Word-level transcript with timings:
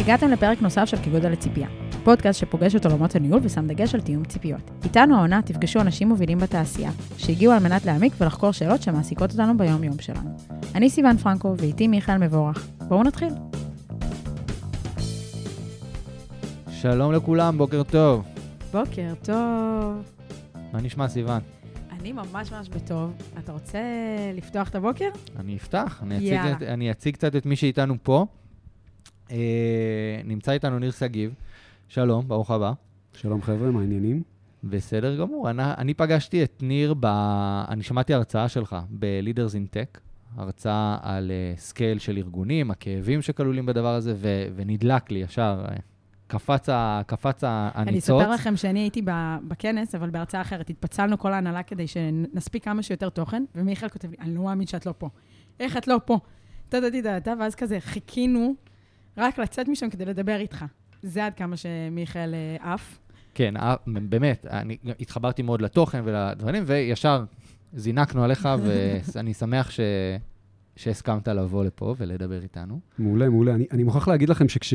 הגעתם 0.00 0.30
לפרק 0.30 0.62
נוסף 0.62 0.84
של 0.84 0.96
כגודל 0.96 1.30
לציפייה, 1.30 1.68
פודקאסט 2.04 2.40
שפוגש 2.40 2.74
את 2.74 2.86
עולמות 2.86 3.16
הניהול 3.16 3.40
ושם 3.42 3.66
דגש 3.66 3.94
על 3.94 4.00
תיאום 4.00 4.24
ציפיות. 4.24 4.70
איתנו 4.84 5.16
העונה 5.16 5.42
תפגשו 5.42 5.80
אנשים 5.80 6.08
מובילים 6.08 6.38
בתעשייה, 6.38 6.90
שהגיעו 7.18 7.52
על 7.52 7.62
מנת 7.62 7.84
להעמיק 7.84 8.12
ולחקור 8.20 8.52
שאלות 8.52 8.82
שמעסיקות 8.82 9.30
אותנו 9.30 9.56
ביום-יום 9.58 9.98
שלנו. 10.00 10.30
אני 10.74 10.90
סיון 10.90 11.16
פרנקו 11.16 11.54
ואיתי 11.58 11.88
מיכאל 11.88 12.18
מבורך. 12.18 12.68
בואו 12.88 13.02
נתחיל. 13.02 13.28
שלום 16.70 17.12
לכולם, 17.12 17.58
בוקר 17.58 17.82
טוב. 17.82 18.24
בוקר 18.72 19.12
טוב. 19.22 20.02
מה 20.72 20.80
נשמע, 20.82 21.08
סיוון? 21.08 21.40
אני 22.00 22.12
ממש 22.12 22.52
ממש 22.52 22.68
בטוב. 22.68 23.12
אתה 23.38 23.52
רוצה 23.52 23.78
לפתוח 24.34 24.68
את 24.68 24.74
הבוקר? 24.74 25.08
אני 25.40 25.56
אפתח, 25.56 26.00
אני 26.02 26.16
אציג. 26.16 26.52
את, 26.52 26.62
אני 26.62 26.90
אציג 26.90 27.14
קצת 27.14 27.36
את 27.36 27.46
מי 27.46 27.56
שאיתנו 27.56 27.94
פה. 28.02 28.26
אה, 29.30 29.36
נמצא 30.24 30.52
איתנו 30.52 30.78
ניר 30.78 30.90
שגיב. 30.90 31.34
שלום, 31.88 32.28
ברוך 32.28 32.50
הבא. 32.50 32.72
שלום 33.12 33.42
חבר'ה, 33.42 33.70
מה 33.70 33.80
העניינים? 33.80 34.22
בסדר 34.64 35.16
גמור. 35.16 35.50
אני, 35.50 35.62
אני 35.78 35.94
פגשתי 35.94 36.44
את 36.44 36.58
ניר, 36.62 36.94
ב... 37.00 37.06
אני 37.68 37.82
שמעתי 37.82 38.14
הרצאה 38.14 38.48
שלך 38.48 38.76
ב-Leaders 38.90 39.52
in 39.52 39.74
Tech, 39.74 40.00
הרצאה 40.36 40.98
על 41.02 41.30
uh, 41.56 41.60
scale 41.60 41.98
של 41.98 42.16
ארגונים, 42.16 42.70
הכאבים 42.70 43.22
שכלולים 43.22 43.66
בדבר 43.66 43.94
הזה, 43.94 44.14
ו... 44.16 44.28
ונדלק 44.56 45.10
לי 45.10 45.18
ישר. 45.18 45.64
אה, 45.68 45.76
קפץ, 46.26 46.68
ה... 46.68 47.00
קפץ 47.06 47.44
ה- 47.44 47.70
אני 47.74 47.90
הניצוץ. 47.90 48.20
אספר 48.20 48.30
לכם 48.30 48.56
שאני 48.56 48.80
הייתי 48.80 49.02
ב- 49.04 49.36
בכנס, 49.48 49.94
אבל 49.94 50.10
בהרצאה 50.10 50.40
אחרת. 50.40 50.70
התפצלנו 50.70 51.18
כל 51.18 51.32
ההנהלה 51.32 51.62
כדי 51.62 51.86
שנספיק 51.86 52.64
כמה 52.64 52.82
שיותר 52.82 53.08
תוכן, 53.08 53.44
ומיכאל 53.54 53.88
כותב 53.88 54.10
לי, 54.10 54.16
אני 54.20 54.34
לא 54.34 54.42
מאמין 54.42 54.66
שאת 54.66 54.86
לא 54.86 54.94
פה. 54.98 55.08
איך 55.60 55.76
את 55.76 55.88
לא 55.88 56.00
פה? 56.04 56.18
טה-טה-טה-טה, 56.68 57.34
ואז 57.40 57.54
כזה 57.54 57.80
חיכינו 57.80 58.54
רק 59.16 59.38
לצאת 59.38 59.68
משם 59.68 59.90
כדי 59.90 60.04
לדבר 60.04 60.36
איתך. 60.36 60.64
זה 61.02 61.26
עד 61.26 61.34
כמה 61.34 61.56
שמיכאל 61.56 62.34
אה, 62.34 62.74
עף. 62.74 62.98
כן, 63.34 63.56
אה, 63.56 63.74
באמת, 63.86 64.46
אני 64.50 64.76
התחברתי 65.00 65.42
מאוד 65.42 65.62
לתוכן 65.62 66.00
ולדברים, 66.04 66.62
וישר 66.66 67.24
זינקנו 67.72 68.24
עליך, 68.24 68.48
ואני 69.14 69.34
שמח 69.34 69.70
ש... 69.70 69.80
שהסכמת 70.76 71.28
לבוא 71.28 71.64
לפה 71.64 71.94
ולדבר 71.98 72.42
איתנו. 72.42 72.80
מעולה, 72.98 73.28
מעולה. 73.28 73.54
אני, 73.54 73.66
אני 73.72 73.82
מוכרח 73.82 74.08
להגיד 74.08 74.28
לכם 74.28 74.48
שכש... 74.48 74.74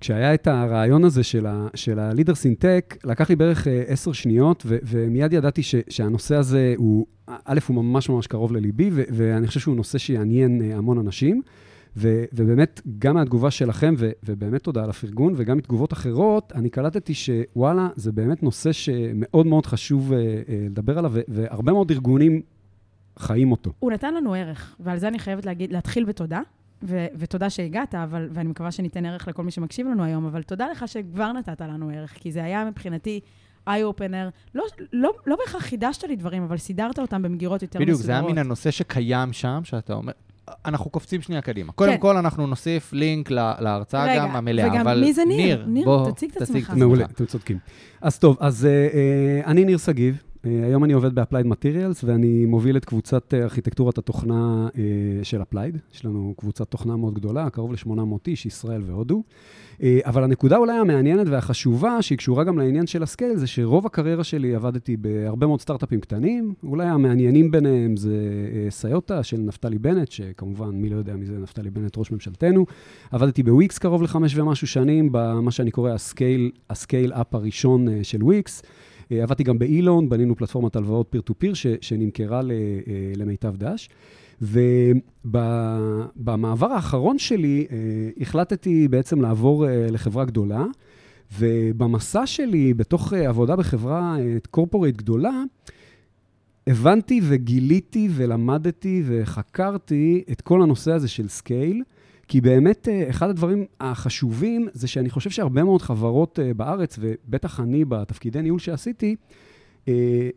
כשהיה 0.00 0.34
את 0.34 0.46
הרעיון 0.46 1.04
הזה 1.04 1.22
של, 1.22 1.46
ה, 1.46 1.68
של 1.74 1.98
ה-Leaders 1.98 2.42
in 2.42 2.62
Tech, 2.62 2.96
לקח 3.04 3.30
לי 3.30 3.36
בערך 3.36 3.68
אה, 3.68 3.82
עשר 3.86 4.12
שניות, 4.12 4.62
ו, 4.66 4.76
ומיד 4.82 5.32
ידעתי 5.32 5.62
ש, 5.62 5.74
שהנושא 5.88 6.34
הזה 6.36 6.74
הוא, 6.76 7.06
א', 7.26 7.58
הוא 7.66 7.76
ממש 7.76 8.08
ממש 8.08 8.26
קרוב 8.26 8.52
לליבי, 8.52 8.90
ו, 8.92 9.02
ואני 9.10 9.46
חושב 9.46 9.60
שהוא 9.60 9.76
נושא 9.76 9.98
שיעניין 9.98 10.62
אה, 10.62 10.76
המון 10.76 10.98
אנשים. 10.98 11.42
ו, 11.96 12.24
ובאמת, 12.32 12.80
גם 12.98 13.14
מהתגובה 13.14 13.50
שלכם, 13.50 13.94
ו, 13.98 14.10
ובאמת 14.24 14.62
תודה 14.62 14.84
על 14.84 14.90
הפרגון, 14.90 15.34
וגם 15.36 15.56
מתגובות 15.56 15.92
אחרות, 15.92 16.52
אני 16.54 16.70
קלטתי 16.70 17.14
שוואלה, 17.14 17.88
זה 17.96 18.12
באמת 18.12 18.42
נושא 18.42 18.72
שמאוד 18.72 19.46
מאוד 19.46 19.66
חשוב 19.66 20.12
אה, 20.12 20.18
אה, 20.18 20.32
לדבר 20.70 20.98
עליו, 20.98 21.10
ו, 21.14 21.20
והרבה 21.28 21.72
מאוד 21.72 21.90
ארגונים 21.90 22.42
חיים 23.18 23.52
אותו. 23.52 23.72
הוא 23.78 23.92
נתן 23.92 24.14
לנו 24.14 24.34
ערך, 24.34 24.76
ועל 24.80 24.98
זה 24.98 25.08
אני 25.08 25.18
חייבת 25.18 25.46
להגיד, 25.46 25.72
להתחיל 25.72 26.04
בתודה, 26.04 26.40
ו- 26.82 27.06
ותודה 27.18 27.50
שהגעת, 27.50 27.94
אבל, 27.94 28.28
ואני 28.32 28.48
מקווה 28.48 28.70
שניתן 28.70 29.06
ערך 29.06 29.28
לכל 29.28 29.42
מי 29.42 29.50
שמקשיב 29.50 29.86
לנו 29.86 30.04
היום, 30.04 30.26
אבל 30.26 30.42
תודה 30.42 30.66
לך 30.70 30.88
שכבר 30.88 31.32
נתת 31.32 31.60
לנו 31.60 31.90
ערך, 31.90 32.10
כי 32.10 32.32
זה 32.32 32.44
היה 32.44 32.64
מבחינתי 32.64 33.20
איי-אופנר. 33.66 34.28
לא, 34.54 34.64
לא, 34.92 35.12
לא 35.26 35.36
בהכרח 35.36 35.62
חידשת 35.62 36.04
לי 36.04 36.16
דברים, 36.16 36.42
אבל 36.42 36.56
סידרת 36.56 36.98
אותם 36.98 37.22
במגירות 37.22 37.62
יותר 37.62 37.78
בדיוק, 37.78 37.98
מסודרות. 37.98 38.06
זה 38.06 38.26
היה 38.26 38.32
מן 38.32 38.38
הנושא 38.38 38.70
שקיים 38.70 39.32
שם, 39.32 39.60
שאתה 39.64 39.94
אומר, 39.94 40.12
אנחנו 40.66 40.90
קופצים 40.90 41.22
שנייה 41.22 41.42
קדימה. 41.42 41.72
קודם 41.72 41.92
כן. 41.92 41.98
כל, 42.00 42.16
אנחנו 42.16 42.46
נוסיף 42.46 42.92
לינק 42.92 43.30
ל- 43.30 43.52
להרצאה 43.60 44.04
רגע, 44.04 44.18
גם 44.24 44.36
המלאה, 44.36 44.68
וגם 44.68 44.80
אבל 44.80 45.00
מי 45.00 45.12
זה 45.12 45.22
ניר? 45.28 45.64
ניר, 45.66 45.84
בוא, 45.84 46.10
תציג 46.10 46.30
את 46.36 46.42
עצמך. 46.42 46.72
מעולה, 46.76 47.04
אתם 47.04 47.24
צודקים. 47.26 47.58
אז 48.00 48.18
טוב, 48.18 48.36
אז 48.40 48.64
אה, 48.66 48.70
אה, 48.70 49.50
אני 49.50 49.64
ניר 49.64 49.78
שגיב, 49.78 50.22
היום 50.44 50.84
אני 50.84 50.92
עובד 50.92 51.14
ב-Applied 51.14 51.46
Materials, 51.46 52.04
ואני 52.04 52.46
מוביל 52.46 52.76
את 52.76 52.84
קבוצת 52.84 53.34
אה, 53.34 53.42
ארכיטקטורת 53.42 53.98
התוכנה 53.98 54.68
אה, 54.78 55.24
של 55.24 55.42
Applied. 55.42 55.78
יש 55.94 56.04
לנו 56.04 56.34
קבוצת 56.36 56.68
תוכנה 56.68 56.96
מאוד 56.96 57.14
גדולה, 57.14 57.50
קרוב 57.50 57.72
ל-800 57.72 58.18
איש, 58.26 58.46
ישראל 58.46 58.82
והודו. 58.86 59.22
אה, 59.82 59.98
אבל 60.04 60.24
הנקודה 60.24 60.56
אולי 60.56 60.72
המעניינת 60.72 61.26
והחשובה, 61.28 62.02
שהיא 62.02 62.18
קשורה 62.18 62.44
גם 62.44 62.58
לעניין 62.58 62.86
של 62.86 63.02
ה 63.02 63.07
scale, 63.07 63.36
זה 63.36 63.46
שרוב 63.46 63.86
הקריירה 63.86 64.24
שלי 64.24 64.54
עבדתי 64.54 64.96
בהרבה 64.96 65.46
מאוד 65.46 65.60
סטארט-אפים 65.60 66.00
קטנים. 66.00 66.54
אולי 66.64 66.86
המעניינים 66.86 67.50
ביניהם 67.50 67.96
זה 67.96 68.16
אה, 68.54 68.70
סאיוטה 68.70 69.22
של 69.22 69.36
נפתלי 69.36 69.78
בנט, 69.78 70.10
שכמובן, 70.10 70.70
מי 70.70 70.88
לא 70.88 70.96
יודע 70.96 71.14
מי 71.16 71.26
זה 71.26 71.38
נפתלי 71.38 71.70
בנט, 71.70 71.96
ראש 71.96 72.10
ממשלתנו. 72.10 72.66
עבדתי 73.10 73.42
בוויקס 73.42 73.78
קרוב 73.78 74.02
לחמש 74.02 74.36
ומשהו 74.36 74.66
שנים, 74.66 75.08
במה 75.12 75.50
שאני 75.50 75.70
קורא 75.70 75.90
ה 75.90 75.99
scale, 75.99 76.50
ה 76.70 76.77
scale-up 76.77 77.34
הראשון 77.34 77.88
אה, 77.88 78.00
של 78.02 78.24
וויקס. 78.24 78.62
אה, 79.12 79.22
עבדתי 79.22 79.42
גם 79.42 79.58
באילון, 79.58 80.08
בנינו 80.08 80.36
פלטפורמת 80.36 80.76
הלוואות 80.76 81.06
peer 81.10 81.20
to 81.20 81.34
peer 81.38 81.54
שנמכרה 81.80 82.38
אה, 82.38 82.42
למיטב 83.16 83.56
דש. 83.56 83.88
ובמעבר 85.24 86.66
האחרון 86.72 87.18
שלי 87.18 87.66
אה, 87.70 87.76
החלטתי 88.20 88.88
בעצם 88.88 89.20
לעבור 89.20 89.66
לחברה 89.90 90.24
גדולה, 90.24 90.64
ובמסע 91.38 92.26
שלי 92.26 92.74
בתוך 92.74 93.12
עבודה 93.12 93.56
בחברה 93.56 94.16
corporate 94.50 94.96
גדולה, 94.96 95.42
הבנתי 96.66 97.20
וגיליתי 97.24 98.08
ולמדתי 98.14 99.02
וחקרתי 99.06 100.24
את 100.32 100.40
כל 100.40 100.62
הנושא 100.62 100.92
הזה 100.92 101.08
של 101.08 101.28
scale, 101.28 101.82
כי 102.28 102.40
באמת 102.40 102.88
אה, 102.88 103.10
אחד 103.10 103.30
הדברים 103.30 103.64
החשובים 103.80 104.68
זה 104.72 104.88
שאני 104.88 105.10
חושב 105.10 105.30
שהרבה 105.30 105.64
מאוד 105.64 105.82
חברות 105.82 106.38
אה, 106.42 106.54
בארץ, 106.54 106.98
ובטח 107.00 107.60
אני 107.60 107.84
בתפקידי 107.84 108.42
ניהול 108.42 108.58
שעשיתי, 108.58 109.16
אה, 109.88 109.92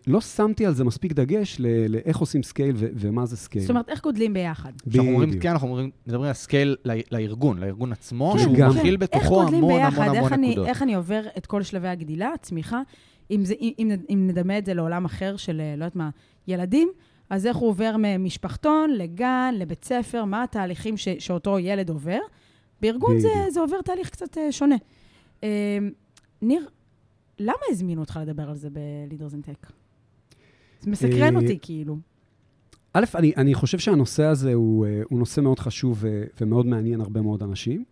לא 0.08 0.22
שמתי 0.22 0.66
על 0.66 0.74
זה 0.74 0.84
מספיק 0.84 1.14
דגש 1.14 1.56
ל- 1.60 1.88
לאיך 1.96 2.18
עושים 2.18 2.44
scale 2.44 2.76
ו- 2.78 2.88
ומה 2.96 3.26
זה 3.26 3.38
scale. 3.38 3.64
זאת 3.64 3.70
אומרת, 3.70 3.90
איך 3.90 4.02
גודלים 4.04 4.34
ביחד? 4.34 4.72
כשאנחנו 4.90 5.12
אומרים, 5.12 5.30
בדיוק. 5.30 5.44
כן, 5.44 5.50
אנחנו 5.50 5.78
מדברים 6.08 6.28
על 6.28 6.34
scale 6.34 6.76
לארגון, 7.12 7.58
לארגון 7.58 7.92
עצמו, 7.92 8.32
כן, 8.34 8.40
שהוא 8.40 8.56
גם. 8.58 8.70
מכיל 8.70 8.94
איך 8.94 9.02
בתוכו 9.02 9.42
המון 9.48 9.68
ביחד? 9.74 10.02
המון 10.02 10.16
איך 10.16 10.24
המון 10.24 10.34
אני, 10.34 10.48
נקודות. 10.48 10.68
איך 10.68 10.82
אני 10.84 10.96
עובר 10.96 11.22
את 11.38 11.46
כל 11.46 11.64
שלבי 11.64 11.88
הגדילה, 11.88 12.30
הצמיחה? 12.34 12.82
אם, 13.32 13.46
זה, 13.46 13.54
אם, 13.62 13.72
אם, 13.80 13.92
אם 14.10 14.28
נדמה 14.28 14.58
את 14.58 14.66
זה 14.66 14.74
לעולם 14.74 15.06
אחר 15.06 15.38
של, 15.38 15.56
לא 15.78 15.84
יודעת 15.84 15.96
מה, 15.96 16.10
ילדים, 16.48 16.90
אז 17.30 17.46
איך 17.46 17.58
הוא 17.58 17.70
עובר 17.70 17.96
ממשפחתון 18.00 18.90
לגן, 18.90 19.54
לבית 19.58 19.86
ספר, 19.86 20.26
מה 20.26 20.44
התהליכים 20.44 20.98
ש, 20.98 21.08
שאותו 21.20 21.60
ילד 21.60 21.90
עובר? 21.90 22.20
בארגון 22.82 23.20
זה. 23.20 23.30
זה 23.50 23.60
עובר 23.60 23.82
תהליך 23.82 24.10
קצת 24.10 24.38
אה, 24.38 24.52
שונה. 24.52 24.76
אה, 25.44 25.78
ניר, 26.42 26.68
למה 27.40 27.54
הזמינו 27.70 28.02
אותך 28.02 28.20
לדבר 28.22 28.50
על 28.50 28.56
זה 28.56 28.70
ב-Leaders 28.70 29.34
in 29.34 29.50
Tech? 29.50 29.72
זה 30.80 30.92
מסקרן 30.92 31.36
אה, 31.36 31.42
אותי, 31.42 31.60
כאילו. 31.62 31.98
א', 32.94 33.06
אני, 33.16 33.34
אני 33.38 33.54
חושב 33.54 33.80
שהנושא 33.80 34.24
הזה 34.24 34.54
הוא, 34.54 34.86
אה, 34.86 35.02
הוא 35.10 35.20
נושא 35.20 35.42
מאוד 35.42 35.60
חשוב 35.60 35.98
ו- 36.02 36.24
ומאוד 36.42 36.66
מעניין 36.66 37.02
הרבה 37.02 37.22
מאוד 37.22 37.44
אנשים, 37.44 37.84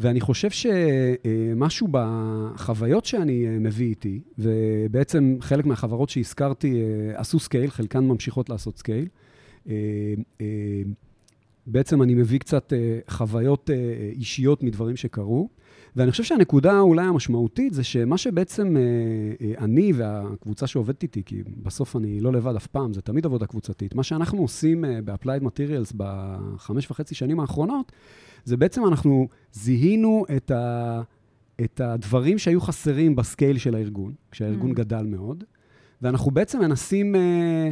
ואני 0.00 0.20
חושב 0.20 0.48
שמשהו 0.50 1.88
בחוויות 1.90 3.04
שאני 3.04 3.46
אה, 3.46 3.58
מביא 3.58 3.86
איתי, 3.86 4.20
ובעצם 4.38 5.36
חלק 5.40 5.66
מהחברות 5.66 6.08
שהזכרתי 6.08 6.82
אה, 6.82 7.20
עשו 7.20 7.38
סקייל, 7.38 7.70
חלקן 7.70 8.04
ממשיכות 8.04 8.50
לעשות 8.50 8.78
סקייל. 8.78 9.08
אה, 9.68 9.74
בעצם 11.66 12.02
אני 12.02 12.14
מביא 12.14 12.38
קצת 12.38 12.72
חוויות 13.08 13.70
אישיות 14.12 14.62
מדברים 14.62 14.96
שקרו, 14.96 15.48
ואני 15.96 16.10
חושב 16.10 16.24
שהנקודה 16.24 16.80
אולי 16.80 17.06
המשמעותית 17.06 17.74
זה 17.74 17.84
שמה 17.84 18.18
שבעצם 18.18 18.76
אני 19.58 19.92
והקבוצה 19.92 20.66
שעובדת 20.66 21.02
איתי, 21.02 21.22
כי 21.26 21.42
בסוף 21.62 21.96
אני 21.96 22.20
לא 22.20 22.32
לבד 22.32 22.56
אף 22.56 22.66
פעם, 22.66 22.92
זה 22.92 23.02
תמיד 23.02 23.26
עבודה 23.26 23.46
קבוצתית, 23.46 23.94
מה 23.94 24.02
שאנחנו 24.02 24.42
עושים 24.42 24.84
ב-Applied 25.04 25.42
Materials 25.42 25.92
בחמש 25.96 26.90
וחצי 26.90 27.14
שנים 27.14 27.40
האחרונות, 27.40 27.92
זה 28.46 28.56
בעצם 28.56 28.86
אנחנו 28.86 29.28
זיהינו 29.52 30.24
את, 30.36 30.50
ה, 30.50 31.02
את 31.64 31.80
הדברים 31.80 32.38
שהיו 32.38 32.60
חסרים 32.60 33.16
בסקייל 33.16 33.58
של 33.58 33.74
הארגון, 33.74 34.12
כשהארגון 34.30 34.70
Mm. 34.70 34.74
גדל 34.74 35.02
מאוד, 35.02 35.44
ואנחנו 36.02 36.30
בעצם 36.30 36.60
מנסים, 36.60 37.14
אה, 37.16 37.70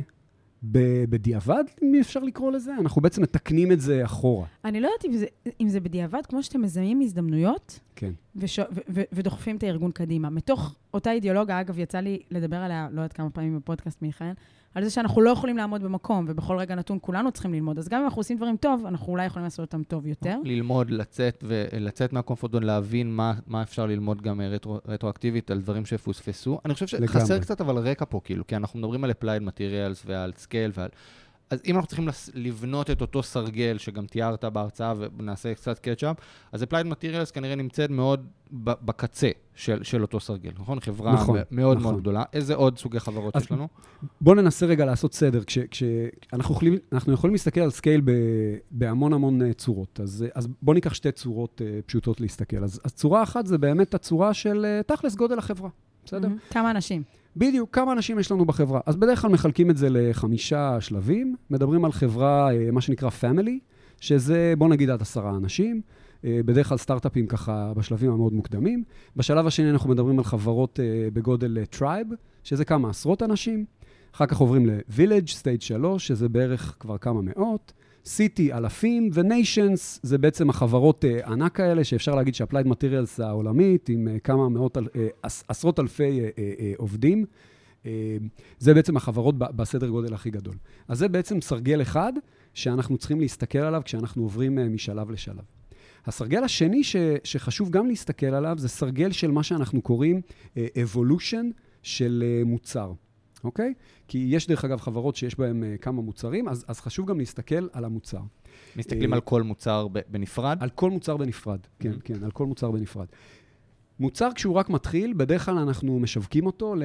ב- 0.73 1.05
בדיעבד, 1.11 1.65
אם 1.83 1.95
אפשר 2.01 2.21
לקרוא 2.21 2.53
לזה, 2.53 2.73
אנחנו 2.81 3.03
בעצם 3.03 3.23
מתקנים 3.23 3.73
את 3.73 3.81
זה 3.81 4.05
אחורה. 4.05 4.47
אני 4.65 4.81
לא 4.81 4.87
יודעת 4.87 5.05
אם 5.05 5.17
זה, 5.19 5.27
אם 5.61 5.69
זה 5.69 5.81
בדיעבד, 5.81 6.27
כמו 6.29 6.43
שאתם 6.43 6.63
מזהים 6.63 7.01
הזדמנויות, 7.01 7.81
כן. 7.97 8.13
וש... 8.37 8.59
ו- 8.59 8.63
ו- 8.89 9.03
ודוחפים 9.13 9.57
את 9.57 9.63
הארגון 9.63 9.91
קדימה. 9.91 10.31
מתוך 10.31 10.77
אותה 10.95 11.13
אידיאולוגיה, 11.13 11.61
אגב, 11.61 11.79
יצא 11.79 11.99
לי 11.99 12.19
לדבר 12.31 12.57
עליה 12.57 12.89
לא 12.91 13.01
יודעת 13.01 13.13
כמה 13.13 13.31
פעמים 13.31 13.57
בפודקאסט, 13.57 14.03
מיכאל, 14.03 14.33
על 14.75 14.85
זה 14.85 14.91
שאנחנו 14.91 15.23
לא 15.23 15.31
יכולים 15.31 15.57
לעמוד 15.57 15.83
במקום, 15.83 16.25
ובכל 16.29 16.57
רגע 16.59 16.75
נתון 16.75 16.99
כולנו 17.01 17.33
צריכים 17.33 17.55
ללמוד. 17.55 17.79
אז 17.79 17.89
גם 17.89 18.01
אם 18.01 18.05
אנחנו 18.05 18.21
עושים 18.21 18.37
דברים 18.37 18.57
טוב, 18.57 18.87
אנחנו 18.87 19.13
אולי 19.13 19.27
יכולים 19.27 19.45
לעשות 19.45 19.61
אותם 19.61 19.83
טוב 19.83 20.07
יותר. 20.07 20.37
ללמוד, 20.45 20.91
לצאת, 20.91 21.45
ולצאת 21.47 22.13
מהקומפורט, 22.13 22.55
להבין 22.55 23.11
מה, 23.11 23.35
מה 23.47 23.63
אפשר 23.63 23.87
ללמוד 23.87 24.23
גם 24.23 24.41
אה, 24.41 24.49
רטרו, 24.49 24.79
רטרואקטיבית 24.87 25.51
על 25.51 25.61
דברים 25.61 25.87
שפוספסו. 25.87 26.61
אני 26.65 26.75
חושב 26.75 26.87
שחסר 26.87 27.25
לגמרי. 27.25 27.41
קצת 27.41 27.61
אבל 27.61 27.79
רקע 27.79 28.05
פה, 28.09 28.21
כאילו, 28.25 28.47
כי 28.47 28.57
אנחנו 28.57 28.79
מדברים 28.79 29.05
על 29.05 29.11
applied 29.11 29.43
materials 29.43 30.03
ועל 30.07 30.33
scale 30.45 30.73
ועל... 30.75 30.89
אז 31.51 31.61
אם 31.67 31.77
אנחנו 31.77 31.87
צריכים 31.87 32.09
לבנות 32.35 32.91
את 32.91 33.01
אותו 33.01 33.23
סרגל 33.23 33.79
שגם 33.79 34.07
תיארת 34.07 34.45
בהרצאה 34.45 34.95
ונעשה 35.19 35.55
קצת 35.55 35.79
קטשאפ, 35.79 36.17
אז 36.53 36.63
Applied 36.63 36.87
Materials 36.91 37.33
כנראה 37.33 37.55
נמצאת 37.55 37.91
מאוד 37.91 38.27
בקצה 38.53 39.31
של, 39.55 39.83
של 39.83 40.03
אותו 40.03 40.21
סרגל, 40.21 40.51
נכון? 40.59 40.81
חברה 40.81 41.13
נכון, 41.13 41.39
מאוד 41.51 41.77
נכון. 41.77 41.91
מאוד 41.93 42.01
גדולה. 42.01 42.23
איזה 42.33 42.55
עוד 42.55 42.79
סוגי 42.79 43.01
חברות 43.01 43.37
יש 43.37 43.53
לנו? 43.53 43.69
בואו 44.21 44.35
ננסה 44.35 44.67
רגע 44.67 44.85
לעשות 44.85 45.15
סדר. 45.15 45.45
כש, 45.45 45.59
כש, 45.59 45.83
אנחנו, 46.33 46.55
יכולים, 46.55 46.79
אנחנו 46.93 47.13
יכולים 47.13 47.35
להסתכל 47.35 47.61
על 47.61 47.71
סקייל 47.71 48.01
ב, 48.05 48.11
בהמון 48.71 49.13
המון 49.13 49.43
אה, 49.43 49.53
צורות. 49.53 50.01
אז, 50.01 50.25
אה, 50.27 50.31
אז 50.35 50.49
בואו 50.63 50.75
ניקח 50.75 50.95
שתי 50.95 51.13
צורות 51.13 51.63
אה, 51.65 51.81
פשוטות 51.87 52.21
להסתכל. 52.21 52.65
אז, 52.65 52.81
אז 52.85 52.95
צורה 52.95 53.23
אחת 53.23 53.47
זה 53.47 53.59
באמת 53.59 53.95
הצורה 53.95 54.35
של 54.35 54.65
אה, 54.65 54.83
תכלס 54.83 55.15
גודל 55.15 55.39
החברה, 55.39 55.69
בסדר? 56.05 56.29
כמה 56.51 56.71
אנשים? 56.71 57.03
בדיוק, 57.37 57.75
כמה 57.75 57.93
אנשים 57.93 58.19
יש 58.19 58.31
לנו 58.31 58.45
בחברה. 58.45 58.81
אז 58.87 58.97
בדרך 58.97 59.21
כלל 59.21 59.31
מחלקים 59.31 59.71
את 59.71 59.77
זה 59.77 59.89
לחמישה 59.91 60.81
שלבים. 60.81 61.37
מדברים 61.51 61.85
על 61.85 61.93
חברה, 61.93 62.55
אה, 62.55 62.71
מה 62.71 62.81
שנקרא 62.81 63.09
family, 63.21 63.59
שזה, 64.01 64.55
בוא 64.59 64.69
נגיד, 64.69 64.91
עד 64.91 65.03
עשרה 65.03 65.37
אנשים. 65.37 65.81
אה, 66.25 66.41
בדרך 66.45 66.69
כלל 66.69 66.79
סטארט-אפים 66.79 67.27
ככה 67.27 67.73
בשלבים 67.77 68.11
המאוד 68.11 68.33
מוקדמים. 68.33 68.85
בשלב 69.17 69.47
השני 69.47 69.71
אנחנו 69.71 69.91
מדברים 69.91 70.19
על 70.19 70.25
חברות 70.25 70.81
אה, 70.81 71.09
בגודל 71.13 71.59
tribe, 71.79 72.15
שזה 72.45 72.65
כמה 72.65 72.91
עשרות 72.91 73.23
אנשים. 73.23 73.65
אחר 74.15 74.27
כך 74.27 74.37
עוברים 74.37 74.67
ל-village, 74.67 75.31
stage 75.31 75.61
3, 75.61 76.07
שזה 76.07 76.29
בערך 76.29 76.77
כבר 76.81 76.99
כמה 76.99 77.21
מאות. 77.23 77.73
City, 78.07 78.53
אלפים, 78.53 79.11
ו-nations, 79.13 79.99
זה 80.03 80.19
בעצם 80.19 80.51
החברות 80.51 81.05
אה, 81.05 81.27
ענק 81.27 81.61
האלה, 81.61 81.85
שאפשר 81.85 82.15
להגיד 82.15 82.35
ש-applied 82.35 82.67
materials 82.67 83.23
העולמית, 83.23 83.89
עם 83.89 84.09
אה, 84.09 84.19
כמה 84.19 84.49
מאות, 84.49 84.79
עש- 85.23 85.43
עשרות 85.49 85.81
אלפי 85.81 86.21
עובדים. 86.77 87.25
זה 88.59 88.75
בעצם 88.75 88.97
החברות 88.97 89.39
בסדר 89.39 89.89
גודל 89.89 90.15
הכי 90.15 90.31
גדול. 90.31 90.55
אז 90.89 90.99
זה 90.99 91.09
בעצם 91.09 91.41
סרגל 91.41 91.83
אחד 91.83 92.13
שאנחנו 92.55 92.99
צריכים 92.99 93.21
להסתכל 93.21 93.59
עליו 93.59 93.83
כשאנחנו 93.85 94.23
עוברים 94.23 94.75
משלב 94.75 95.11
לשלב. 95.11 95.45
הסרגל 96.07 96.45
השני 96.45 96.85
ש, 96.85 96.97
שחשוב 97.25 97.71
גם 97.71 97.87
להסתכל 97.87 98.27
עליו, 98.27 98.55
זה 98.59 98.69
סרגל 98.69 99.13
של 99.13 99.31
מה 99.31 99.43
שאנחנו 99.43 99.83
קוראים 99.83 100.21
evolution 100.57 101.45
של 101.83 102.25
מוצר, 102.47 102.93
אוקיי? 103.45 103.75
כי 104.09 104.27
יש 104.31 104.47
דרך 104.47 104.65
אגב 104.65 104.81
חברות 104.81 105.17
שיש 105.17 105.39
בהן 105.39 105.65
אה, 105.65 105.77
כמה 105.81 106.03
מוצרים, 106.03 106.49
אז, 106.49 106.65
אז 106.69 106.81
חשוב 106.81 107.07
גם 107.07 107.19
להסתכל 107.19 107.69
על 107.73 107.85
המוצר. 107.85 108.21
מסתכלים 108.77 109.11
אה, 109.13 109.17
על 109.17 109.21
כל 109.21 109.43
מוצר 109.43 109.87
בנפרד? 110.09 110.57
על 110.61 110.71
כל 110.71 110.91
מוצר 110.91 111.17
בנפרד, 111.17 111.59
כן, 111.79 111.93
Mhm. 111.93 112.01
כן, 112.05 112.25
על 112.25 112.31
כל 112.31 112.47
מוצר 112.47 112.71
בנפרד. 112.71 113.07
מוצר, 114.01 114.29
כשהוא 114.35 114.55
רק 114.55 114.71
מתחיל, 114.71 115.13
בדרך 115.17 115.45
כלל 115.45 115.59
אנחנו 115.59 115.99
משווקים 115.99 116.47
אותו 116.47 116.75
ל- 116.75 116.83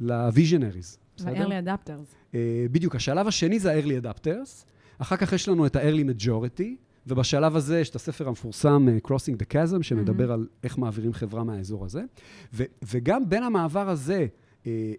ל-visionaries, 0.00 0.98
בסדר? 1.16 1.48
ב-early 1.48 1.66
adapters. 1.68 2.14
אה, 2.34 2.66
בדיוק, 2.70 2.96
השלב 2.96 3.26
השני 3.26 3.58
זה 3.58 3.72
ה-early 3.72 4.04
adapters, 4.04 4.64
אחר 4.98 5.16
כך 5.16 5.32
יש 5.32 5.48
לנו 5.48 5.66
את 5.66 5.76
ה-early 5.76 6.22
majority, 6.22 6.64
ובשלב 7.06 7.56
הזה 7.56 7.80
יש 7.80 7.90
את 7.90 7.94
הספר 7.96 8.28
המפורסם 8.28 8.88
אה, 8.88 8.96
Crossing 9.06 9.36
the 9.42 9.46
Chasm, 9.54 9.82
שמדבר 9.82 10.32
על 10.32 10.46
איך 10.62 10.78
מעבירים 10.78 11.12
חברה 11.12 11.44
מהאזור 11.44 11.84
הזה. 11.84 12.02
ו- 12.54 12.64
וגם 12.82 13.28
בין 13.28 13.42
המעבר 13.42 13.88
הזה 13.88 14.26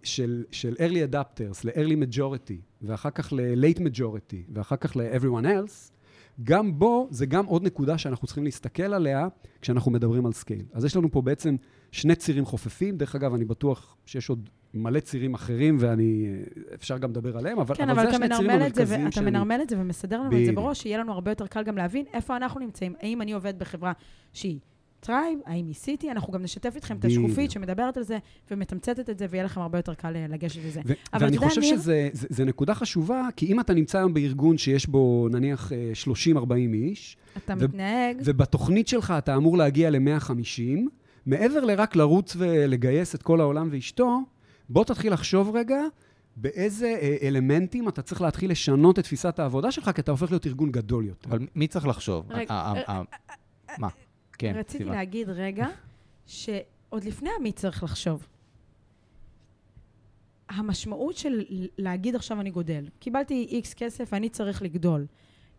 של, 0.04 0.44
של 0.52 0.74
early 0.74 1.14
adopters 1.14 1.60
ל-early 1.64 2.14
majority, 2.14 2.58
ואחר 2.82 3.10
כך 3.10 3.34
ל-late 3.34 3.80
majority, 3.80 4.52
ואחר 4.54 4.76
כך 4.76 4.96
ל-everyone 4.96 5.46
else, 5.46 5.96
גם 6.44 6.80
בו, 6.80 7.08
זה 7.12 7.26
גם 7.26 7.46
עוד 7.46 7.64
נקודה 7.64 7.98
שאנחנו 7.98 8.28
צריכים 8.28 8.44
להסתכל 8.44 8.94
עליה 8.94 9.28
כשאנחנו 9.62 9.92
מדברים 9.92 10.26
על 10.26 10.34
סקייל. 10.34 10.66
אז 10.74 10.86
יש 10.86 10.96
לנו 10.96 11.12
פה 11.12 11.22
בעצם 11.22 11.56
שני 11.92 12.16
צירים 12.16 12.46
חופפים. 12.46 12.98
דרך 12.98 13.16
אגב, 13.16 13.34
אני 13.34 13.46
בטוח 13.46 13.98
שיש 14.06 14.30
עוד 14.30 14.50
מלא 14.74 15.00
צירים 15.00 15.34
אחרים, 15.34 15.78
ואני, 15.80 16.28
אה, 16.28 16.74
אפשר 16.74 16.98
גם 16.98 17.10
לדבר 17.10 17.38
עליהם, 17.38 17.60
אבל, 17.60 17.76
כן, 17.76 17.90
אבל, 17.90 18.00
אבל 18.00 18.12
זה 18.12 18.16
אתה 18.16 18.26
השני 18.26 18.38
צירים 18.38 18.52
מנרמל 18.52 18.68
את 18.68 18.76
זה, 18.76 18.82
המרכזיים 18.82 19.06
ואתה 19.06 19.16
שאני... 19.16 19.26
מנרמל 19.26 19.60
את 19.62 19.70
זה 19.70 19.80
ומסדר 19.80 20.20
לנו 20.22 20.40
את 20.40 20.46
זה. 20.46 20.52
בראש, 20.52 20.82
שיהיה 20.82 20.98
לנו 20.98 21.12
הרבה 21.12 21.32
יותר 21.32 21.48
קל 21.48 21.64
גם 21.64 21.78
להבין 21.78 22.06
איפה 22.14 22.38
אנחנו 22.38 22.60
נמצאים. 22.60 22.94
האם 23.00 23.22
אני 23.22 23.32
עובד 23.32 23.60
בחברה 23.60 23.92
שהיא 24.34 24.60
tribe, 25.06 25.40
האם 25.46 25.68
היא 25.68 25.76
city, 25.76 26.12
אנחנו 26.12 26.34
גם 26.34 26.44
נשתף 26.44 26.76
איתכם 26.76 26.98
את 26.98 27.06
השקופית. 27.06 27.52
שמדברת 27.52 27.98
על 27.98 28.04
זה 28.04 28.18
ומתמצתת 28.52 29.10
את 29.10 29.18
זה, 29.20 29.26
ויהיה 29.30 29.44
לכם 29.46 29.62
הרבה 29.62 29.78
יותר 29.80 29.94
קל 29.94 30.16
אה, 30.16 30.26
לגשת 30.30 30.60
לזה. 30.66 30.82
ו- 30.86 30.94
ואני 31.20 31.38
חושב 31.38 31.62
ניר- 31.62 31.76
שזה 31.78 32.10
זה, 32.14 32.28
זה 32.30 32.46
נקודה 32.46 32.76
חשובה, 32.76 33.28
כי 33.36 33.46
אם 33.46 33.60
אתה 33.60 33.74
נמצא 33.74 33.98
היום 33.98 34.14
בארגון 34.14 34.58
שיש 34.58 34.88
בו 34.88 35.28
נניח 35.32 35.72
אה, 35.72 35.92
30-40 36.38 36.52
איש, 36.74 37.18
אתה 37.38 37.54
ו- 37.60 37.64
מתנהג, 37.64 38.22
ובתוכנית 38.26 38.88
שלך 38.88 39.14
אתה 39.18 39.36
אמור 39.36 39.58
להגיע 39.58 39.90
ל-150, 39.90 40.80
מעבר 41.26 41.60
לרק 41.66 41.96
לרוץ 41.96 42.36
ולגייס 42.40 43.16
את 43.16 43.24
כל 43.24 43.40
העולם 43.42 43.68
ואשתו, 43.72 44.20
בוא 44.70 44.84
תתחיל 44.84 45.14
לחשוב 45.14 45.56
רגע 45.56 45.80
באיזה 46.38 46.88
אה, 47.02 47.18
אלמנטים 47.28 47.90
אתה 47.90 48.02
צריך 48.02 48.22
להתחיל 48.22 48.52
לשנות 48.52 49.00
את 49.00 49.04
תפיסת 49.04 49.40
העבודה 49.40 49.72
שלך, 49.72 49.90
כי 49.96 50.02
אתה 50.02 50.12
הופך 50.12 50.32
להיות 50.32 50.48
ארגון 50.48 50.72
גדול 50.72 51.06
יותר. 51.06 51.30
אבל 51.30 51.48
מי 51.56 51.68
צריך 51.68 51.88
לחשוב? 51.88 52.26
רגע, 52.32 52.52
אה, 52.90 53.02
מה? 53.78 53.88
כן, 54.38 54.54
רציתי 54.58 54.78
סיוון. 54.78 54.96
להגיד 54.96 55.30
רגע, 55.30 55.68
שעוד 56.28 57.04
לפני 57.04 57.30
המי 57.40 57.52
צריך 57.52 57.84
לחשוב. 57.84 58.28
המשמעות 60.50 61.18
של 61.18 61.44
להגיד 61.78 62.16
עכשיו 62.16 62.42
אני 62.42 62.52
גודל. 62.52 62.90
קיבלתי 63.00 63.48
איקס 63.50 63.74
כסף, 63.74 64.14
אני 64.14 64.30
צריך 64.30 64.62
לגדול. 64.62 65.06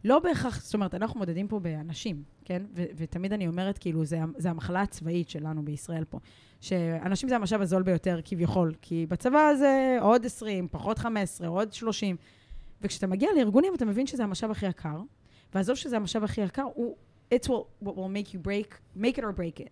לא 0.05 0.19
בהכרח, 0.19 0.63
זאת 0.63 0.75
אומרת, 0.75 0.95
אנחנו 0.95 1.19
מודדים 1.19 1.49
פה 1.49 1.59
באנשים, 1.59 2.23
כן? 2.45 2.63
ו- 2.75 2.85
ותמיד 2.97 3.33
אני 3.33 3.49
אומרת, 3.49 3.79
כאילו, 3.79 4.05
זה, 4.05 4.19
זה 4.37 4.51
המחלה 4.51 4.83
הצבאית 4.83 5.29
שלנו 5.29 5.65
בישראל 5.65 6.05
פה. 6.05 6.19
שאנשים 6.61 7.29
זה 7.29 7.37
המשאב 7.37 7.61
הזול 7.61 7.83
ביותר, 7.83 8.21
כביכול. 8.25 8.75
כי 8.83 9.07
בצבא 9.09 9.55
זה 9.59 9.99
עוד 10.01 10.25
20, 10.27 10.69
פחות 10.71 10.99
15, 10.99 11.49
עוד 11.49 11.73
30. 11.73 12.17
וכשאתה 12.83 13.07
מגיע 13.07 13.29
לארגונים, 13.37 13.75
אתה 13.75 13.85
מבין 13.85 14.07
שזה 14.07 14.25
המשאב 14.25 14.51
הכי 14.51 14.67
יקר. 14.67 15.01
ועזוב 15.55 15.77
שזה 15.77 15.97
המשאב 15.97 16.25
הכי 16.25 16.41
יקר, 16.41 16.67
הוא... 16.75 16.97
It's 17.35 17.49
what, 17.49 17.65
what 17.85 17.97
will 17.97 18.09
make 18.09 18.35
you 18.35 18.39
break, 18.39 18.69
make 18.97 19.19
it 19.19 19.23
or 19.23 19.33
break 19.33 19.61
it. 19.61 19.71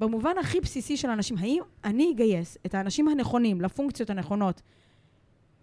במובן 0.00 0.38
הכי 0.40 0.60
בסיסי 0.60 0.96
של 0.96 1.10
אנשים, 1.10 1.38
האם 1.38 1.62
אני 1.84 2.12
אגייס 2.12 2.58
את 2.66 2.74
האנשים 2.74 3.08
הנכונים 3.08 3.60
לפונקציות 3.60 4.10
הנכונות 4.10 4.62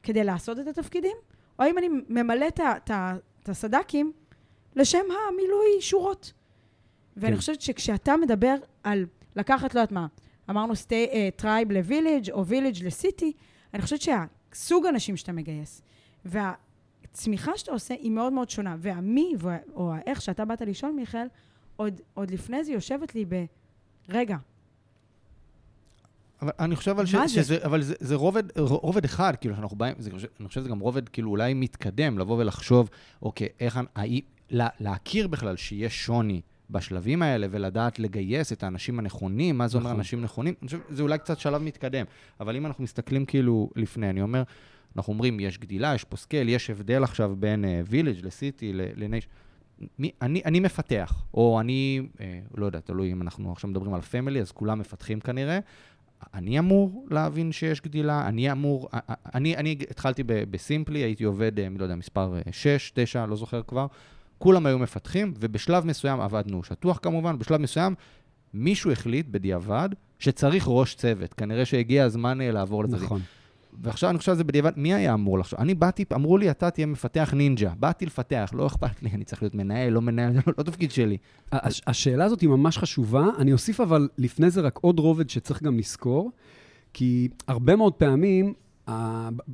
כדי 0.03 0.23
לעשות 0.23 0.59
את 0.59 0.67
התפקידים, 0.67 1.17
או 1.59 1.63
האם 1.63 1.77
אני 1.77 1.87
ממלא 2.09 2.45
את 2.47 3.49
הסד"כים 3.49 4.11
לשם 4.75 5.05
המילוי 5.29 5.67
שורות? 5.79 6.33
ואני 7.17 7.31
כן. 7.31 7.37
חושבת 7.37 7.61
שכשאתה 7.61 8.17
מדבר 8.17 8.55
על 8.83 9.05
לקחת, 9.35 9.75
לא 9.75 9.79
יודעת 9.79 9.91
מה, 9.91 10.07
אמרנו 10.49 10.75
city, 10.75 11.07
tribe 11.35 11.71
ל 11.71 11.79
village 11.79 12.31
או 12.31 12.45
village 12.45 12.83
ל 12.83 12.92
city, 12.92 13.33
אני 13.73 13.81
חושבת 13.81 14.01
שהסוג 14.01 14.85
אנשים 14.85 15.17
שאתה 15.17 15.31
מגייס, 15.31 15.81
והצמיחה 17.15 17.51
שאתה 17.57 17.71
עושה 17.71 17.93
היא 17.93 18.11
מאוד 18.11 18.33
מאוד 18.33 18.49
שונה. 18.49 18.75
והמי, 18.79 19.33
וה- 19.39 19.57
או 19.73 19.93
האיך 19.93 20.21
שאתה 20.21 20.45
באת 20.45 20.61
לשאול, 20.61 20.91
מיכאל, 20.91 21.27
עוד, 21.75 22.01
עוד 22.13 22.31
לפני 22.31 22.63
זה 22.63 22.71
יושבת 22.71 23.15
לי 23.15 23.25
ב... 23.29 23.45
רגע, 24.09 24.37
אבל 26.41 26.51
אני 26.59 26.75
חושב 26.75 26.91
אבל 26.91 27.05
ש, 27.05 27.11
זה? 27.15 27.27
שזה, 27.27 27.65
אבל 27.65 27.81
זה, 27.81 27.95
זה 27.99 28.15
רובד, 28.15 28.43
רובד 28.59 29.05
אחד, 29.05 29.33
כאילו, 29.41 29.55
שאנחנו 29.55 29.77
באים, 29.77 29.95
זה, 29.99 30.09
אני 30.39 30.47
חושב 30.47 30.59
שזה 30.61 30.69
גם 30.69 30.79
רובד, 30.79 31.09
כאילו, 31.09 31.29
אולי 31.29 31.53
מתקדם, 31.53 32.19
לבוא 32.19 32.37
ולחשוב, 32.37 32.89
אוקיי, 33.21 33.47
איך, 33.59 33.77
אני- 33.77 33.87
האי, 33.95 34.21
לה, 34.49 34.67
להכיר 34.79 35.27
בכלל 35.27 35.55
שיש 35.55 36.05
שוני 36.05 36.41
בשלבים 36.69 37.21
האלה, 37.21 37.47
ולדעת 37.51 37.99
לגייס 37.99 38.53
את 38.53 38.63
האנשים 38.63 38.99
הנכונים, 38.99 39.57
מה 39.57 39.67
זה 39.67 39.77
אומר 39.77 39.87
נכון. 39.89 39.99
אנשים 39.99 40.21
נכונים, 40.21 40.53
אני 40.61 40.67
חושב 40.67 40.79
שזה 40.89 41.03
אולי 41.03 41.17
קצת 41.17 41.39
שלב 41.39 41.61
מתקדם. 41.61 42.05
אבל 42.39 42.55
אם 42.55 42.65
אנחנו 42.65 42.83
מסתכלים 42.83 43.25
כאילו 43.25 43.69
לפני, 43.75 44.09
אני 44.09 44.21
אומר, 44.21 44.43
אנחנו 44.97 45.13
אומרים, 45.13 45.39
יש 45.39 45.57
גדילה, 45.57 45.95
יש 45.95 46.03
פה 46.03 46.17
סקייל, 46.17 46.49
יש 46.49 46.69
הבדל 46.69 47.03
עכשיו 47.03 47.35
בין 47.39 47.65
village 47.89 48.25
ל 48.25 48.33
city, 48.33 48.71
לנייש... 48.73 49.27
מי, 49.99 50.11
אני, 50.21 50.41
אני 50.45 50.59
מפתח, 50.59 51.23
או 51.33 51.59
אני, 51.59 52.01
אה, 52.21 52.39
לא 52.57 52.65
יודע, 52.65 52.79
תלוי 52.79 53.11
אם 53.11 53.21
אנחנו 53.21 53.51
עכשיו 53.51 53.69
מדברים 53.69 53.93
על 53.93 54.01
family, 54.01 54.41
אז 54.41 54.51
כולם 54.51 54.79
מפתחים 54.79 55.19
כנראה. 55.19 55.59
אני 56.33 56.59
אמור 56.59 57.05
להבין 57.11 57.51
שיש 57.51 57.81
גדילה, 57.81 58.27
אני 58.27 58.51
אמור, 58.51 58.89
א- 58.91 58.97
א- 59.07 59.13
אני, 59.35 59.57
אני 59.57 59.77
התחלתי 59.89 60.23
ב 60.25 60.34
Simply, 60.34 60.99
הייתי 60.99 61.23
עובד, 61.23 61.59
אה, 61.59 61.69
מי 61.69 61.77
לא 61.77 61.83
יודע, 61.83 61.95
מספר 61.95 62.33
6, 62.51 62.91
9, 62.95 63.25
לא 63.25 63.35
זוכר 63.35 63.61
כבר. 63.67 63.87
כולם 64.37 64.65
היו 64.65 64.79
מפתחים, 64.79 65.33
ובשלב 65.39 65.85
מסוים 65.85 66.19
עבדנו 66.19 66.63
שטוח 66.63 66.99
כמובן, 67.01 67.39
בשלב 67.39 67.61
מסוים 67.61 67.95
מישהו 68.53 68.91
החליט 68.91 69.27
בדיעבד 69.31 69.89
שצריך 70.19 70.65
ראש 70.67 70.95
צוות. 70.95 71.33
כנראה 71.33 71.65
שהגיע 71.65 72.03
הזמן 72.03 72.41
אה, 72.41 72.51
לעבור 72.51 72.83
לצדדים. 72.83 73.05
נכון. 73.05 73.21
ועכשיו 73.81 74.09
אני 74.09 74.17
חושב 74.17 74.31
על 74.31 74.37
זה 74.37 74.43
בדיעבד, 74.43 74.71
מי 74.75 74.93
היה 74.93 75.13
אמור 75.13 75.39
לחשוב? 75.39 75.59
אני 75.59 75.73
באתי, 75.73 76.05
אמרו 76.13 76.37
לי, 76.37 76.51
אתה 76.51 76.69
תהיה 76.69 76.85
מפתח 76.87 77.33
נינג'ה. 77.35 77.73
באתי 77.79 78.05
לפתח, 78.05 78.51
לא 78.53 78.67
אכפת 78.67 79.03
לי, 79.03 79.09
אני 79.13 79.23
צריך 79.25 79.41
להיות 79.43 79.55
מנהל, 79.55 79.93
לא 79.93 80.01
מנהל, 80.01 80.33
זה 80.33 80.39
לא, 80.57 80.63
תפקיד 80.63 80.91
שלי. 80.91 81.17
הש- 81.51 81.81
השאלה 81.87 82.25
הזאת 82.25 82.41
היא 82.41 82.49
ממש 82.49 82.77
חשובה. 82.77 83.25
אני 83.37 83.53
אוסיף 83.53 83.79
אבל 83.79 84.09
לפני 84.17 84.49
זה 84.49 84.61
רק 84.61 84.79
עוד 84.81 84.99
רובד 84.99 85.29
שצריך 85.29 85.63
גם 85.63 85.77
לזכור, 85.77 86.31
כי 86.93 87.27
הרבה 87.47 87.75
מאוד 87.75 87.93
פעמים, 87.93 88.53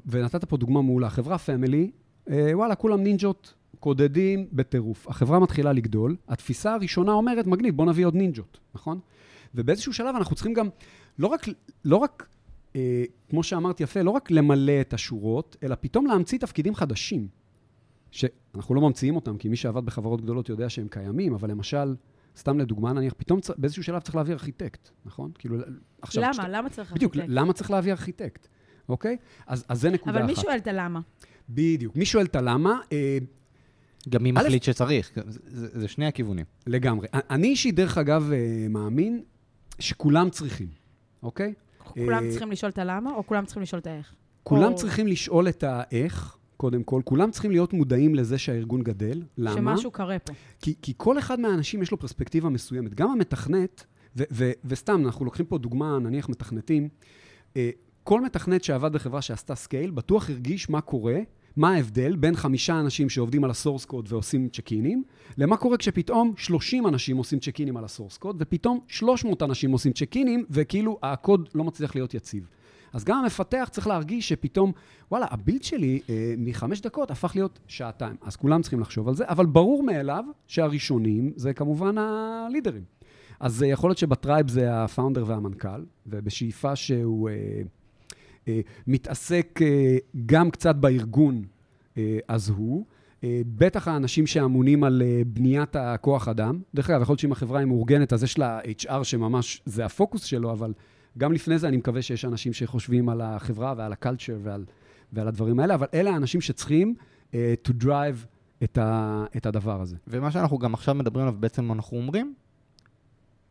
ונתת 0.05 0.45
פה 0.45 0.57
דוגמה 0.57 0.81
מעולה, 0.81 1.09
חברה 1.09 1.37
פמילי, 1.37 1.91
אה, 2.29 2.51
וואלה, 2.53 2.75
כולם 2.75 3.03
נינג'ות, 3.03 3.53
קודדים 3.79 4.47
בטירוף. 4.53 5.07
החברה 5.07 5.39
מתחילה 5.39 5.73
לגדול, 5.73 6.15
התפיסה 6.27 6.73
הראשונה 6.73 7.11
אומרת, 7.11 7.47
מגניב, 7.47 7.75
בוא 7.75 7.85
נביא 7.85 8.05
עוד 8.05 8.15
נינג'ות, 8.15 8.59
נכון? 8.75 8.99
ובאיזשהו 9.55 9.93
שלב 9.93 10.15
אנחנו 10.15 10.35
צריכים 10.35 10.53
גם 10.53 10.69
לא 11.19 11.27
רק, 11.27 11.45
לא 11.85 11.97
רק 11.97 12.27
אה, 12.75 13.03
כמו 13.29 13.43
שאמרת 13.43 13.81
יפה, 13.81 14.01
לא 14.01 14.11
רק 14.11 14.31
למלא 14.31 14.81
את 14.81 14.93
השורות, 14.93 15.57
אלא 15.63 15.75
פתאום 15.79 16.05
להמציא 16.05 16.37
תפקידים 16.39 16.75
חדשים. 16.75 17.27
שאנחנו 18.11 18.75
לא 18.75 18.81
ממציאים 18.81 19.15
אותם, 19.15 19.37
כי 19.37 19.49
מי 19.49 19.55
שעבד 19.55 19.85
בחברות 19.85 20.21
גדולות 20.21 20.49
יודע 20.49 20.69
שהם 20.69 20.87
קיימים, 20.89 21.33
אבל 21.33 21.49
למשל, 21.51 21.95
סתם 22.37 22.59
לדוגמה, 22.59 22.93
נניח, 22.93 23.13
פתאום 23.17 23.41
צ... 23.41 23.49
באיזשהו 23.57 23.83
שלב 23.83 24.01
צריך 24.01 24.15
להביא 24.15 24.33
ארכיטקט, 24.33 24.89
נכון? 25.05 25.31
כאילו, 25.39 25.57
עכשיו... 26.01 26.23
למה? 26.23 26.33
כשאתה- 26.33 26.47
למה 26.47 26.69
צריך 26.69 26.93
בדיוק, 26.93 27.15
ארכיטקט? 27.15 27.33
למה 27.35 27.53
צריך 27.53 27.71
להביא 27.71 27.91
ארכיטקט, 27.91 28.47
אוקיי? 28.89 29.17
אז, 29.47 29.65
אז 29.69 29.81
זה 29.81 29.89
נקודה 29.89 30.11
אבל 30.11 30.19
אחת. 30.19 30.29
מי 30.29 30.35
שואל 30.35 30.57
את 30.57 30.67
הלמה? 30.67 30.99
בדיוק. 31.49 31.95
מי 31.95 32.05
שואל 32.05 32.25
את 32.25 32.35
הלמה? 32.35 32.79
אה, 32.91 33.17
גם 34.09 34.23
מי 34.23 34.31
מחליט 34.31 34.63
שצריך, 34.63 35.11
זה- 35.27 35.39
זה 35.47 35.79
זה 35.79 35.87
שני 35.87 36.05
הכיוונים. 36.05 36.45
לגמרי. 36.67 37.07
אני 37.13 37.47
אישית, 37.47 37.75
דרך 37.75 37.97
אגב, 37.97 38.31
אה, 38.31 38.37
מאמין 38.69 39.23
שכולם 39.79 40.29
צריכים, 40.29 40.67
אוקיי? 41.23 41.53
כולם 41.91 42.23
אה, 42.25 42.29
צריכים 42.29 42.51
לשאול 42.51 42.71
את 42.71 42.77
הלמה, 42.77 43.11
או 43.15 43.25
כולם 43.27 43.45
צריכים 43.45 43.63
לשאול 43.63 43.79
את 43.79 43.87
האיך? 43.87 44.13
כולם 44.43 44.71
או- 44.71 44.75
צריכים 44.75 45.07
לשאול 45.07 45.49
את 45.49 45.63
האיך, 45.63 46.37
קודם 46.57 46.83
כל. 46.83 47.01
כולם 47.05 47.31
צריכים 47.31 47.51
להיות 47.51 47.73
מודעים 47.73 48.15
לזה 48.15 48.37
שהארגון 48.37 48.83
גדל. 48.83 49.23
למה? 49.37 49.55
שמשהו 49.55 49.91
קורה 49.91 50.19
פה. 50.19 50.33
כי, 50.61 50.75
כי 50.81 50.93
כל 50.97 51.19
אחד 51.19 51.39
מהאנשים 51.39 51.81
יש 51.81 51.91
לו 51.91 51.99
פרספקטיבה 51.99 52.49
מסוימת. 52.49 52.95
גם 52.95 53.09
המתכנת, 53.11 53.83
ו- 54.17 54.23
ו- 54.31 54.51
וסתם, 54.65 55.01
אנחנו 55.05 55.25
לוקחים 55.25 55.45
פה 55.45 55.57
דוגמה, 55.57 55.99
נניח 55.99 56.29
מתכנתים, 56.29 56.89
אה, 57.57 57.69
כל 58.03 58.21
מתכנת 58.21 58.63
שעבד 58.63 58.93
בחברה 58.93 59.21
שעשתה 59.21 59.55
סקייל, 59.55 59.91
בטוח 59.91 60.29
הרגיש 60.29 60.69
מה 60.69 60.81
קורה, 60.81 61.19
מה 61.55 61.73
ההבדל 61.73 62.15
בין 62.15 62.35
חמישה 62.35 62.79
אנשים 62.79 63.09
שעובדים 63.09 63.43
על 63.43 63.49
ה 63.49 63.55
source 63.55 63.85
code 63.85 64.05
ועושים 64.09 64.49
check-inים, 64.49 65.03
למה 65.37 65.57
קורה 65.57 65.77
כשפתאום 65.77 66.33
30 66.37 66.87
אנשים 66.87 67.17
עושים 67.17 67.39
check-inים 67.39 67.77
על 67.77 67.83
ה 67.83 67.88
source 67.88 68.17
code, 68.17 68.35
ופתאום 68.39 68.79
300 68.87 69.43
אנשים 69.43 69.71
עושים 69.71 69.93
check-inים, 69.93 70.45
וכאילו 70.49 70.99
הקוד 71.03 71.49
לא 71.55 71.63
מצליח 71.63 71.95
להיות 71.95 72.13
יציב. 72.13 72.47
אז 72.93 73.03
גם 73.03 73.17
המפתח 73.17 73.69
צריך 73.71 73.87
להרגיש 73.87 74.29
שפתאום, 74.29 74.71
וואלה, 75.11 75.25
ה 75.29 75.35
build 75.35 75.63
שלי 75.63 75.99
אה, 76.09 76.33
מחמש 76.37 76.81
דקות 76.81 77.11
הפך 77.11 77.31
להיות 77.35 77.59
שעתיים. 77.67 78.15
אז 78.21 78.35
כולם 78.35 78.61
צריכים 78.61 78.79
לחשוב 78.79 79.07
על 79.07 79.15
זה, 79.15 79.23
אבל 79.27 79.45
ברור 79.45 79.83
מאליו 79.83 80.23
שהראשונים 80.47 81.33
זה 81.35 81.53
כמובן 81.53 81.97
ה 81.97 82.06
leaderים. 82.06 82.83
אז 83.39 83.65
יכול 83.67 83.89
להיות 83.89 83.97
שב 83.97 84.17
tribe 84.17 84.49
זה 84.49 84.83
ה 84.83 84.88
founder 84.88 85.23
והמנכ"ל, 85.27 85.83
ובשאיפה 86.07 86.75
שהוא 86.75 87.29
אה, 87.29 87.61
מתעסק 88.87 89.59
אה, 89.61 89.97
גם 90.25 90.51
קצת 90.51 90.75
בארגון, 90.75 91.43
אה, 91.97 92.19
אז 92.27 92.49
הוא. 92.49 92.85
אה, 93.23 93.41
בטח 93.45 93.87
האנשים 93.87 94.27
שאמונים 94.27 94.83
על 94.83 95.01
אה, 95.05 95.21
בניית 95.25 95.75
הכוח 95.75 96.27
אדם. 96.27 96.59
דרך 96.75 96.89
אגב, 96.89 97.01
יכול 97.01 97.13
להיות 97.13 97.19
שאם 97.19 97.31
החברה 97.31 97.59
היא 97.59 97.67
מאורגנת, 97.67 98.13
אז 98.13 98.23
יש 98.23 98.37
לה 98.37 98.59
HR 98.81 99.03
שממש, 99.03 99.61
זה 99.65 99.85
הפוקוס 99.85 100.23
שלו, 100.23 100.51
אבל 100.51 100.73
גם 101.17 101.33
לפני 101.33 101.59
זה 101.59 101.67
אני 101.67 101.77
מקווה 101.77 102.01
שיש 102.01 102.25
אנשים 102.25 102.53
שחושבים 102.53 103.09
על 103.09 103.21
החברה 103.21 103.73
ועל 103.77 103.93
ה-culture 103.93 104.39
ועל, 104.43 104.65
ועל 105.13 105.27
הדברים 105.27 105.59
האלה, 105.59 105.75
אבל 105.75 105.87
אלה 105.93 106.11
האנשים 106.11 106.41
שצריכים 106.41 106.95
uh, 107.31 107.33
to 107.67 107.83
drive 107.83 108.25
את, 108.63 108.77
ה, 108.77 109.25
את 109.37 109.45
הדבר 109.45 109.81
הזה. 109.81 109.95
ומה 110.07 110.31
שאנחנו 110.31 110.57
גם 110.57 110.73
עכשיו 110.73 110.95
מדברים 110.95 111.27
עליו, 111.27 111.39
בעצם 111.39 111.71
אנחנו 111.71 111.97
אומרים, 111.97 112.33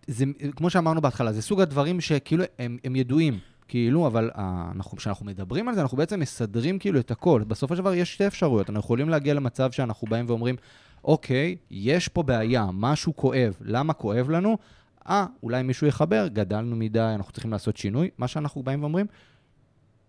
זה, 0.06 0.24
כמו 0.56 0.70
שאמרנו 0.70 1.00
בהתחלה, 1.00 1.32
זה 1.32 1.42
סוג 1.42 1.60
הדברים 1.60 2.00
שכאילו 2.00 2.44
הם, 2.58 2.78
הם 2.84 2.96
ידועים, 2.96 3.38
כאילו, 3.70 4.06
אבל 4.06 4.30
אה, 4.38 4.70
אנחנו, 4.76 4.96
כשאנחנו 4.96 5.26
מדברים 5.26 5.68
על 5.68 5.74
זה, 5.74 5.82
אנחנו 5.82 5.96
בעצם 5.96 6.20
מסדרים 6.20 6.78
כאילו 6.78 7.00
את 7.00 7.10
הכל. 7.10 7.44
בסופו 7.46 7.76
של 7.76 7.82
דבר 7.82 7.94
יש 7.94 8.14
שתי 8.14 8.26
אפשרויות. 8.26 8.70
אנחנו 8.70 8.80
יכולים 8.84 9.08
להגיע 9.08 9.34
למצב 9.34 9.70
שאנחנו 9.70 10.08
באים 10.08 10.24
ואומרים, 10.28 10.56
אוקיי, 11.04 11.56
יש 11.70 12.08
פה 12.08 12.22
בעיה, 12.22 12.66
משהו 12.72 13.16
כואב, 13.16 13.56
למה 13.60 13.92
כואב 13.92 14.30
לנו? 14.30 14.58
אה, 15.08 15.26
אולי 15.42 15.62
מישהו 15.62 15.86
יחבר, 15.86 16.28
גדלנו 16.28 16.76
מדי, 16.76 17.12
אנחנו 17.14 17.32
צריכים 17.32 17.52
לעשות 17.52 17.76
שינוי. 17.76 18.10
מה 18.18 18.28
שאנחנו 18.28 18.62
באים 18.62 18.80
ואומרים, 18.80 19.06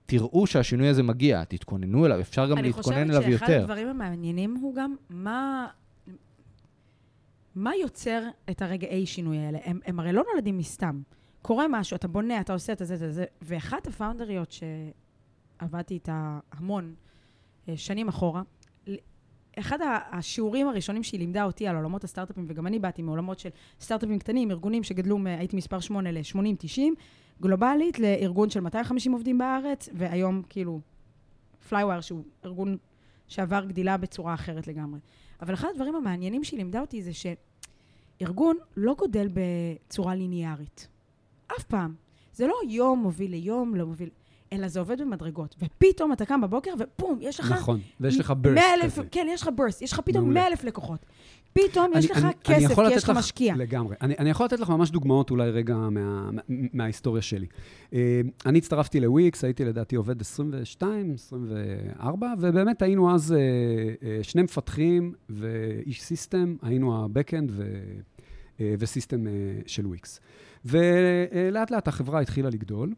תראו 0.05 0.47
שהשינוי 0.47 0.87
הזה 0.87 1.03
מגיע, 1.03 1.43
תתכוננו 1.43 2.05
אליו, 2.05 2.19
אפשר 2.19 2.49
גם 2.49 2.57
להתכונן 2.57 2.97
אליו 2.97 3.21
אני 3.21 3.23
חושבת 3.23 3.39
שאחד 3.39 3.51
יותר. 3.51 3.61
הדברים 3.63 3.87
המעניינים 3.87 4.55
הוא 4.61 4.75
גם 4.75 4.95
מה... 5.09 5.67
מה 7.55 7.71
יוצר 7.81 8.21
את 8.49 8.61
הרגעי 8.61 9.05
שינוי 9.05 9.37
האלה? 9.37 9.59
הם, 9.63 9.79
הם 9.85 9.99
הרי 9.99 10.13
לא 10.13 10.23
נולדים 10.33 10.57
מסתם. 10.57 11.01
קורה 11.41 11.65
משהו, 11.69 11.95
אתה 11.95 12.07
בונה, 12.07 12.41
אתה 12.41 12.53
עושה 12.53 12.73
את 12.73 12.77
זה, 12.77 12.85
זה, 12.85 13.11
זה. 13.11 13.25
ואחת 13.41 13.87
ה 13.87 13.93
founderיות 13.93 14.51
שעבדתי 14.51 15.93
איתה 15.93 16.39
המון 16.51 16.95
אה, 17.69 17.77
שנים 17.77 18.07
אחורה, 18.07 18.41
אחד 19.59 19.77
השיעורים 20.11 20.67
הראשונים 20.67 21.03
שהיא 21.03 21.19
לימדה 21.19 21.43
אותי 21.43 21.67
על 21.67 21.75
עולמות 21.75 22.03
הסטארט-אפים, 22.03 22.45
וגם 22.49 22.67
אני 22.67 22.79
באתי 22.79 23.01
מעולמות 23.01 23.39
של 23.39 23.49
סטארט-אפים 23.81 24.19
קטנים, 24.19 24.51
ארגונים 24.51 24.83
שגדלו, 24.83 25.19
הייתי 25.25 25.55
מספר 25.55 25.79
8 25.79 26.11
ל-80-90, 26.11 26.81
גלובלית, 27.41 27.99
לארגון 27.99 28.49
של 28.49 28.59
250 28.59 29.11
עובדים 29.11 29.37
בארץ, 29.37 29.89
והיום 29.93 30.41
כאילו 30.49 30.79
Plarium, 31.69 32.01
שהוא 32.01 32.23
ארגון 32.45 32.77
שעבר 33.27 33.65
גדילה 33.65 33.97
בצורה 33.97 34.33
אחרת 34.33 34.67
לגמרי. 34.67 34.99
אבל 35.41 35.53
אחד 35.53 35.67
הדברים 35.73 35.95
המעניינים 35.95 36.43
שהיא 36.43 36.57
לימדה 36.57 36.81
אותי 36.81 37.01
זה 37.01 37.11
שארגון 37.13 38.57
לא 38.77 38.95
גודל 38.97 39.29
בצורה 39.33 40.15
ליניארית. 40.15 40.87
אף 41.59 41.63
פעם. 41.63 41.93
זה 42.33 42.47
לא 42.47 42.53
יום 42.69 42.99
מוביל 42.99 43.31
ליום, 43.31 43.75
לא 43.75 43.85
מוביל... 43.85 44.09
אלא 44.53 44.67
זה 44.67 44.79
עובד 44.79 45.01
במדרגות. 45.01 45.55
ופתאום 45.59 46.13
אתה 46.13 46.25
קם 46.25 46.41
בבוקר, 46.41 46.71
ופום, 46.79 47.17
יש 47.21 47.39
לך... 47.39 47.51
נכון, 47.51 47.79
ויש 47.99 48.19
לך 48.19 48.33
burst 48.43 48.49
100 48.49 48.73
אלף, 48.73 48.93
כזה. 48.99 49.07
כן, 49.11 49.27
יש 49.29 49.41
לך 49.41 49.47
burst, 49.47 49.77
יש 49.83 49.93
לך 49.93 49.99
פתאום 49.99 50.23
מעולה. 50.23 50.39
100 50.39 50.47
אלף 50.47 50.63
לקוחות. 50.63 51.05
פתאום 51.53 51.91
יש 51.95 52.05
אני- 52.05 52.11
לך 52.11 52.17
אני- 52.17 52.25
אני 52.27 52.33
כסף, 52.43 52.71
יכול 52.71 52.89
כי 52.89 52.95
יש 52.95 53.03
לך 53.03 53.09
משקיע. 53.09 53.55
לגמרי. 53.55 53.95
אני, 54.01 54.15
אני 54.19 54.29
יכול 54.29 54.45
לתת 54.45 54.59
לך 54.59 54.69
ממש 54.69 54.91
דוגמאות 54.91 55.29
אולי 55.31 55.49
רגע 55.51 55.75
מה, 55.75 55.89
מה, 56.31 56.41
מההיסטוריה 56.73 57.21
שלי. 57.21 57.47
אה, 57.93 58.21
אני 58.45 58.57
הצטרפתי 58.57 58.99
לוויקס, 58.99 59.43
הייתי 59.43 59.65
לדעתי 59.65 59.95
עובד 59.95 60.21
22, 60.21 61.13
24, 61.13 62.33
ובאמת 62.39 62.81
היינו 62.81 63.15
אז 63.15 63.31
אה, 63.33 63.37
אה, 64.03 64.19
שני 64.23 64.41
מפתחים 64.41 65.13
ואיש 65.29 66.01
סיסטם, 66.01 66.55
היינו 66.61 66.95
ה-Backend 66.95 67.49
ו- 67.49 67.73
וסיסטם 68.79 69.25
של 69.65 69.87
וויקס. 69.87 70.19
ולאט 70.65 71.71
לאט 71.71 71.87
החברה 71.87 72.19
התחילה 72.19 72.49
לגדול. 72.49 72.93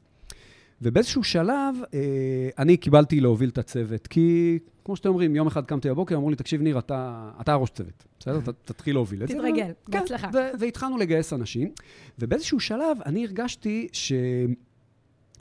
ובאיזשהו 0.82 1.24
שלב, 1.24 1.76
אה, 1.94 2.50
אני 2.58 2.78
קיבלתי 2.78 3.20
להוביל 3.20 3.50
את 3.50 3.58
הצוות, 3.58 4.08
כי 4.08 4.60
כמו 4.86 4.96
שאתם 4.96 5.10
אומרים, 5.10 5.36
יום 5.36 5.48
אחד 5.48 5.66
קמתי 5.66 5.90
בבוקר, 5.90 6.16
אמרו 6.16 6.30
לי, 6.30 6.36
תקשיב, 6.36 6.62
ניר, 6.62 6.80
אתה, 6.80 7.32
אתה 7.42 7.54
הראש 7.54 7.70
צוות, 7.70 8.06
בסדר? 8.20 8.40
תתחיל 8.66 8.96
להוביל 8.96 9.24
את 9.24 9.28
זה. 9.28 9.34
תתרגל, 9.34 9.72
ו- 9.88 9.92
בהצלחה. 9.92 10.32
כן, 10.32 10.38
והתחלנו 10.60 10.98
לגייס 10.98 11.34
אנשים, 11.34 11.72
ובאיזשהו 12.20 12.60
שלב 12.60 12.98
אני 13.06 13.26
הרגשתי 13.26 13.88
ש... 13.92 14.14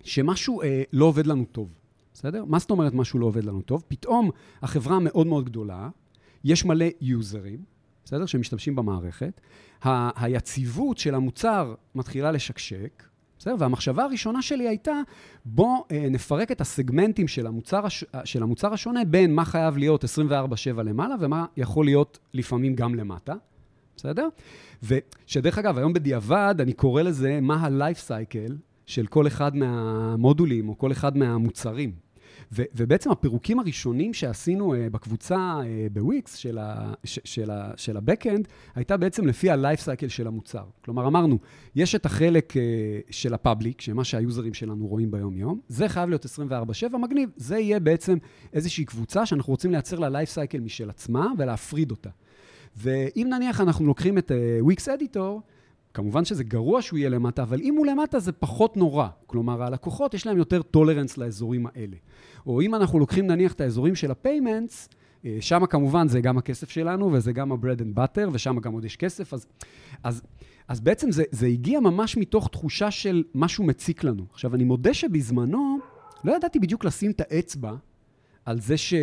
שמשהו 0.05 0.63
אה, 0.63 0.83
לא 0.93 1.05
עובד 1.05 1.27
לנו 1.27 1.45
טוב, 1.45 1.69
בסדר? 2.15 2.45
מה 2.45 2.59
זאת 2.59 2.71
אומרת 2.71 2.95
משהו 2.95 3.19
לא 3.19 3.27
עובד 3.27 3.45
לנו 3.45 3.63
טוב? 3.63 3.85
פתאום 3.89 4.31
החברה 4.63 4.99
מאוד 4.99 5.27
מאוד 5.27 5.45
גדולה, 5.45 5.89
יש 6.45 6.65
מלא 6.65 6.87
יוזרים, 7.01 7.59
בסדר? 8.05 8.27
שמשתמשים 8.27 8.77
במערכת, 8.77 9.41
ה- 9.85 10.25
היציבות 10.25 10.99
של 10.99 11.15
המוצר 11.15 11.75
מתחילה 11.95 12.33
לשקשק, 12.33 13.03
בסדר? 13.39 13.55
והמחשבה 13.59 14.05
הראשונה 14.05 14.43
שלי 14.43 14.69
הייתה, 14.69 14.93
בוא 15.45 15.85
אה, 15.93 16.07
נפרק 16.11 16.53
את 16.53 16.61
הסגמנטים 16.61 17.29
של 17.29 17.47
המוצר, 17.47 17.87
הש... 17.87 18.05
של 18.25 18.43
המוצר 18.43 18.73
השונה 18.73 19.05
בין 19.05 19.35
מה 19.35 19.45
חייב 19.45 19.77
להיות 19.77 20.05
24/7 20.05 20.09
למעלה 20.83 21.15
ומה 21.21 21.47
יכול 21.57 21.85
להיות 21.85 22.19
לפעמים 22.35 22.75
גם 22.75 22.95
למטה, 22.95 23.35
בסדר? 23.97 24.29
ושדרך 24.83 25.59
אגב, 25.59 25.79
היום 25.79 25.93
בדיעבד 25.93 26.55
אני 26.61 26.73
קורא 26.73 27.03
לזה 27.03 27.39
מה 27.43 27.55
ה-life 27.57 28.09
cycle 28.09 28.53
של 28.87 29.07
כל 29.07 29.27
אחד 29.27 29.57
מהמודולים 29.57 30.69
או 30.69 30.79
כל 30.79 30.93
אחד 30.93 31.17
מהמוצרים. 31.17 31.93
ו- 32.55 32.63
ובעצם 32.75 33.11
הפירוקים 33.11 33.59
הראשונים 33.59 34.15
שעשינו 34.15 34.75
uh, 34.75 34.77
בקבוצה 34.93 35.61
uh, 35.63 35.93
בוויקס 35.93 36.35
של, 36.35 36.59
ה- 36.59 36.93
ש- 37.05 37.19
של, 37.25 37.51
ה- 37.51 37.71
של 37.77 37.97
ה-Backend, 37.97 38.49
הייתה 38.75 38.97
בעצם 38.97 39.27
לפי 39.27 39.51
ה-life 39.51 39.81
cycle 39.81 40.09
של 40.09 40.27
המוצר. 40.27 40.65
כלומר, 40.85 41.07
אמרנו, 41.07 41.39
יש 41.75 41.95
את 41.95 42.07
החלק 42.07 42.53
uh, 42.53 42.57
של 43.11 43.35
ה 43.35 43.41
public, 43.41 43.81
שמה 43.81 44.05
שה 44.05 44.22
userים 44.22 44.55
שלנו 44.55 44.87
רואים 44.87 45.11
ביום-יום, 45.11 45.61
זה 45.69 45.89
חייב 45.89 46.09
להיות 46.09 46.27
24/7, 46.27 46.97
מגניב. 46.97 47.31
זה 47.37 47.59
יהיה 47.59 47.81
בעצם 47.81 48.19
איזושהי 48.53 48.85
קבוצה 48.85 49.27
שאנחנו 49.27 49.51
רוצים 49.51 49.71
לייצר 49.71 49.99
לה 49.99 50.23
life 50.23 50.35
cycle 50.35 50.61
משל 50.61 50.91
עצמה 50.91 51.27
ולהפריד 51.39 51.91
אותה. 51.91 52.11
ואם 52.77 53.27
נניח 53.31 53.61
אנחנו 53.61 53.87
לוקחים 53.87 54.19
את 54.19 54.33
Wix 54.61 54.89
uh, 54.89 54.95
Editor, 54.95 55.43
כמובן 55.95 56.25
שזה 56.25 56.45
גרוע 56.45 56.83
שהוא 56.83 56.99
יהיה 56.99 57.09
למטה, 57.09 57.43
אבל 57.43 57.61
אם 57.61 57.75
הוא 57.75 57.87
למטה 57.87 58.19
זה 58.19 58.33
פחות 58.33 58.77
נורא. 58.77 59.09
כלומר, 59.27 59.63
הלקוחות 59.63 60.15
יש 60.15 60.27
להם 60.27 60.39
יותר 60.39 60.63
tolerance 60.63 61.19
לאזורים 61.19 61.67
האלה. 61.67 61.97
או 62.47 62.61
אם 62.61 62.75
אנחנו 62.75 62.99
לוקחים 62.99 63.27
נניח 63.27 63.53
את 63.53 63.61
האזורים 63.61 63.95
של 63.95 64.11
ה 64.11 64.19
payments, 64.19 64.89
שם 65.41 65.67
כמובן 65.67 66.09
זה 66.09 66.21
גם 66.21 66.39
הכסף 66.39 66.71
שלנו, 66.71 67.13
וזה 67.13 67.33
גם 67.33 67.53
ה-bread 67.53 67.81
and 67.81 67.99
butter, 67.99 68.29
ושם 68.33 68.59
גם 68.61 68.73
עוד 68.73 68.85
יש 68.85 68.97
כסף, 68.97 69.35
אז, 69.35 69.47
אז, 70.05 70.23
אז 70.69 70.81
בעצם 70.81 71.11
זה, 71.11 71.25
זה 71.31 71.47
הגיע 71.47 71.81
ממש 71.81 72.17
מתוך 72.17 72.49
תחושה 72.49 72.91
של 72.91 73.25
משהו 73.35 73.65
מציק 73.65 74.05
לנו. 74.05 74.25
עכשיו, 74.33 74.55
אני 74.55 74.65
מודה 74.65 74.95
שבזמנו 74.95 75.79
לא 76.25 76.37
ידעתי 76.37 76.59
בדיוק 76.59 76.85
לשים 76.85 77.11
את 77.11 77.21
האצבע 77.21 77.73
על 78.45 78.61
זה 78.61 78.77
ש... 78.77 78.95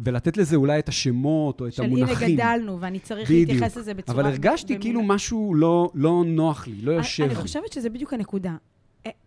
ולתת 0.00 0.36
לזה 0.36 0.56
אולי 0.56 0.78
את 0.78 0.88
השמות 0.88 1.60
או 1.60 1.66
את 1.66 1.72
של 1.72 1.82
המונחים. 1.82 2.28
הנה 2.28 2.34
גדלנו, 2.34 2.80
ואני 2.80 2.98
צריך 2.98 3.30
בדיוק. 3.30 3.50
להתייחס 3.50 3.76
לזה 3.76 3.94
בצורה... 3.94 4.20
אבל 4.20 4.30
הרגשתי 4.30 4.80
כאילו 4.80 5.02
משהו 5.02 5.54
לא, 5.54 5.90
לא 5.94 6.22
נוח 6.26 6.66
לי, 6.66 6.82
לא 6.82 6.92
יושב 6.92 7.22
אני 7.22 7.34
לי. 7.34 7.40
חושבת 7.40 7.72
שזה 7.72 7.90
בדיוק 7.90 8.12
הנקודה. 8.12 8.56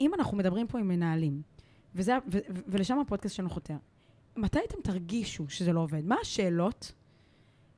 אם 0.01 0.13
אנחנו 0.13 0.38
מדברים 0.38 0.67
פה 0.67 0.79
עם 0.79 0.88
מנהלים, 0.88 1.41
וזה, 1.95 2.17
ו, 2.31 2.38
ו, 2.50 2.59
ולשם 2.67 3.00
הפודקאסט 3.00 3.36
שלנו 3.36 3.50
חותר, 3.50 3.75
מתי 4.36 4.59
אתם 4.67 4.77
תרגישו 4.83 5.45
שזה 5.50 5.74
לא 5.74 5.79
עובד? 5.79 6.05
מה 6.05 6.15
השאלות, 6.21 6.93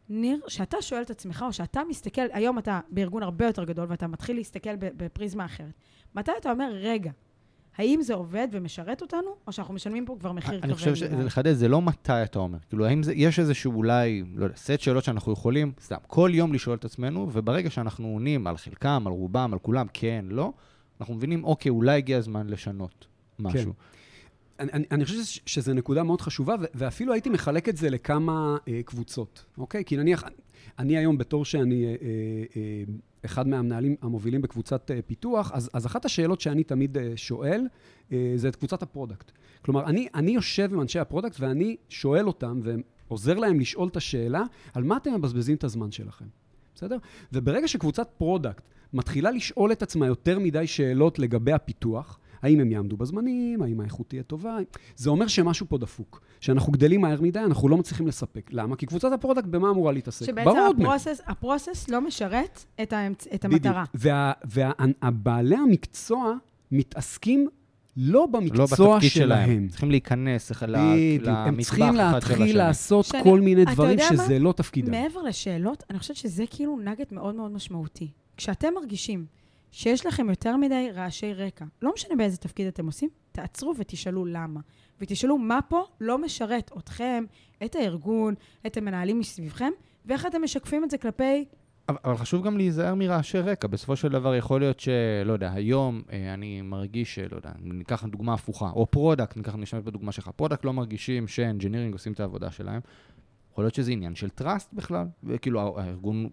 ניר, 0.09 0.39
שאתה 0.47 0.81
שואל 0.81 1.01
את 1.01 1.09
עצמך, 1.09 1.45
או 1.47 1.53
שאתה 1.53 1.81
מסתכל, 1.89 2.21
היום 2.31 2.59
אתה 2.59 2.79
בארגון 2.89 3.23
הרבה 3.23 3.45
יותר 3.45 3.63
גדול, 3.63 3.85
ואתה 3.89 4.07
מתחיל 4.07 4.35
להסתכל 4.35 4.75
בפריזמה 4.75 5.45
אחרת. 5.45 5.73
מתי 6.15 6.31
אתה 6.37 6.51
אומר, 6.51 6.71
רגע, 6.73 7.11
האם 7.77 8.01
זה 8.01 8.13
עובד 8.13 8.47
ומשרת 8.51 9.01
אותנו, 9.01 9.35
או 9.47 9.51
שאנחנו 9.51 9.73
משלמים 9.73 10.05
פה 10.05 10.17
כבר 10.19 10.31
מחיר 10.31 10.57
כבד 10.57 10.63
אני 10.63 10.73
חושב 10.73 10.95
שזה 10.95 11.23
לחדד, 11.23 11.53
זה 11.53 11.67
לא 11.67 11.81
מתי 11.81 12.23
אתה 12.23 12.39
אומר. 12.39 12.57
כאילו, 12.69 12.85
האם 12.85 13.03
זה, 13.03 13.13
יש 13.15 13.39
איזשהו 13.39 13.73
אולי, 13.73 14.23
לא 14.35 14.43
יודע, 14.43 14.55
סט 14.55 14.79
שאלות 14.79 15.03
שאנחנו 15.03 15.31
יכולים, 15.33 15.71
סתם, 15.81 15.97
כל 16.07 16.31
יום 16.33 16.53
לשאול 16.53 16.75
את 16.75 16.85
עצמנו, 16.85 17.29
וברגע 17.33 17.69
שאנחנו 17.69 18.07
עונים 18.07 18.47
על 18.47 18.57
חלקם, 18.57 19.03
על 19.05 19.13
רובם, 19.13 19.53
על 19.53 19.59
כולם, 19.59 19.87
כן, 19.93 20.25
לא, 20.29 20.51
אנחנו 21.01 21.13
מבינים, 21.13 21.43
אוקיי, 21.43 21.69
אולי 21.69 21.97
הגיע 21.97 22.17
הזמן 22.17 22.47
לשנות 22.47 23.05
משהו. 23.39 23.73
כן. 23.73 23.98
אני, 24.59 24.71
אני, 24.71 24.85
אני 24.91 25.05
חושב 25.05 25.41
שזו 25.45 25.73
נקודה 25.73 26.03
מאוד 26.03 26.21
חשובה, 26.21 26.55
ואפילו 26.73 27.13
הייתי 27.13 27.29
מחלק 27.29 27.69
את 27.69 27.77
זה 27.77 27.89
לכמה 27.89 28.57
אה, 28.67 28.81
קבוצות, 28.85 29.45
אוקיי? 29.57 29.85
כי 29.85 29.97
נניח, 29.97 30.23
אני 30.79 30.97
היום, 30.97 31.17
בתור 31.17 31.45
שאני 31.45 31.85
אה, 31.85 31.95
אה, 32.55 32.83
אחד 33.25 33.47
מהמנהלים 33.47 33.95
המובילים 34.01 34.41
בקבוצת 34.41 34.91
אה, 34.91 34.99
פיתוח, 35.01 35.51
אז, 35.53 35.69
אז 35.73 35.85
אחת 35.85 36.05
השאלות 36.05 36.41
שאני 36.41 36.63
תמיד 36.63 36.97
אה, 36.97 37.11
שואל, 37.15 37.67
אה, 38.11 38.33
זה 38.35 38.47
את 38.47 38.55
קבוצת 38.55 38.83
ה 38.83 38.88
product. 38.88 39.31
כלומר, 39.61 39.85
אני, 39.85 40.07
אני 40.15 40.31
יושב 40.31 40.73
עם 40.73 40.81
אנשי 40.81 40.99
ה 40.99 41.04
product 41.04 41.39
ואני 41.39 41.75
שואל 41.89 42.27
אותם 42.27 42.59
ועוזר 42.63 43.37
להם 43.37 43.59
לשאול 43.59 43.87
את 43.87 43.97
השאלה, 43.97 44.43
על 44.73 44.83
מה 44.83 44.97
אתם 44.97 45.13
מבזבזים 45.13 45.55
את 45.55 45.63
הזמן 45.63 45.91
שלכם, 45.91 46.25
בסדר? 46.75 46.97
וברגע 47.33 47.67
שקבוצת 47.67 48.09
product 48.17 48.63
מתחילה 48.93 49.31
לשאול 49.31 49.71
את 49.71 49.83
עצמה 49.83 50.07
יותר 50.07 50.39
מדי 50.39 50.67
שאלות 50.67 51.19
לגבי 51.19 51.51
הפיתוח, 51.51 52.19
האם 52.41 52.59
הם 52.59 52.71
יעמדו 52.71 52.97
בזמנים, 52.97 53.61
האם 53.61 53.79
האיכות 53.79 54.09
תהיה 54.09 54.23
טובה, 54.23 54.57
זה 54.95 55.09
אומר 55.09 55.27
שמשהו 55.27 55.65
פה 55.69 55.77
דפוק. 55.77 56.21
שאנחנו 56.39 56.71
גדלים 56.71 57.01
מהר 57.01 57.21
מדי, 57.21 57.39
אנחנו 57.39 57.69
לא 57.69 57.77
מצליחים 57.77 58.07
לספק. 58.07 58.49
למה? 58.53 58.75
כי 58.75 58.85
קבוצת 58.85 59.11
ה 59.11 59.16
product 59.16 59.47
במה 59.47 59.69
אמורה 59.69 59.91
להתעסק? 59.91 60.25
שבעצם 60.25 60.59
הפרוסס, 60.77 61.21
הפרוסס 61.27 61.89
לא 61.89 62.01
משרת 62.01 62.65
את, 62.81 62.93
האמצ... 62.93 63.27
את 63.33 63.45
המטרה. 63.45 63.83
בדיוק. 63.93 64.15
ובעלי 65.15 65.55
וה, 65.55 65.61
המקצוע 65.61 66.33
מתעסקים 66.71 67.47
לא 67.97 68.25
במקצוע 68.25 68.65
לא 68.95 68.99
שלהם. 68.99 69.01
שלהם. 69.01 69.67
צריכים 69.67 69.91
להיכנס 69.91 70.51
למטבח 70.61 71.29
הם 71.29 71.61
צריכים 71.61 71.95
להתחיל 71.95 72.57
לעשות 72.57 73.05
שאני, 73.05 73.23
כל 73.23 73.41
מיני 73.41 73.65
דברים 73.65 73.99
שזה 73.99 74.33
מה? 74.33 74.39
לא 74.39 74.51
תפקידם. 74.51 74.91
מעבר 74.91 75.21
לשאלות, 75.21 75.83
אני 75.89 75.99
חושבת 75.99 76.17
שזה 76.17 76.43
כאילו 76.49 76.79
nugget 76.83 77.11
מאוד 77.11 77.35
מאוד 77.35 77.51
משמעותי. 77.51 78.07
כשאתם 78.37 78.73
מרגישים 78.75 79.25
שיש 79.71 80.05
לכם 80.05 80.29
יותר 80.29 80.57
מדי 80.57 80.89
רעשי 80.93 81.33
רקע, 81.33 81.65
לא 81.81 81.93
משנה 81.93 82.15
באיזה 82.15 82.37
תפקיד 82.37 82.67
אתם 82.67 82.85
עושים, 82.85 83.09
תעצרו 83.31 83.73
ותשאלו 83.77 84.25
למה. 84.25 84.59
ותשאלו 85.01 85.37
מה 85.37 85.59
פה 85.67 85.83
לא 86.01 86.17
משרת 86.17 86.71
אתכם, 86.77 87.25
את 87.65 87.75
הארגון, 87.75 88.33
את 88.67 88.77
המנהלים 88.77 89.19
מסביבכם, 89.19 89.71
ואיך 90.05 90.25
אתם 90.25 90.43
משקפים 90.43 90.83
את 90.83 90.89
זה 90.89 90.97
כלפי... 90.97 91.45
אבל 91.89 92.17
חשוב 92.17 92.45
גם 92.45 92.57
להיזהר 92.57 92.95
מרעשי 92.95 93.39
רקע. 93.39 93.67
בסופו 93.67 93.95
של 93.95 94.07
דבר 94.07 94.35
יכול 94.35 94.61
להיות 94.61 94.79
שלא 94.79 95.33
יודע, 95.33 95.51
היום 95.53 96.01
אה, 96.11 96.33
אני 96.33 96.61
מרגיש 96.61 97.15
שלא 97.15 97.35
יודע, 97.35 97.51
ניקח 97.59 98.05
דוגמה 98.05 98.33
הפוכה, 98.33 98.69
או 98.69 98.91
product, 98.91 99.37
ניקח, 99.37 99.55
נשמע 99.55 99.79
בדוגמה 99.79 100.11
שלך, 100.11 100.29
product 100.35 100.65
לא 100.65 100.73
מרגישים 100.73 101.27
ש 101.27 101.37
engineering 101.37 101.93
עושים 101.93 102.13
את 102.13 102.19
העבודה 102.19 102.51
שלהם. 102.51 102.81
יכול 103.51 103.63
להיות 103.63 103.75
שזה 103.75 103.91
עניין 103.91 104.15
של 104.15 104.29
trust 104.29 104.73
בכלל, 104.73 105.07
וכאילו 105.23 105.79
הארגון 105.79 106.29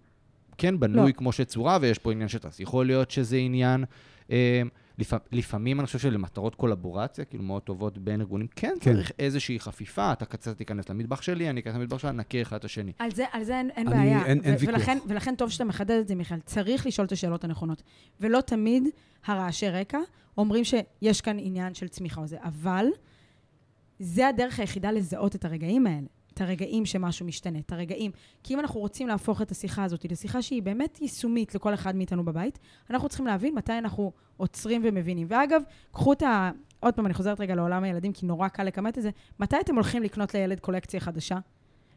כן 0.58 0.80
בנוי 0.80 1.06
לא. 1.06 1.12
כמו 1.12 1.32
שצורה, 1.32 1.78
ויש 1.80 1.98
פה 1.98 2.12
עניין 2.12 2.28
trust. 2.40 2.60
יכול 2.60 2.86
להיות 2.86 3.10
שזה 3.10 3.36
עניין... 3.36 3.84
אה, 4.30 4.62
לפ... 4.98 5.12
לפעמים 5.32 5.80
אני 5.80 5.86
חושב 5.86 5.98
שלמטרות 5.98 6.54
קולבורציה, 6.54 7.24
כאילו 7.24 7.44
מאוד 7.44 7.62
טובות 7.62 7.98
בין 7.98 8.20
ארגונים, 8.20 8.46
כן, 8.56 8.74
כן. 8.80 8.92
צריך 8.92 9.12
איזושהי 9.18 9.60
חפיפה, 9.60 10.12
אתה 10.12 10.24
קצת 10.24 10.58
תיכנס 10.58 10.88
למטבח 10.88 11.22
שלי, 11.22 11.50
אני 11.50 11.60
אכנס 11.60 11.74
למטבח 11.74 11.98
שלי, 11.98 12.12
נכיר 12.12 12.42
אחד 12.42 12.56
את 12.56 12.64
השני. 12.64 12.92
על 12.98 13.10
זה, 13.10 13.24
על 13.32 13.44
זה 13.44 13.58
אין, 13.58 13.70
אין 13.70 13.88
אני, 13.88 13.96
בעיה. 13.96 14.26
אין, 14.26 14.40
אין 14.44 14.54
ויכוח. 14.58 14.74
ולכן, 14.74 14.98
ולכן 15.08 15.34
טוב 15.34 15.50
שאתה 15.50 15.64
מחדד 15.64 15.98
את 16.00 16.08
זה, 16.08 16.14
מיכאל. 16.14 16.40
צריך 16.40 16.86
לשאול 16.86 17.06
את 17.06 17.12
השאלות 17.12 17.44
הנכונות. 17.44 17.82
ולא 18.20 18.40
תמיד 18.40 18.84
הרעשי 19.26 19.68
רקע 19.68 19.98
אומרים 20.38 20.64
שיש 20.64 21.20
כאן 21.20 21.36
עניין 21.40 21.74
של 21.74 21.88
צמיחה 21.88 22.20
או 22.20 22.26
זה, 22.26 22.36
אבל 22.42 22.86
זה 23.98 24.28
הדרך 24.28 24.60
היחידה 24.60 24.92
לזהות 24.92 25.34
את 25.36 25.44
הרגעים 25.44 25.86
האלה. 25.86 26.06
את 26.36 26.40
הרגעים 26.40 26.86
שמשהו 26.86 27.26
משתנה, 27.26 27.58
את 27.58 27.72
הרגעים. 27.72 28.10
כי 28.42 28.54
אם 28.54 28.60
אנחנו 28.60 28.80
רוצים 28.80 29.08
להפוך 29.08 29.42
את 29.42 29.50
השיחה 29.50 29.84
הזאת 29.84 30.06
לשיחה 30.10 30.42
שהיא 30.42 30.62
באמת 30.62 30.98
יישומית 31.02 31.54
לכל 31.54 31.74
אחד 31.74 31.96
מאיתנו 31.96 32.24
בבית, 32.24 32.58
אנחנו 32.90 33.08
צריכים 33.08 33.26
להבין 33.26 33.54
מתי 33.54 33.78
אנחנו 33.78 34.12
עוצרים 34.36 34.82
ומבינים. 34.84 35.26
ואגב, 35.30 35.62
קחו 35.92 36.12
את 36.12 36.22
ה... 36.22 36.50
עוד 36.80 36.94
פעם, 36.94 37.06
אני 37.06 37.14
חוזרת 37.14 37.40
רגע 37.40 37.54
לעולם 37.54 37.84
הילדים, 37.84 38.12
כי 38.12 38.26
נורא 38.26 38.48
קל 38.48 38.64
לכמת 38.64 38.98
את 38.98 39.02
זה. 39.02 39.10
מתי 39.40 39.56
אתם 39.60 39.74
הולכים 39.74 40.02
לקנות 40.02 40.34
לילד 40.34 40.60
קולקציה 40.60 41.00
חדשה? 41.00 41.38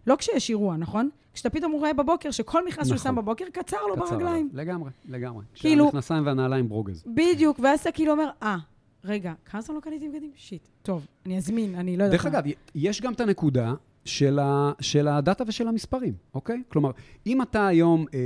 לא 0.07 0.15
כשיש 0.15 0.49
אירוע, 0.49 0.77
נכון? 0.77 1.09
כשאתה 1.33 1.49
פתאום 1.49 1.71
רואה 1.71 1.93
בבוקר 1.93 2.31
שכל 2.31 2.65
מכנס 2.65 2.85
נכון. 2.85 2.97
שהוא 2.97 2.97
שם 2.97 3.15
בבוקר, 3.15 3.45
קצר 3.53 3.77
לו 3.87 3.95
קצר 3.95 4.05
ברגליים. 4.05 4.49
לגמרי, 4.53 4.91
לגמרי. 5.09 5.43
כאילו... 5.53 5.85
כשהמכנסיים 5.85 6.25
והנעליים 6.25 6.69
ברוגז. 6.69 7.03
בדיוק, 7.07 7.59
ואז 7.63 7.79
אתה 7.79 7.91
כאילו 7.91 8.11
אומר, 8.11 8.29
אה, 8.43 8.57
רגע, 9.03 9.33
כמה 9.45 9.61
זמן 9.61 9.75
לא 9.75 9.81
קניתי 9.81 10.09
בגדים? 10.09 10.31
שיט. 10.35 10.67
טוב, 10.81 11.07
אני 11.25 11.37
אזמין, 11.37 11.75
אני 11.75 11.97
לא 11.97 12.03
יודעת. 12.03 12.19
דרך 12.19 12.25
אגב, 12.25 12.43
יש 12.75 13.01
גם 13.01 13.13
את 13.13 13.21
הנקודה 13.21 13.73
של, 14.05 14.39
ה, 14.39 14.71
של 14.81 15.07
הדאטה 15.07 15.43
ושל 15.47 15.67
המספרים, 15.67 16.13
אוקיי? 16.33 16.63
כלומר, 16.69 16.91
אם 17.27 17.41
אתה 17.41 17.67
היום 17.67 18.05
אה, 18.13 18.19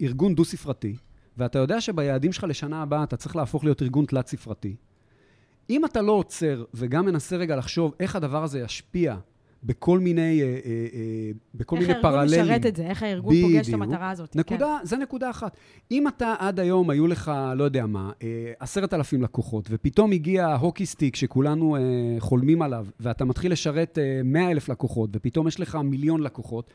ארגון 0.00 0.34
דו-ספרתי, 0.34 0.96
ואתה 1.36 1.58
יודע 1.58 1.80
שביעדים 1.80 2.32
שלך 2.32 2.44
לשנה 2.44 2.82
הבאה 2.82 3.02
אתה 3.02 3.16
צריך 3.16 3.36
להפוך 3.36 3.64
להיות 3.64 3.82
ארגון 3.82 4.04
תלת-ספרתי, 4.04 4.76
אם 5.70 5.84
אתה 5.84 6.02
לא 6.02 6.12
עוצר 6.12 6.64
וגם 6.74 7.06
מנסה 7.06 7.36
רגע 7.36 7.56
לחשוב 7.56 7.94
איך 8.00 8.16
הדבר 8.16 8.44
הזה 8.44 8.60
ישפיע 8.60 9.16
בכל 9.64 9.98
מיני, 9.98 10.42
אה, 10.42 10.46
אה, 10.46 10.52
אה, 10.66 11.30
בכל 11.54 11.78
מיני 11.78 11.92
פרללים. 12.02 12.40
איך 12.40 12.48
הארגון 12.48 12.54
משרת 12.54 12.66
את 12.66 12.76
זה, 12.76 12.86
איך 12.86 13.02
הארגון 13.02 13.34
בדיוק. 13.34 13.52
פוגש 13.52 13.68
את 13.68 13.74
המטרה 13.74 14.10
הזאת. 14.10 14.36
נקודה, 14.36 14.76
כן. 14.80 14.86
זה 14.86 14.96
נקודה 14.96 15.30
אחת. 15.30 15.56
אם 15.90 16.08
אתה 16.08 16.34
עד 16.38 16.60
היום, 16.60 16.90
היו 16.90 17.06
לך, 17.06 17.32
לא 17.56 17.64
יודע 17.64 17.86
מה, 17.86 18.10
עשרת 18.60 18.94
אלפים 18.94 19.22
לקוחות, 19.22 19.68
ופתאום 19.70 20.12
הגיע 20.12 20.46
ההוקי 20.46 20.86
סטיק 20.86 21.16
שכולנו 21.16 21.76
חולמים 22.18 22.62
עליו, 22.62 22.86
ואתה 23.00 23.24
מתחיל 23.24 23.52
לשרת 23.52 23.98
מאה 24.24 24.50
אלף 24.50 24.68
לקוחות, 24.68 25.10
ופתאום 25.12 25.48
יש 25.48 25.60
לך 25.60 25.78
מיליון 25.84 26.20
לקוחות, 26.20 26.70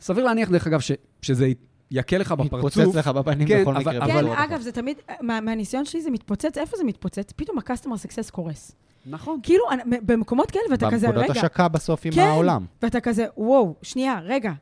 סביר 0.00 0.24
להניח, 0.24 0.50
דרך 0.50 0.66
אגב, 0.66 0.80
ש, 0.80 0.92
שזה 1.22 1.52
יכה 1.90 2.18
לך 2.18 2.32
בפרצוף. 2.32 2.76
מתפוצץ 2.76 2.96
לך 2.96 3.08
בפנים 3.08 3.48
כן, 3.48 3.62
בכל 3.62 3.74
מקרה. 3.74 4.06
כן, 4.06 4.26
אגב, 4.26 4.60
זה 4.60 4.72
תמיד, 4.72 4.96
מה, 5.20 5.40
מהניסיון 5.40 5.84
שלי 5.84 6.02
זה 6.02 6.10
מתפוצץ, 6.10 6.58
איפה 6.58 6.76
זה 6.76 6.84
מתפוצץ? 6.84 7.32
פתאום 7.36 7.58
ה-customer 7.58 8.06
success 8.06 8.30
קורס. 8.32 8.72
נכון. 9.06 9.40
כאילו, 9.42 9.64
במקומות 9.86 10.50
כאלה, 10.50 10.64
ואתה 10.70 10.90
כזה, 10.90 11.08
רגע... 11.08 11.16
בעבודת 11.16 11.36
השקה 11.36 11.68
בסוף 11.68 12.06
עם 12.06 12.12
כן, 12.12 12.20
העולם. 12.20 12.66
ואתה 12.82 13.00
כזה, 13.00 13.26
וואו, 13.36 13.74
שנייה, 13.82 14.20
רגע, 14.24 14.52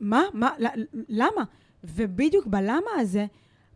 מה, 0.00 0.22
מה, 0.34 0.50
למה? 1.08 1.44
ובדיוק 1.84 2.46
בלמה 2.46 2.90
הזה, 2.98 3.26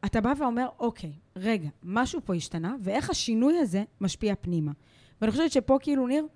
אתה 0.05 0.21
בא 0.21 0.33
ואומר, 0.39 0.67
אוקיי, 0.79 1.13
רגע, 1.37 1.69
משהו 1.83 2.21
פה 2.25 2.35
השתנה, 2.35 2.75
ואיך 2.83 3.11
השינוי 3.11 3.59
הזה 3.59 3.83
משפיע 4.01 4.35
פנימה. 4.41 4.73
ואני 5.21 5.31
חושבת 5.33 5.53
שפה, 5.53 5.79
כאילו, 5.81 6.07
ניר, 6.07 6.27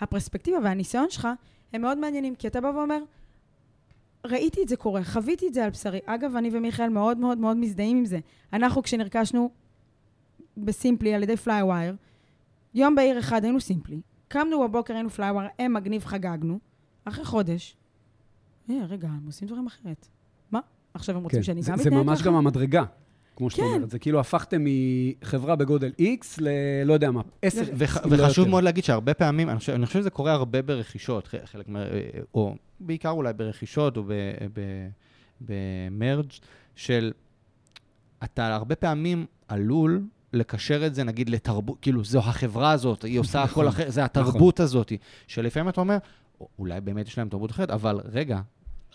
הפרספקטיבה 0.00 0.58
והניסיון 0.62 1.10
שלך 1.10 1.28
הם 1.72 1.82
מאוד 1.82 1.98
מעניינים, 1.98 2.34
כי 2.34 2.46
אתה 2.46 2.60
בא 2.60 2.68
ואומר, 2.68 2.98
ראיתי 4.26 4.62
את 4.62 4.68
זה 4.68 4.76
קורה, 4.76 5.04
חוויתי 5.04 5.48
את 5.48 5.54
זה 5.54 5.64
על 5.64 5.70
בשרי. 5.70 5.98
אגב, 6.06 6.36
אני 6.36 6.50
ומיכאל 6.52 6.88
מאוד 6.88 7.18
מאוד 7.18 7.38
מאוד 7.38 7.56
מזדהים 7.56 7.98
עם 7.98 8.04
זה. 8.04 8.18
אנחנו, 8.52 8.82
כשנרכשנו 8.82 9.50
בסימפלי 10.56 11.14
על 11.14 11.22
ידי 11.22 11.36
פלייווייר, 11.36 11.96
יום 12.74 12.94
בהיר 12.94 13.18
אחד 13.18 13.44
היינו 13.44 13.60
סימפלי, 13.60 14.00
קמנו 14.28 14.60
בבוקר, 14.60 14.94
היינו 14.94 15.10
פלייווייר, 15.10 15.46
הם 15.58 15.74
מגניב, 15.74 16.04
חגגנו. 16.04 16.58
אחרי 17.04 17.24
חודש, 17.24 17.76
אה, 18.70 18.84
רגע, 18.88 19.08
הם 19.08 19.26
עושים 19.26 19.48
דברים 19.48 19.66
אחרת. 19.66 20.08
מה? 20.50 20.60
עכשיו 20.94 21.16
הם 21.16 21.22
רוצים 21.22 21.38
כן. 21.38 21.42
שאני 21.42 21.60
גם 21.60 21.64
אתנהג 21.64 21.78
ככה? 21.78 21.90
זה 21.90 22.04
ממש 22.04 22.22
גם 22.22 22.34
המדרגה, 22.34 22.84
כמו 23.36 23.50
שאת 23.50 23.60
כן. 23.60 23.66
אומרת. 23.66 23.90
זה 23.90 23.98
כאילו 23.98 24.20
הפכתם 24.20 24.64
מחברה 24.64 25.56
בגודל 25.56 25.92
X 26.00 26.26
ל... 26.38 26.48
לא 26.84 26.94
יודע 26.94 27.10
מה, 27.10 27.20
10. 27.42 27.62
וח, 27.74 27.98
וחשוב 28.10 28.48
מאוד 28.48 28.64
להגיד 28.64 28.84
שהרבה 28.84 29.14
פעמים, 29.14 29.50
אני 29.50 29.58
חושב, 29.58 29.72
אני 29.72 29.86
חושב 29.86 30.00
שזה 30.00 30.10
קורה 30.10 30.32
הרבה 30.32 30.62
ברכישות, 30.62 31.28
חלק 31.44 31.68
מה... 31.68 31.84
או 32.34 32.54
בעיקר 32.80 33.10
אולי 33.10 33.32
ברכישות 33.32 33.96
או 33.96 34.02
במרג' 35.40 36.26
של... 36.76 37.12
אתה 38.24 38.54
הרבה 38.54 38.74
פעמים 38.74 39.26
עלול 39.48 40.02
לקשר 40.32 40.86
את 40.86 40.94
זה, 40.94 41.04
נגיד, 41.04 41.30
לתרבות, 41.30 41.78
כאילו, 41.80 42.04
זו 42.04 42.18
החברה 42.18 42.70
הזאת, 42.70 43.04
היא 43.04 43.18
עושה 43.18 43.42
הכל 43.42 43.50
נכון, 43.50 43.66
אחר, 43.66 43.90
זה 43.90 44.04
התרבות 44.04 44.54
נכון. 44.54 44.64
הזאת, 44.64 44.92
שלפעמים 45.26 45.68
אתה 45.68 45.80
אומר, 45.80 45.96
אולי 46.58 46.80
באמת 46.80 47.06
יש 47.06 47.18
להם 47.18 47.28
תרבות 47.28 47.50
אחרת, 47.50 47.70
אבל 47.70 48.00
רגע, 48.04 48.40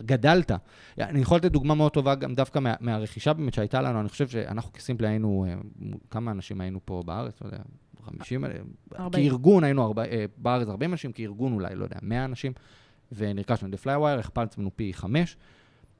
גדלת. 0.05 0.51
אני 0.99 1.21
יכול 1.21 1.37
לתת 1.37 1.51
דוגמה 1.51 1.75
מאוד 1.75 1.91
טובה 1.91 2.15
גם 2.15 2.35
דווקא 2.35 2.59
מה, 2.59 2.73
מהרכישה 2.79 3.33
באמת 3.33 3.53
שהייתה 3.53 3.81
לנו, 3.81 3.99
אני 3.99 4.09
חושב 4.09 4.27
שאנחנו 4.27 4.73
כסימפלי 4.73 5.07
היינו, 5.07 5.45
אה, 5.47 5.55
כמה 6.09 6.31
אנשים 6.31 6.61
היינו 6.61 6.79
פה 6.85 7.03
בארץ, 7.05 7.41
לא 7.41 7.47
יודע, 7.47 7.57
50, 8.05 8.45
40. 8.99 9.29
כארגון 9.29 9.63
היינו 9.63 9.83
ארבע, 9.83 10.05
אה, 10.05 10.25
בארץ 10.37 10.67
40 10.67 10.91
אנשים, 10.91 11.11
כארגון 11.11 11.53
אולי, 11.53 11.75
לא 11.75 11.83
יודע, 11.83 11.97
100 12.01 12.25
אנשים, 12.25 12.51
ונרכשנו 13.11 13.69
על 13.69 13.73
ידי 13.73 13.79
פלייווייר, 13.79 14.19
הכפלנו 14.19 14.71
פי 14.75 14.93
5. 14.93 15.37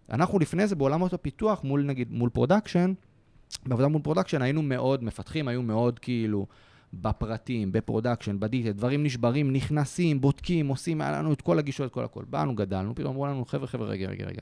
אנחנו 0.10 0.40
לפני 0.40 0.68
זה 0.68 0.76
בעולמות 0.76 1.14
הפיתוח, 1.14 1.64
מול 1.64 1.84
נגיד, 1.84 2.12
מול 2.12 2.30
production, 2.30 2.94
בעבודה 3.66 3.88
מול 3.88 4.02
production 4.02 4.42
היינו 4.42 4.62
מאוד 4.62 5.04
מפתחים, 5.04 5.48
היו 5.48 5.62
מאוד 5.62 6.00
כאילו 6.00 6.48
בפרטים, 6.94 7.72
ב 7.72 7.77
production, 7.77 8.40
בדאטה, 8.40 8.72
דברים 8.72 9.04
נשברים, 9.04 9.54
נכנסים, 9.54 10.22
בודקים, 10.22 10.68
עושים, 10.68 11.02
היה 11.02 11.12
לנו 11.12 11.34
את 11.34 11.42
כל 11.42 11.60
הגישות, 11.60 11.88
את 11.88 11.94
כל 11.94 12.04
הכל. 12.04 12.24
באנו, 12.30 12.56
גדלנו, 12.56 12.96
פתאום 12.96 13.12
אמרו 13.12 13.28
לנו, 13.28 13.46
חבר'ה, 13.46 13.68
חבר'ה, 13.68 13.88
רגע, 13.88 14.10
רגע, 14.10 14.26
רגע. 14.26 14.42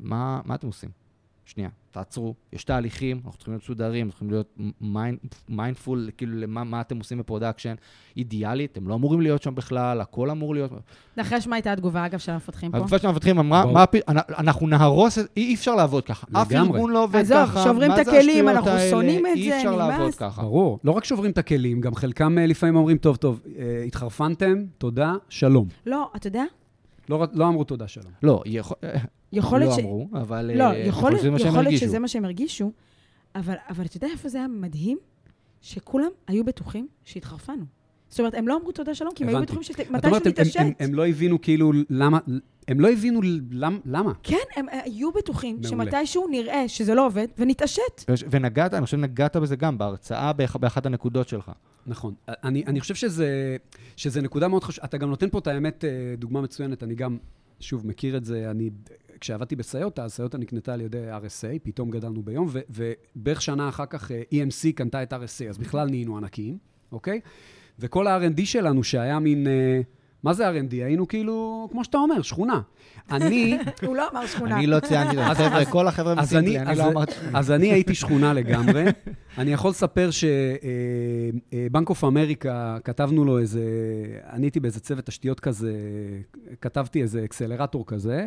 מה, 0.00 0.40
מה 0.44 0.54
אתם 0.54 0.66
עושים? 0.66 0.90
שנייה, 1.46 1.68
תעצרו, 1.90 2.34
יש 2.52 2.64
תהליכים, 2.64 3.16
אנחנו 3.16 3.38
צריכים 3.38 3.52
להיות 3.54 3.62
מסודרים, 3.62 4.10
צריכים 4.10 4.30
להיות 4.30 4.58
mindful, 5.48 6.10
כאילו, 6.16 6.38
למה 6.38 6.64
מה 6.64 6.80
אתם 6.80 6.98
עושים 6.98 7.18
ב 7.18 7.23
production. 7.23 7.74
אידיאלית, 8.16 8.72
אתם 8.72 8.88
לא 8.88 8.94
אמורים 8.94 9.20
להיות 9.20 9.42
שם 9.42 9.54
בכלל, 9.54 10.00
הכל 10.00 10.30
אמור 10.30 10.54
להיות... 10.54 10.72
נחש 11.16 11.46
מה 11.46 11.56
הייתה 11.56 11.72
התגובה, 11.72 12.06
אגב, 12.06 12.18
של 12.18 12.32
המפתחים 12.32 12.70
פה? 12.70 12.76
התגובה 12.76 12.98
של 12.98 13.08
המפתחים 13.08 13.38
אמרה. 13.38 13.66
מה, 13.66 13.84
אנחנו 14.38 14.66
נהרוס, 14.66 15.18
אי 15.36 15.54
אפשר 15.54 15.74
לעבוד 15.74 16.04
ככה. 16.04 16.26
אף 16.32 16.50
לגמרי. 16.50 16.78
ארגון 16.78 16.90
לא 16.90 17.04
עובד 17.04 17.20
עזוב, 17.20 17.46
ככה. 17.46 17.64
שוברים 17.64 17.90
מה 17.90 18.00
את 18.02 18.08
הכלים, 18.08 18.48
אנחנו? 18.48 18.70
שונאים 18.90 19.26
את 19.26 19.32
אי 19.36 19.50
זה, 19.50 19.56
אפשר 19.56 19.74
נמאס. 19.74 19.88
לעבוד 19.88 20.14
ככה. 20.14 20.42
ברור. 20.42 20.78
לא 20.84 20.90
רק 20.92 21.04
שוברים 21.04 21.30
את 21.30 21.38
הכלים, 21.38 21.80
גם 21.80 21.94
חלקם 21.94 22.38
אה, 22.38 22.46
לפעמים 22.46 22.76
אומרים, 22.76 22.98
טוב, 22.98 23.16
טוב, 23.16 23.40
אה, 23.58 23.82
התחרפנתם, 23.86 24.64
תודה, 24.78 25.14
שלום. 25.28 25.68
לא, 25.86 26.10
אתה 26.16 26.26
יודע, 26.26 26.44
לא, 27.08 27.26
לא 27.32 27.48
אמרו 27.48 27.64
תודה, 27.64 27.88
שלום. 27.88 28.12
לא, 28.22 28.42
יכול- 29.38 29.58
להיות 29.58 29.70
לא 29.72 29.76
ש... 29.76 29.80
אמרו, 29.80 30.08
אבל 30.12 30.50
לא, 30.54 30.64
אה, 30.64 30.76
יכול 30.78 31.10
להיות 31.10 31.20
שזה 31.20 31.30
מה 31.30 31.38
שהם 31.38 31.48
יכול 31.48 31.60
להיות 31.62 31.66
הרגישו. 31.72 31.86
שזה 31.86 31.98
מה 31.98 32.08
שהם 32.08 32.24
הרגישו, 32.24 32.72
אבל 33.34 33.54
אבל 33.68 33.84
אתה 33.84 33.96
יודע 33.96 34.08
איפה 34.12 34.28
זה 34.28 34.38
היה 34.38 34.48
מדהים? 34.48 34.98
שכולם 35.60 36.08
היו 36.26 36.44
בטוחים 36.44 36.88
שהתחרפנו. 37.04 37.64
זאת 38.08 38.18
אומרת, 38.20 38.34
הם 38.34 38.48
לא 38.48 38.56
אמרו 38.56 38.72
תודה 38.72 38.94
שלום, 38.94 39.12
כי 39.14 39.22
הם 39.24 39.28
היו. 39.28 39.40
בטוחים 39.42 39.62
את 39.98 40.04
אומרת, 40.04 40.24
שמתישהו 40.24 40.60
הם- 40.60 40.66
הם- 40.66 40.70
נתעשת. 40.70 40.80
הם- 40.80 40.88
הם 40.90 40.94
לא 40.94 41.06
הבינו 41.06 41.40
כאילו 41.40 41.72
למה, 41.90 42.18
הם 42.68 42.80
לא 42.80 42.88
הבינו 42.90 43.20
למ- 43.50 43.80
למה. 43.86 44.12
כן, 44.22 44.36
הם 44.56 44.66
היו 44.70 45.12
בטוחים 45.12 45.58
מעולה. 45.62 45.68
שמתישהו 45.84 46.28
נראה 46.28 46.68
שזה 46.68 46.94
לא 46.94 47.06
עובד, 47.06 47.26
ונתעשת. 47.38 47.82
ונגעת, 48.30 48.74
אני 48.74 48.84
חושב 48.84 48.96
שנגעת 48.96 49.36
בזה 49.36 49.56
גם 49.56 49.78
בהרצאה, 49.78 50.32
באח- 50.32 50.56
באחת 50.56 50.86
הנקודות 50.86 51.28
שלך. 51.28 51.50
נכון. 51.86 52.14
אני, 52.28 52.64
אני 52.66 52.80
חושב 52.80 52.94
שזה, 52.94 53.56
שזה 53.96 54.22
נקודה 54.22 54.48
מאוד 54.48 54.64
חשובה. 54.64 54.86
אתה 54.86 54.96
גם 54.98 55.08
נותן 55.10 55.30
פה 55.30 55.38
את 55.38 55.46
האמת, 55.46 55.84
אה, 55.84 55.90
דוגמה 56.18 56.40
מצוינת. 56.40 56.82
אני 56.82 56.94
גם, 56.94 57.18
שוב, 57.60 57.86
מכיר 57.86 58.16
את 58.16 58.24
זה. 58.24 58.50
אני, 58.50 58.70
כשעבדתי 59.24 59.56
בסיוטה, 59.56 60.04
אז 60.04 60.12
סיוטה 60.12 60.38
נקנתה 60.38 60.72
על 60.74 60.80
ידי 60.80 60.98
RSA, 61.10 61.58
פתאום 61.62 61.90
גדלנו 61.90 62.22
ביום, 62.22 62.48
ובערך 62.70 63.42
שנה 63.42 63.68
אחר 63.68 63.86
כך 63.86 64.10
אה, 64.12 64.22
EMC 64.34 64.72
קנתה 64.74 65.02
את 65.02 65.12
RSA, 65.12 65.44
אז 65.48 65.58
בכלל 65.58 65.88
נהיינו 65.90 66.16
ענקיים, 66.16 66.58
אוקיי? 66.92 67.20
וכל 67.78 68.06
ה-R&D 68.06 68.40
שלנו, 68.44 68.84
שהיה 68.84 69.18
מין... 69.18 69.46
אה, 69.46 69.80
מה 70.22 70.32
זה 70.32 70.50
R&D? 70.50 70.72
היינו 70.72 71.08
כאילו, 71.08 71.68
כמו 71.72 71.84
שאתה 71.84 71.98
אומר, 71.98 72.22
שכונה. 72.22 72.60
אני, 73.10 73.58
הוא 73.86 73.96
לא 73.96 74.08
אמר 74.12 74.26
שכונה. 74.26 74.56
אני 74.58 74.66
לא 74.66 74.80
ציינתי, 74.80 75.18
אז- 75.20 75.36
חבר'ה, 75.36 75.60
אז- 75.60 75.68
כל 75.68 75.88
החבר'ה 75.88 76.12
אז 76.12 76.18
מסימפלי, 76.18 76.58
אני- 76.60 76.78
לא 76.78 76.88
אמרתי 76.88 77.12
שכונה. 77.12 77.38
אז 77.38 77.50
אני 77.50 77.72
הייתי 77.72 77.94
שכונה 77.94 78.32
לגמרי. 78.32 78.84
אני 79.38 79.52
יכול 79.52 79.70
לספר 79.70 80.10
שבנק 80.10 81.88
אוף 81.90 82.04
אמריקה, 82.04 82.78
כתבנו 82.84 83.24
לו 83.24 83.38
איזה, 83.38 83.62
אני 84.32 84.46
הייתי 84.46 84.60
באיזה 84.60 84.80
צוות 84.80 85.06
תשתיות 85.06 85.40
כזה, 85.40 85.72
כתבתי 86.60 87.02
איזה 87.02 87.24
accelerator 87.24 87.86
כזה, 87.86 88.26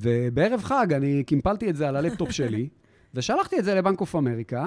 ובערב 0.00 0.62
חג 0.62 0.92
אני 0.92 1.24
קימפלתי 1.26 1.70
את 1.70 1.76
זה 1.76 1.88
על 1.88 1.96
הלפטופ 1.96 2.30
שלי, 2.38 2.68
ושלחתי 3.14 3.58
את 3.58 3.64
זה 3.64 3.74
לבנק 3.74 4.00
אוף 4.00 4.16
אמריקה, 4.16 4.66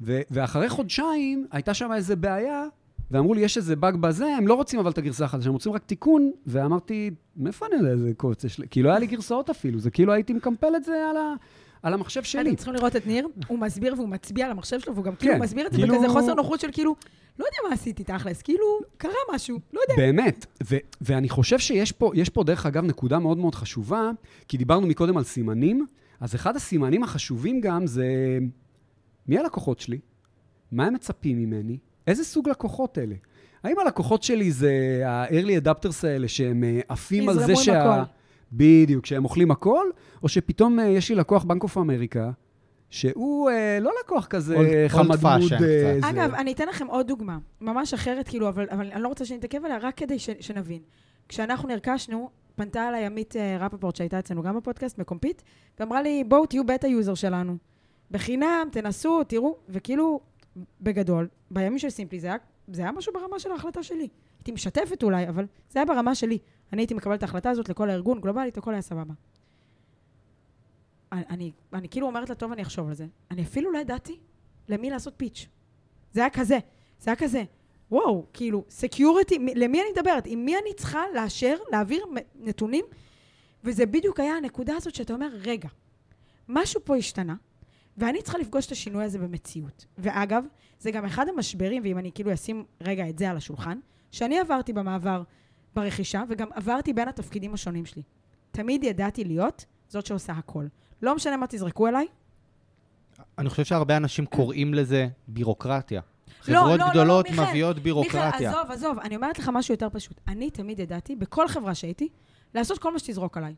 ו- 0.00 0.20
ואחרי 0.30 0.68
חודשיים 0.68 1.46
הייתה 1.50 1.74
שם 1.74 1.92
איזה 1.92 2.16
בעיה, 2.16 2.64
ואמרו 3.10 3.34
לי, 3.34 3.40
יש 3.40 3.56
איזה 3.56 3.76
באג 3.76 3.96
בזה, 3.96 4.26
הם 4.26 4.46
לא 4.48 4.54
רוצים 4.54 4.80
אבל 4.80 4.90
את 4.90 4.98
הגרסה 4.98 5.24
החדשה, 5.24 5.48
הם 5.48 5.52
רוצים 5.52 5.72
רק 5.72 5.82
תיקון, 5.84 6.30
ואמרתי, 6.46 7.10
מאיפה 7.36 7.66
אני 7.66 7.74
יודע 7.76 7.90
איזה 7.90 8.12
קובץ 8.16 8.44
יש 8.44 8.58
לי? 8.58 8.66
כי 8.70 8.82
לא 8.82 8.90
היה 8.90 8.98
לי 8.98 9.06
גרסאות 9.06 9.50
אפילו, 9.50 9.78
זה 9.78 9.90
כאילו 9.90 10.12
הייתי 10.12 10.32
מקמפל 10.32 10.76
את 10.76 10.84
זה 10.84 11.06
על, 11.10 11.16
ה- 11.16 11.34
על 11.82 11.94
המחשב 11.94 12.22
שלי. 12.22 12.48
אתם 12.48 12.56
צריכים 12.56 12.74
לראות 12.74 12.96
את 12.96 13.06
ניר, 13.06 13.28
הוא 13.46 13.58
מסביר 13.58 13.94
והוא 13.96 14.08
מצביע 14.08 14.44
על 14.46 14.50
המחשב 14.50 14.80
שלו, 14.80 14.94
והוא 14.94 15.04
גם 15.04 15.14
כאילו 15.14 15.34
כן, 15.34 15.40
מסביר 15.40 15.66
את 15.66 15.72
זה 15.72 15.78
כאילו- 15.78 15.94
בכזה 15.94 16.08
חוסר 16.08 16.34
נוחות 16.34 16.60
של 16.60 16.68
כאילו, 16.72 16.96
לא 17.38 17.44
יודע 17.44 17.56
מה 17.68 17.74
עשיתי 17.74 18.04
תכלס, 18.04 18.42
כאילו, 18.42 18.64
קרה 18.96 19.12
משהו, 19.34 19.60
לא 19.72 19.80
יודע. 19.80 19.94
באמת, 20.02 20.46
ו- 20.70 20.76
ואני 21.00 21.28
חושב 21.28 21.58
שיש 21.58 21.92
פה, 21.92 22.12
פה, 22.32 22.44
דרך 22.44 22.66
אגב, 22.66 22.84
נקודה 22.84 23.18
מאוד 23.18 23.38
מאוד 23.38 23.54
חשובה, 23.54 24.10
כי 24.48 24.56
דיברנו 24.56 24.86
מקודם 24.86 25.16
על 25.16 25.24
סימנים, 25.24 25.86
אז 26.20 26.34
אחד 26.34 26.56
הסימנים 26.56 27.02
החשובים 27.02 27.60
גם 27.60 27.86
זה 27.86 28.38
מי 29.28 29.38
הלקוחות 29.38 29.80
שלי? 29.80 29.98
מה 30.72 30.86
הם 30.86 30.94
מצפים 30.94 31.38
ממני? 31.38 31.78
איזה 32.06 32.24
סוג 32.24 32.48
לקוחות 32.48 32.98
אלה? 32.98 33.14
האם 33.64 33.78
הלקוחות 33.78 34.22
שלי 34.22 34.52
זה 34.52 35.02
ה-early 35.06 35.64
adapters 35.64 36.06
האלה 36.06 36.28
שהם 36.28 36.64
אה, 36.64 36.80
עפים 36.88 37.28
על 37.28 37.34
זה 37.34 37.40
יזרמו 37.52 37.58
עם 37.58 37.64
שה... 37.64 38.00
הכל. 38.00 38.02
בדיוק, 38.52 39.06
שהם 39.06 39.24
אוכלים 39.24 39.50
הכל, 39.50 39.86
או 40.22 40.28
שפתאום 40.28 40.80
אה, 40.80 40.84
יש 40.84 41.08
לי 41.08 41.14
לקוח 41.14 41.44
בנק 41.44 41.62
אוף 41.62 41.78
אמריקה, 41.78 42.30
שהוא 42.90 43.50
אה, 43.50 43.78
לא 43.80 43.90
לקוח 44.04 44.26
כזה 44.26 44.56
חמדמוד. 44.88 45.52
אה. 45.62 45.98
אגב, 46.10 46.34
אני 46.34 46.52
אתן 46.52 46.68
לכם 46.68 46.86
עוד 46.86 47.06
דוגמה, 47.06 47.38
ממש 47.60 47.94
אחרת, 47.94 48.28
כאילו, 48.28 48.48
אבל, 48.48 48.66
אבל 48.70 48.90
אני 48.92 49.02
לא 49.02 49.08
רוצה 49.08 49.24
שנתעכב 49.24 49.64
עליה, 49.64 49.78
רק 49.78 49.96
כדי 49.96 50.18
ש, 50.18 50.30
שנבין. 50.40 50.82
כשאנחנו 51.28 51.68
נרכשנו, 51.68 52.30
פנתה 52.54 52.88
אליי 52.88 53.06
עמית 53.06 53.36
אה, 53.36 53.56
רפפורט, 53.60 53.96
שהייתה 53.96 54.18
אצלנו 54.18 54.42
גם 54.42 54.56
בפודקאסט, 54.56 54.98
מקומפית, 54.98 55.42
ואמרה 55.80 56.02
לי, 56.02 56.24
בואו 56.24 56.46
תהיו 56.46 56.64
beta 56.64 56.86
user 56.88 57.14
שלנו. 57.14 57.56
בחינם, 58.10 58.68
תנסו, 58.72 59.24
תראו, 59.24 59.56
וכאילו, 59.68 60.20
בגדול, 60.80 61.28
בימים 61.50 61.78
של 61.78 61.90
סימפלי 61.90 62.20
זה 62.20 62.26
היה, 62.26 62.36
זה 62.68 62.82
היה 62.82 62.92
משהו 62.92 63.12
ברמה 63.12 63.38
של 63.38 63.52
ההחלטה 63.52 63.82
שלי. 63.82 64.08
הייתי 64.38 64.52
משתפת 64.52 65.02
אולי, 65.02 65.28
אבל 65.28 65.46
זה 65.70 65.78
היה 65.78 65.86
ברמה 65.86 66.14
שלי. 66.14 66.38
אני 66.72 66.82
הייתי 66.82 66.94
מקבלת 66.94 67.18
את 67.18 67.22
ההחלטה 67.22 67.50
הזאת 67.50 67.68
לכל 67.68 67.90
הארגון, 67.90 68.20
גלובלית, 68.20 68.58
הכל 68.58 68.72
היה 68.72 68.82
סבבה. 68.82 69.14
אני, 71.12 71.22
אני, 71.30 71.52
אני 71.72 71.88
כאילו 71.88 72.06
אומרת 72.06 72.28
לה, 72.28 72.34
טוב, 72.34 72.52
אני 72.52 72.62
אחשוב 72.62 72.88
על 72.88 72.94
זה. 72.94 73.06
אני 73.30 73.42
אפילו 73.42 73.72
לא 73.72 73.78
ידעתי 73.78 74.18
למי 74.68 74.90
לעשות 74.90 75.14
pitch. 75.16 75.46
זה 76.12 76.20
היה 76.20 76.30
כזה, 76.30 76.58
זה 77.00 77.10
היה 77.10 77.16
כזה. 77.16 77.44
וואו, 77.90 78.26
כאילו, 78.32 78.64
security, 78.68 79.38
למי 79.38 79.80
אני 79.80 79.88
מדברת? 79.96 80.22
עם 80.26 80.44
מי 80.44 80.58
אני 80.58 80.74
צריכה 80.76 81.02
לאשר, 81.14 81.56
להעביר 81.70 82.04
נתונים? 82.34 82.84
וזה 83.64 83.86
בדיוק 83.86 84.20
היה 84.20 84.36
הנקודה 84.36 84.76
הזאת 84.76 84.94
שאתה 84.94 85.14
אומר, 85.14 85.28
רגע, 85.32 85.68
משהו 86.48 86.80
פה 86.84 86.96
השתנה, 86.96 87.34
ואני 87.96 88.22
צריכה 88.22 88.38
לפגוש 88.38 88.66
את 88.66 88.72
השינוי 88.72 89.04
הזה 89.04 89.18
במציאות. 89.18 89.86
ואגב, 89.98 90.44
זה 90.78 90.90
גם 90.90 91.04
אחד 91.04 91.28
המשברים, 91.28 91.82
ואם 91.84 91.98
אני 91.98 92.12
כאילו 92.12 92.34
אשים 92.34 92.64
רגע 92.80 93.08
את 93.08 93.18
זה 93.18 93.30
על 93.30 93.36
השולחן, 93.36 93.78
שאני 94.10 94.38
עברתי 94.38 94.72
במעבר 94.72 95.22
ברכישה, 95.74 96.22
וגם 96.28 96.48
עברתי 96.54 96.92
בין 96.92 97.08
התפקידים 97.08 97.54
השונים 97.54 97.86
שלי. 97.86 98.02
תמיד 98.50 98.84
ידעתי 98.84 99.24
להיות 99.24 99.64
זאת 99.88 100.06
שעושה 100.06 100.32
הכל. 100.32 100.66
לא 101.02 101.14
משנה 101.14 101.36
מה 101.36 101.46
תזרקו 101.46 101.88
אליי, 101.88 102.06
אני 103.38 103.48
חושב 103.50 103.64
שהרבה 103.64 103.96
אנשים 103.96 104.26
קוראים 104.26 104.74
לזה 104.74 105.08
בירוקרטיה. 105.28 106.00
לא, 106.48 106.60
חברות 106.60 106.78
לא, 106.80 106.86
לא, 106.86 106.90
גדולות 106.90 107.30
מיכאל, 107.30 107.48
מביאות 107.48 107.78
בירוקרטיה. 107.78 108.30
מיכאל, 108.30 108.46
עזוב, 108.48 108.70
עזוב, 108.70 108.98
אני 108.98 109.16
אומרת 109.16 109.38
לך 109.38 109.50
משהו 109.52 109.74
יותר 109.74 109.88
פשוט. 109.92 110.20
אני 110.28 110.50
תמיד 110.50 110.80
ידעתי, 110.80 111.16
בכל 111.16 111.48
חברה 111.48 111.74
שהייתי, 111.74 112.08
לעשות 112.54 112.78
כל 112.78 112.92
מה 112.92 112.98
שתזרוק 112.98 113.36
עליי. 113.36 113.54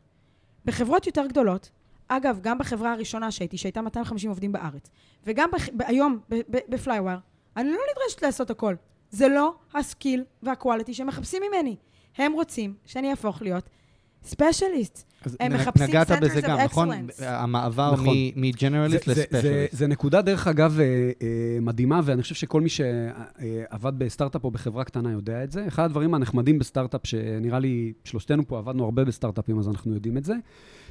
בחברות 0.65 1.07
יותר 1.07 1.25
גדולות, 1.27 1.69
אגב, 2.07 2.39
גם 2.41 2.57
בחברה 2.57 2.93
הראשונה 2.93 3.31
שהייתי, 3.31 3.57
שהייתה 3.57 3.81
250 3.81 4.29
עובדים 4.29 4.51
בארץ, 4.51 4.89
וגם 5.23 5.49
בח... 5.53 5.69
ב- 5.69 5.81
היום 5.81 6.19
בפלייווייר, 6.69 7.19
אני 7.57 7.69
לא 7.69 7.77
נדרשת 7.91 8.21
לעשות 8.21 8.49
הכל. 8.49 8.75
זה 9.09 9.27
לא 9.27 9.55
ה 9.73 9.81
skill 9.81 10.23
וה 10.43 10.54
quality 10.54 10.93
שהם 10.93 11.07
מחפשים 11.07 11.43
ממני. 11.47 11.75
הם 12.17 12.33
רוצים 12.33 12.73
שאני 12.85 13.11
אהפוך 13.11 13.41
להיות 13.41 13.69
specialist. 14.23 15.03
הם 15.39 15.53
נ- 15.53 15.55
מחפשים 15.55 15.87
נגעת 15.87 16.11
בזה 16.21 16.41
גם, 16.41 16.57
נכון? 16.59 16.89
excellence. 16.91 17.23
המעבר 17.23 17.93
נכון. 17.93 18.07
מ 18.35 18.41
generalist 18.41 19.05
זה- 19.05 19.13
זה- 19.13 19.21
זה- 19.21 19.21
ל 19.37 19.40
specialist. 19.40 19.73
זה 19.75 19.87
נקודה, 19.87 20.21
דרך 20.21 20.47
אגב, 20.47 20.79
אה, 20.79 20.85
אה, 21.21 21.27
מדהימה, 21.61 22.01
ואני 22.03 22.21
חושב 22.21 22.35
שכל 22.35 22.61
מי 22.61 22.69
שעבד 22.69 23.93
בסטארט-אפ 23.97 24.43
או 24.43 24.51
בחברה 24.51 24.83
קטנה 24.83 25.11
יודע 25.11 25.43
את 25.43 25.51
זה. 25.51 25.67
אחד 25.67 25.83
הדברים 25.83 26.13
הנחמדים 26.13 26.59
בסטארט-אפ, 26.59 27.01
שנראה 27.07 27.59
לי, 27.59 27.93
שלושתנו 28.03 28.47
פה 28.47 28.57
עבדנו 28.57 28.83
הרבה 28.83 29.05
בסטארט-אפים, 29.05 29.59
אז 29.59 29.67
אנחנו 29.67 29.93
יודעים 29.93 30.17
את 30.17 30.25
זה, 30.25 30.33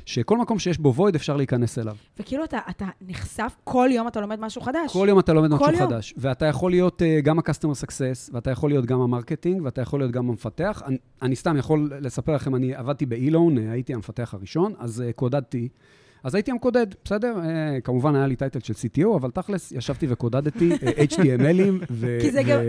שכל 0.07 0.39
מקום 0.39 0.59
שיש 0.59 0.79
בו 0.79 0.95
void 0.95 1.15
אפשר 1.15 1.37
להיכנס 1.37 1.79
אליו. 1.79 1.97
וכאילו 2.19 2.45
אתה, 2.45 2.59
אתה 2.71 2.87
נחשף, 3.01 3.57
כל 3.65 3.89
יום 3.93 4.09
אתה 4.09 4.21
לומד 4.21 4.41
משהו 4.41 4.61
חדש. 4.61 4.93
כל 4.93 5.07
יום 5.09 5.19
אתה 5.19 5.33
לומד 5.33 5.51
משהו 5.51 5.67
יום. 5.67 5.77
חדש, 5.77 6.15
ואתה 6.17 6.47
יכול 6.47 6.71
להיות 6.71 7.03
אה, 7.03 7.21
גם 7.21 7.39
ה-customer 7.39 7.85
success, 7.87 8.31
ואתה 8.33 8.51
יכול 8.51 8.71
להיות 8.71 8.87
גם 8.87 9.01
ה 9.01 9.06
marketing, 9.06 9.63
ואתה 9.65 9.83
יכול 9.83 10.01
להיות 10.01 10.13
גם 10.13 10.29
המפתח. 10.29 10.83
אני, 10.87 10.97
אני 11.23 11.37
סתם 11.37 11.57
יכול 11.57 11.93
לספר 12.01 12.35
לכם, 12.35 12.55
אני 12.55 12.75
עבדתי 12.75 13.07
באילון, 13.07 13.59
אה, 13.59 13.73
הייתי 13.73 13.95
המפתח 13.95 14.35
הראשון, 14.35 14.75
אז 14.79 15.01
אה, 15.01 15.13
קודדתי. 15.13 15.69
אז 16.25 16.35
הייתי 16.35 16.51
המקודד, 16.51 16.87
בסדר? 17.05 17.39
אה, 17.39 17.81
כמובן 17.81 18.15
היה 18.15 18.27
לי 18.27 18.37
title 18.37 18.61
של 18.61 18.73
CTO, 18.73 19.17
אבל 19.17 19.31
תכלס, 19.31 19.73
ישבתי 19.73 20.07
וקודדתי 20.09 20.71
אה, 20.73 21.05
HTML 21.05 21.58
ים 21.58 21.85
ו... 21.91 22.19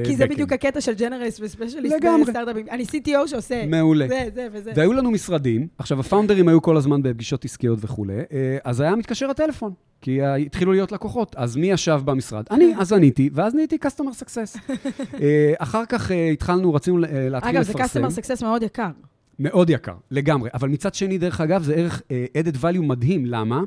כי 0.06 0.16
זה. 0.16 0.28
בדיוק 0.28 0.52
הקטע 0.52 0.82
של 0.82 0.94
generalist 0.94 1.40
ו 1.44 1.48
specialist. 1.48 1.96
בסטארט-אפים. 2.22 2.66
אני 2.72 2.84
CTO 2.84 3.28
שעושה 3.28 3.66
מעולה. 3.66 4.08
זה, 4.08 4.28
זה 4.34 4.48
וזה. 4.52 4.72
והיו 4.76 4.94
לנו 4.94 5.12
משרדים, 5.12 5.68
עכשיו 5.78 6.00
הפאונדרים 6.00 6.48
היו 6.48 6.62
כל 6.62 6.78
הזמן 6.78 7.02
בפגישות 7.02 7.46
עסקיות 7.46 7.80
וכולי, 7.82 8.14
אה, 8.14 8.58
אז 8.64 8.80
היה 8.82 8.96
מתקשר 8.96 9.30
הטלפון, 9.30 9.74
כי 10.02 10.22
התחילו 10.22 10.72
להיות 10.72 10.92
לקוחות. 10.92 11.36
אז 11.38 11.56
מי 11.56 11.72
ישב 11.72 12.02
במשרד? 12.06 12.46
אני, 12.52 12.74
אז 12.80 12.94
עניתי, 12.94 13.30
ואז 13.34 13.56
נהייתי 13.56 13.78
customer 13.86 14.24
success. 14.24 14.74
אחר 15.58 15.86
כך 15.86 16.12
התחלנו, 16.34 16.74
רצינו 16.74 16.98
להתחיל 16.98 17.56
אגב, 17.56 17.64
זה 17.64 17.74
לפרסם. 17.74 18.06
customer 18.06 18.10
success 18.10 18.44
מאוד 18.44 18.64
יקר. 18.64 18.92
מאוד 19.40 19.70
יקר, 19.70 19.96
לגמרי. 20.12 20.50
אבל 20.54 20.70
מצד 20.70 20.94
שני, 20.94 21.18
דרך 21.18 21.42
אגב, 21.42 21.64
זה 21.64 21.76
ערך 21.76 22.02
אה, 22.02 22.38
added 22.38 22.58
value 22.62 22.82
מדהים. 22.82 23.26
למה? 23.26 23.62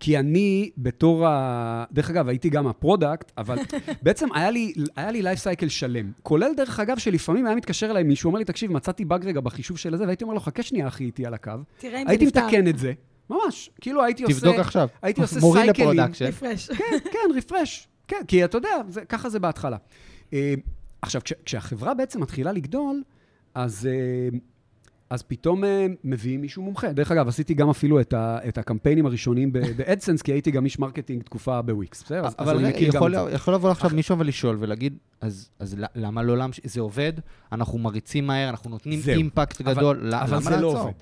כי 0.00 0.18
אני 0.18 0.70
בתור 0.78 1.26
ה... 1.26 1.84
דרך 1.92 2.10
אגב, 2.10 2.28
הייתי 2.28 2.50
גם 2.50 2.66
ה 2.66 2.73
product, 2.73 3.32
אבל 3.38 3.58
בעצם 4.02 4.28
היה 4.34 4.50
לי, 4.50 4.72
היה 4.96 5.10
לי 5.10 5.22
life 5.22 5.38
cycle 5.38 5.68
שלם. 5.68 6.12
כולל, 6.22 6.50
דרך 6.56 6.80
אגב, 6.80 6.98
שלפעמים 6.98 7.46
היה 7.46 7.54
מתקשר 7.54 7.90
אליי 7.90 8.02
מישהו, 8.02 8.28
אומר 8.28 8.38
לי, 8.38 8.44
תקשיב, 8.44 8.72
מצאתי 8.72 9.04
באג 9.04 9.26
רגע 9.26 9.40
בחישוב 9.40 9.78
של 9.78 9.96
זה, 9.96 10.04
והייתי 10.04 10.24
אומר 10.24 10.34
לו, 10.34 10.40
חכה 10.40 10.62
שנייה, 10.62 10.88
אחי, 10.88 11.04
איתי 11.04 11.26
על 11.26 11.34
הקו. 11.34 11.52
תראה 11.78 12.00
אם 12.00 12.04
זה 12.04 12.10
הייתי 12.10 12.26
נפתר. 12.26 12.46
מתקן 12.46 12.68
את 12.68 12.78
זה, 12.78 12.92
ממש. 13.30 13.70
כאילו 13.80 14.04
הייתי 14.04 14.22
עושה... 14.22 14.40
תבדוק 14.40 14.56
עכשיו. 14.56 14.88
הייתי 15.02 15.20
עושה 15.20 15.40
מוריד 15.40 15.64
סייקלים. 15.64 15.90
ל 15.90 15.93
production. 15.93 16.24
refresh. 16.24 16.70
כן, 16.70 16.98
כן, 17.12 17.36
refresh. 17.36 17.88
כן, 18.08 18.22
כי 18.28 18.44
אתה 18.44 18.58
יודע, 18.58 18.76
זה, 18.88 19.04
ככה 19.04 19.28
זה 19.28 19.38
בהתחלה. 19.38 19.76
אה, 20.32 20.54
עכשיו, 21.02 21.20
כש, 21.24 21.32
כשהחברה 21.44 21.94
בעצם 21.94 22.22
מתחילה 22.22 22.52
לגדול, 22.52 23.02
אז, 23.54 23.88
אה, 23.92 24.38
אז 25.10 25.22
פתאום 25.22 25.64
אה, 25.64 25.86
מביאים 26.04 26.40
מישהו 26.40 26.62
מומחה. 26.62 26.92
דרך 26.92 27.10
אגב, 27.12 27.28
עשיתי 27.28 27.54
גם 27.54 27.70
אפילו 27.70 28.00
את, 28.00 28.12
ה, 28.12 28.38
את 28.48 28.58
הקמפיינים 28.58 29.06
הראשונים 29.06 29.52
ב 29.52 29.60
AdSense, 29.60 30.22
כי 30.22 30.32
הייתי 30.32 30.50
גם 30.50 30.64
איש 30.64 30.78
marketing 30.78 31.22
תקופה 31.22 31.62
בוויקס, 31.62 32.02
בסדר? 32.02 32.26
אז- 32.26 32.34
אז 32.38 32.48
אבל 32.48 32.56
אני 32.56 32.64
רגע, 32.64 32.76
מכיר 32.76 32.88
גם 32.90 32.96
יכול, 32.96 33.16
את 33.16 33.24
זה. 33.30 33.34
יכול 33.34 33.54
לבוא 33.54 33.70
עכשיו 33.70 33.90
מישהו 33.94 34.18
ולשאול 34.18 34.56
ולהגיד, 34.60 34.96
אז, 35.20 35.48
אז 35.58 35.76
למה 35.94 36.22
לא 36.22 36.36
להמשיך? 36.38 36.64
זה 36.68 36.80
עובד, 36.80 37.12
אנחנו 37.52 37.78
מריצים 37.78 38.26
מהר, 38.26 38.48
אנחנו 38.48 38.70
נותנים 38.70 39.00
זהו. 39.00 39.14
impact 39.16 39.60
אבל- 39.60 39.74
גדול, 39.74 40.14
אבל 40.14 40.30
למה 40.36 40.40
זה 40.40 40.50
לא 40.50 40.56
לעצור? 40.56 40.78
עובד. 40.80 40.92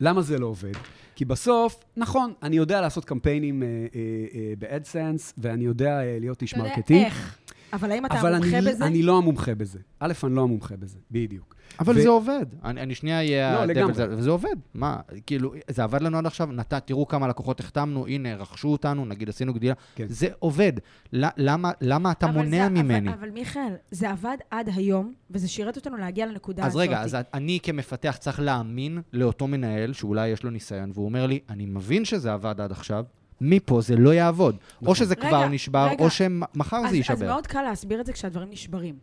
למה 0.00 0.22
זה 0.22 0.38
לא 0.38 0.46
עובד? 0.46 0.72
כי 1.16 1.24
בסוף, 1.24 1.84
נכון, 1.96 2.32
אני 2.42 2.56
יודע 2.56 2.80
לעשות 2.80 3.04
קמפיינים 3.04 3.62
אה, 3.62 3.68
אה, 3.68 4.00
אה, 4.34 4.52
ב 4.58 4.66
AdSense, 4.66 5.34
ואני 5.38 5.64
יודע 5.64 6.00
אה, 6.00 6.16
להיות 6.20 6.42
איש 6.42 6.52
אתה 6.52 6.60
יודע 6.60 6.70
marketing. 6.76 7.04
איך. 7.04 7.38
אבל 7.72 7.90
האם 7.90 8.06
אתה 8.06 8.20
אבל 8.20 8.34
מומחה 8.36 8.58
אני, 8.58 8.70
בזה? 8.72 8.86
אני 8.86 9.02
לא 9.02 9.18
המומחה 9.18 9.54
בזה. 9.54 9.78
א', 10.00 10.12
אני 10.24 10.34
לא 10.34 10.42
המומחה 10.42 10.76
בזה, 10.76 10.98
בדיוק. 11.10 11.54
אבל 11.80 11.98
ו- 11.98 12.02
זה 12.02 12.08
עובד. 12.08 12.46
אני, 12.64 12.80
אני 12.82 12.94
שנייה 12.94 13.16
אהיה... 13.18 13.54
לא, 13.54 13.64
לגמרי. 13.64 13.94
זה- 13.94 14.06
וזה 14.10 14.30
עובד. 14.30 14.48
מה, 14.74 14.96
כאילו, 15.26 15.52
זה 15.70 15.82
עבד 15.84 16.02
לנו 16.02 16.18
עד 16.18 16.26
עכשיו, 16.26 16.46
נת, 16.52 16.74
תראו 16.74 17.08
כמה 17.08 17.28
לקוחות 17.28 17.60
החתמנו, 17.60 18.06
הנה, 18.06 18.34
רכשו 18.36 18.68
אותנו, 18.68 19.04
נגיד 19.06 19.28
עשינו 19.28 19.54
גדילה. 19.54 19.74
כן. 19.94 20.06
זה 20.08 20.28
עובד. 20.38 20.72
למה, 21.12 21.70
למה 21.80 22.12
אתה 22.12 22.26
מונע 22.26 22.64
זה- 22.64 22.68
ממני? 22.68 23.08
אבל, 23.08 23.18
אבל 23.18 23.30
מיכאל, 23.30 23.72
זה 23.90 24.10
עבד 24.10 24.36
עד 24.50 24.68
היום, 24.76 25.12
וזה 25.30 25.48
שירת 25.48 25.76
אותנו 25.76 25.96
להגיע 25.96 26.26
לנקודה 26.26 26.62
אז 26.62 26.68
הזאת. 26.72 26.82
רגע, 26.82 27.00
אז 27.02 27.16
אני 27.34 27.58
כמפתח 27.62 28.16
צריך 28.20 28.40
להאמין 28.40 29.00
לאותו 29.12 29.46
מנהל, 29.46 29.92
שאולי 29.92 30.28
יש 30.28 30.42
לו 30.42 30.50
ניסיון, 30.50 30.90
והוא 30.94 31.04
אומר 31.04 31.26
לי, 31.26 31.40
אני 31.50 31.66
מבין 31.66 32.04
שזה 32.04 32.32
עבד 32.32 32.60
עד 32.60 32.72
עכשיו, 32.72 33.04
מפה 33.40 33.80
זה 33.80 33.96
לא 33.96 34.14
יעבוד. 34.14 34.56
או 34.86 34.94
שזה 34.94 35.14
רגע, 35.18 35.28
כבר 35.28 35.48
נשבר, 35.48 35.88
רגע. 35.90 36.04
או 36.04 36.10
שמחר 36.10 36.76
אז, 36.76 36.82
זה 36.82 36.88
אז 36.88 36.94
יישבר. 36.94 37.26
מאוד 37.26 37.46
קל 37.46 37.62
להסביר 37.62 38.00
את 38.00 38.06
זה 38.06 38.12
כשהדברים 38.12 38.50
נשברים. 38.50 38.98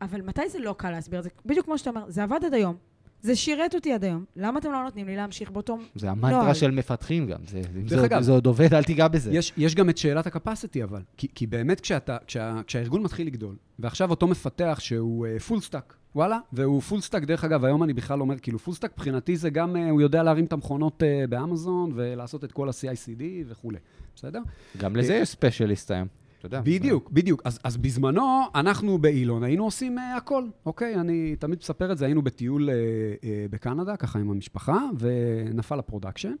אבל 0.00 0.22
מתי 0.22 0.48
זה 0.48 0.58
לא 0.58 0.74
קל 0.78 0.90
להסביר 0.90 1.18
את 1.18 1.24
זה? 1.24 1.30
בדיוק 1.46 1.66
כמו 1.66 1.78
שאתה 1.78 1.90
אומר, 1.90 2.04
זה 2.08 2.22
עבד 2.22 2.44
עד 2.46 2.54
היום, 2.54 2.76
זה 3.22 3.36
שירת 3.36 3.74
אותי 3.74 3.92
עד 3.92 4.04
היום. 4.04 4.24
למה 4.36 4.58
אתם 4.58 4.72
לא 4.72 4.82
נותנים 4.82 5.06
לי 5.06 5.16
להמשיך 5.16 5.50
באותו... 5.50 5.78
זה 5.94 6.10
המנטרה 6.10 6.42
נוהל. 6.42 6.54
של 6.54 6.70
מפתחים 6.70 7.26
גם. 7.26 7.38
זה, 7.46 7.62
אם 7.80 7.88
זה, 7.88 8.04
אגב, 8.04 8.22
זה 8.22 8.32
עוד 8.32 8.46
עובד, 8.46 8.74
אל 8.74 8.84
תיגע 8.84 9.08
בזה. 9.08 9.32
יש, 9.32 9.52
יש 9.56 9.74
גם 9.74 9.90
את 9.90 9.98
שאלת 9.98 10.26
ה 10.26 10.32
capacity, 10.32 10.84
אבל. 10.84 11.02
כי, 11.16 11.28
כי 11.34 11.46
באמת 11.46 11.80
כשאתה, 11.80 12.16
כשה, 12.26 12.60
כשהארגון 12.66 13.02
מתחיל 13.02 13.26
לגדול, 13.26 13.56
ועכשיו 13.78 14.10
אותו 14.10 14.26
מפתח 14.26 14.78
שהוא 14.80 15.26
full 15.46 15.60
stack, 15.60 15.94
וואלה, 16.14 16.38
והוא 16.52 16.80
full 16.80 17.00
stack, 17.00 17.24
דרך 17.24 17.44
אגב, 17.44 17.64
היום 17.64 17.82
אני 17.82 17.92
בכלל 17.92 18.20
אומר, 18.20 18.38
כאילו, 18.38 18.58
full 18.58 18.74
stack 18.74 18.92
מבחינתי 18.92 19.36
זה 19.36 19.50
גם, 19.50 19.76
אה, 19.76 19.90
הוא 19.90 20.00
יודע 20.00 20.22
להרים 20.22 20.44
את 20.44 20.52
המכונות 20.52 21.02
אה, 21.02 21.24
באמזון, 21.28 21.92
ולעשות 21.94 22.44
את 22.44 22.52
כל 22.52 22.68
ה-CICD 22.68 23.22
וכולי, 23.48 23.78
בסדר? 24.16 24.40
גם 24.78 24.96
לזה 24.96 25.14
יש 25.14 25.28
specialist 25.28 25.90
היום. 25.90 26.08
אתה 26.40 26.46
יודע. 26.46 26.60
בדיוק, 26.60 27.10
בדיוק. 27.10 27.42
אז, 27.44 27.58
אז 27.64 27.76
בזמנו, 27.76 28.42
אנחנו 28.54 28.98
באילון 28.98 29.42
היינו 29.42 29.64
עושים 29.64 29.98
אה, 29.98 30.02
הכל, 30.16 30.44
אוקיי? 30.66 30.94
אני 30.94 31.36
תמיד 31.36 31.58
מספר 31.58 31.92
את 31.92 31.98
זה, 31.98 32.04
היינו 32.04 32.22
בטיול 32.22 32.68
אה, 32.68 32.72
אה, 32.72 33.24
בקנדה, 33.50 33.96
ככה 33.96 34.18
עם 34.18 34.30
המשפחה, 34.30 34.78
ונפל 34.98 35.78
ה 35.78 35.83
production. 35.83 36.34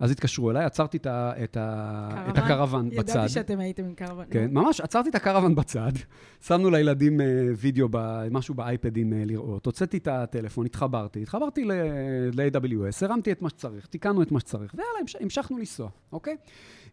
אז 0.00 0.10
התקשרו 0.10 0.50
אליי, 0.50 0.64
עצרתי 0.64 0.96
את, 0.96 1.06
ה, 1.06 1.32
את, 1.44 1.56
ה, 1.56 2.30
את 2.30 2.38
הקרוון 2.38 2.90
בצד. 2.90 3.14
ידעתי 3.14 3.28
שאתם 3.28 3.60
הייתם 3.60 3.84
עם 3.84 3.94
קרוון. 3.94 4.24
כן, 4.30 4.48
ממש, 4.52 4.80
עצרתי 4.80 5.08
את 5.08 5.14
הקרוון 5.14 5.54
בצד, 5.54 5.92
שמנו 6.40 6.70
לילדים 6.70 7.20
אה, 7.20 7.24
וידאו, 7.56 7.88
ב, 7.90 8.28
משהו 8.30 8.54
באייפדים 8.54 9.12
אה, 9.12 9.16
לראות, 9.26 9.66
הוצאתי 9.66 9.96
את 9.96 10.08
הטלפון, 10.08 10.66
התחברתי, 10.66 11.22
התחברתי 11.22 11.64
ל-AWS, 11.64 13.06
הרמתי 13.06 13.32
את 13.32 13.42
מה 13.42 13.48
שצריך, 13.48 13.86
תיקנו 13.86 14.22
את 14.22 14.32
מה 14.32 14.40
שצריך, 14.40 14.74
ויאללה, 14.74 14.98
המש, 15.00 15.16
המשכנו 15.20 15.58
לנסוע, 15.58 15.88
אוקיי? 16.12 16.36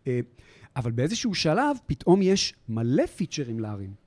אה, 0.03 0.07
אבל 0.75 0.91
באיזשהו 0.91 1.35
שלב, 1.35 1.77
פתאום 1.85 2.21
יש 2.21 2.53
מלא 2.69 3.05
פיצ'רים 3.05 3.59
להרים. 3.59 4.04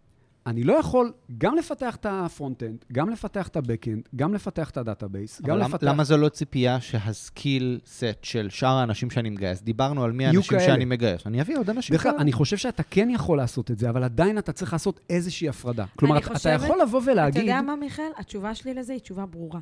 אני 0.49 0.63
לא 0.65 0.73
יכול 0.73 1.13
גם 1.39 1.55
לפתח 1.57 1.97
את 1.97 2.07
ה 2.11 2.17
front-end, 2.17 2.85
גם 2.93 3.11
לפתח 3.11 3.49
את 3.49 3.57
ה-Backend, 3.57 4.09
גם 4.17 4.35
לפתח 4.35 4.71
את 4.71 4.77
ה 4.77 4.83
database, 4.83 5.42
גם 5.43 5.57
למה, 5.59 5.69
לפתח... 5.69 5.87
למה 5.87 6.05
זו 6.05 6.17
לא 6.17 6.29
ציפייה 6.29 6.81
שה 6.81 7.18
skill 7.18 7.81
set 7.87 8.05
של 8.23 8.51
שאר 8.51 8.69
האנשים 8.77 9.11
שאני 9.11 9.31
מגייס, 9.31 9.63
דיברנו 9.63 10.05
על 10.05 10.13
מי 10.13 10.27
האנשים 10.27 10.43
כאלה. 10.43 10.61
שאני 10.61 10.85
מגייס, 10.85 11.27
אני 11.27 11.41
אביא 11.41 11.59
עוד 11.59 11.71
אנשים 11.71 11.99
כאלה. 11.99 12.17
אני 12.19 12.33
חושב 12.33 12.57
שאתה 12.57 12.83
כן 12.83 13.11
יכול 13.11 13.37
לעשות 13.39 13.71
את 13.71 13.79
זה, 13.79 13.91
אבל 13.91 14.03
עדיין 14.05 14.39
אתה 14.39 14.53
צריך 14.53 14.73
לעשות 14.73 15.01
איזושהי 15.11 15.49
הפרדה. 15.49 15.85
כלומר, 15.99 16.19
אתה, 16.19 16.27
חושבת- 16.35 16.57
אתה 16.57 16.65
יכול 16.65 16.83
לבוא 16.83 17.03
אתה 17.03 17.11
ולהגיד... 17.13 17.43
יודע 17.43 17.61
מה, 17.63 17.77
מיכאל? 17.77 18.11
התשובה 18.17 18.55
שלי 18.55 18.75
לזה 18.75 18.93
היא 18.93 19.01
תשובה 19.01 19.27
ברורה. 19.27 19.61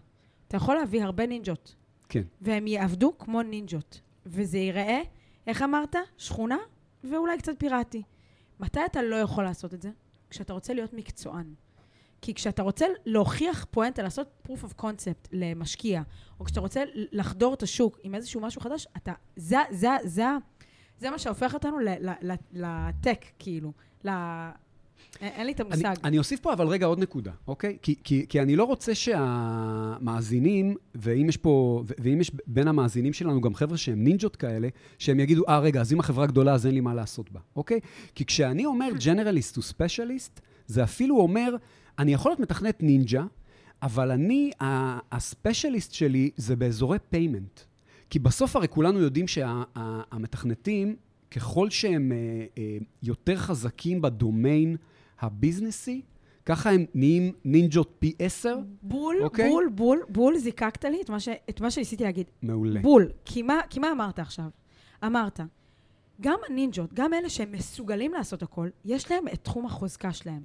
אתה 0.48 0.56
יכול 0.56 0.74
להביא 0.74 1.02
הרבה 1.04 1.26
נינג'ות, 1.26 1.74
כן. 2.08 2.22
והם 2.40 2.66
יעבדו 2.66 3.12
כמו 3.18 3.42
נינג'ות. 3.42 4.00
וזה 4.26 4.58
ייראה, 4.58 5.00
איך 5.46 5.62
אמרת? 5.62 5.96
שכונה 6.16 6.56
ואולי 7.04 7.38
קצת 7.38 7.52
פיראטי. 7.58 8.02
מתי 8.60 8.80
אתה 8.90 9.02
לא 9.02 9.16
יכול 9.16 9.44
לעשות 9.44 9.74
את 9.74 9.82
זה? 9.82 9.90
כשאתה 10.30 10.52
רוצה 10.52 10.74
להיות 10.74 10.92
מקצוען. 10.92 11.54
כי 12.22 12.34
כשאתה 12.34 12.62
רוצה 12.62 12.86
להוכיח 13.06 13.66
פואנטה, 13.70 14.02
לעשות 14.02 14.28
proof 14.48 14.64
of 14.64 14.82
concept 14.82 15.28
למשקיע, 15.32 16.02
או 16.40 16.44
כשאתה 16.44 16.60
רוצה 16.60 16.82
לחדור 16.94 17.54
את 17.54 17.62
השוק 17.62 17.98
עם 18.02 18.14
איזשהו 18.14 18.40
משהו 18.40 18.60
חדש, 18.60 18.86
אתה, 18.96 19.12
זה, 19.36 19.58
זה, 19.70 19.88
זה, 20.04 20.26
זה 20.98 21.10
מה 21.10 21.18
שהופך 21.18 21.54
אותנו 21.54 21.78
לטק, 22.52 23.24
כאילו. 23.38 23.72
אין 25.20 25.46
לי 25.46 25.52
את 25.52 25.60
המושג. 25.60 25.94
אני 26.04 26.18
אוסיף 26.18 26.40
פה 26.40 26.52
אבל 26.52 26.66
רגע 26.66 26.86
עוד 26.86 26.98
נקודה, 26.98 27.32
אוקיי? 27.48 27.76
כי, 27.82 27.94
כי, 28.04 28.26
כי 28.28 28.40
אני 28.40 28.56
לא 28.56 28.64
רוצה 28.64 28.94
שהמאזינים, 28.94 30.76
ואם 30.94 31.28
יש 31.28 31.36
פה, 31.36 31.84
ואם 31.98 32.20
יש 32.20 32.30
בין 32.46 32.68
המאזינים 32.68 33.12
שלנו 33.12 33.40
גם 33.40 33.54
חבר'ה 33.54 33.76
שהם 33.76 34.04
נינג'ות 34.04 34.36
כאלה, 34.36 34.68
שהם 34.98 35.20
יגידו, 35.20 35.42
אה, 35.48 35.58
רגע, 35.58 35.80
אז 35.80 35.92
אם 35.92 36.00
החברה 36.00 36.26
גדולה, 36.26 36.54
אז 36.54 36.66
אין 36.66 36.74
לי 36.74 36.80
מה 36.80 36.94
לעשות 36.94 37.32
בה, 37.32 37.40
אוקיי? 37.56 37.80
כי 38.14 38.24
כשאני 38.24 38.66
אומר 38.66 38.88
generalist 38.98 39.58
to 39.58 39.60
specialist, 39.60 40.40
זה 40.66 40.84
אפילו 40.84 41.20
אומר, 41.20 41.56
אני 41.98 42.12
יכול 42.12 42.30
להיות 42.30 42.40
מתכנת 42.40 42.82
נינג'ה, 42.82 43.24
אבל 43.82 44.10
אני, 44.10 44.50
ה 45.12 45.19
specialist 45.19 45.92
שלי 45.92 46.30
זה 46.36 46.56
באזורי 46.56 46.98
payment. 47.10 47.60
כי 48.10 48.18
בסוף 48.18 48.56
הרי 48.56 48.68
כולנו 48.68 49.00
יודעים 49.00 49.28
שהמתכנתים, 49.28 50.96
ככל 51.30 51.70
שהם 51.70 52.12
אה, 52.12 52.16
אה, 52.58 52.78
יותר 53.02 53.36
חזקים 53.36 54.02
בדומיין 54.02 54.76
הביזנסי, 55.20 56.02
ככה 56.46 56.70
הם 56.70 56.84
נהיים 56.94 57.32
נינג'ות 57.44 57.94
פי 57.98 58.12
עשר. 58.18 58.58
בול, 58.82 59.16
אוקיי. 59.22 59.50
בול, 59.50 59.68
בול, 59.74 60.02
בול, 60.08 60.38
זיקקת 60.38 60.84
לי 60.84 61.00
את 61.02 61.10
מה, 61.10 61.20
ש... 61.20 61.28
את 61.50 61.60
מה 61.60 61.70
שניסיתי 61.70 62.04
להגיד. 62.04 62.30
מעולה. 62.42 62.80
בול. 62.80 63.10
כי 63.24 63.42
מה, 63.42 63.60
כי 63.70 63.80
מה 63.80 63.92
אמרת 63.92 64.18
עכשיו? 64.18 64.48
אמרת, 65.04 65.40
גם 66.20 66.38
הנינג'ות, 66.48 66.94
גם 66.94 67.14
אלה 67.14 67.28
שהם 67.28 67.52
מסוגלים 67.52 68.12
לעשות 68.12 68.42
הכל, 68.42 68.68
יש 68.84 69.10
להם 69.10 69.28
את 69.28 69.44
תחום 69.44 69.66
החוזקה 69.66 70.12
שלהם. 70.12 70.42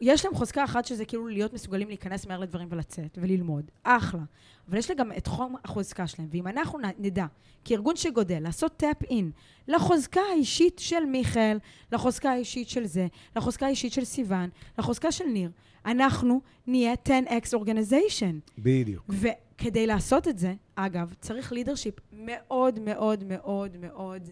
יש 0.00 0.24
להם 0.24 0.34
חוזקה 0.34 0.64
אחת 0.64 0.84
שזה 0.84 1.04
כאילו 1.04 1.26
להיות 1.26 1.52
מסוגלים 1.52 1.88
להיכנס 1.88 2.26
מהר 2.26 2.38
לדברים 2.38 2.68
ולצאת 2.70 3.18
וללמוד. 3.20 3.70
אחלה. 3.82 4.22
אבל 4.68 4.78
יש 4.78 4.90
להם 4.90 4.98
גם 4.98 5.12
את 5.12 5.24
תחום 5.24 5.56
החוזקה 5.64 6.06
שלהם. 6.06 6.28
ואם 6.30 6.46
אנחנו 6.46 6.78
נדע, 6.98 7.26
כארגון 7.64 7.96
שגודל, 7.96 8.40
לעשות 8.40 8.72
טאפ 8.76 9.02
אין 9.02 9.30
לחוזקה 9.68 10.20
האישית 10.32 10.78
של 10.78 11.04
מיכאל, 11.04 11.58
לחוזקה 11.92 12.30
האישית 12.30 12.68
של 12.68 12.86
זה, 12.86 13.06
לחוזקה 13.36 13.66
האישית 13.66 13.92
של 13.92 14.04
סיוון, 14.04 14.48
לחוזקה 14.78 15.12
של 15.12 15.24
ניר, 15.24 15.50
אנחנו 15.86 16.40
נהיה 16.66 16.94
10x 17.08 17.54
organization. 17.54 18.52
בדיוק. 18.58 19.04
וכדי 19.08 19.86
לעשות 19.86 20.28
את 20.28 20.38
זה, 20.38 20.54
אגב, 20.74 21.14
צריך 21.20 21.52
לידרשיפ 21.52 21.94
מאוד 22.12 22.80
מאוד 22.80 23.24
מאוד 23.24 23.76
מאוד 23.76 24.30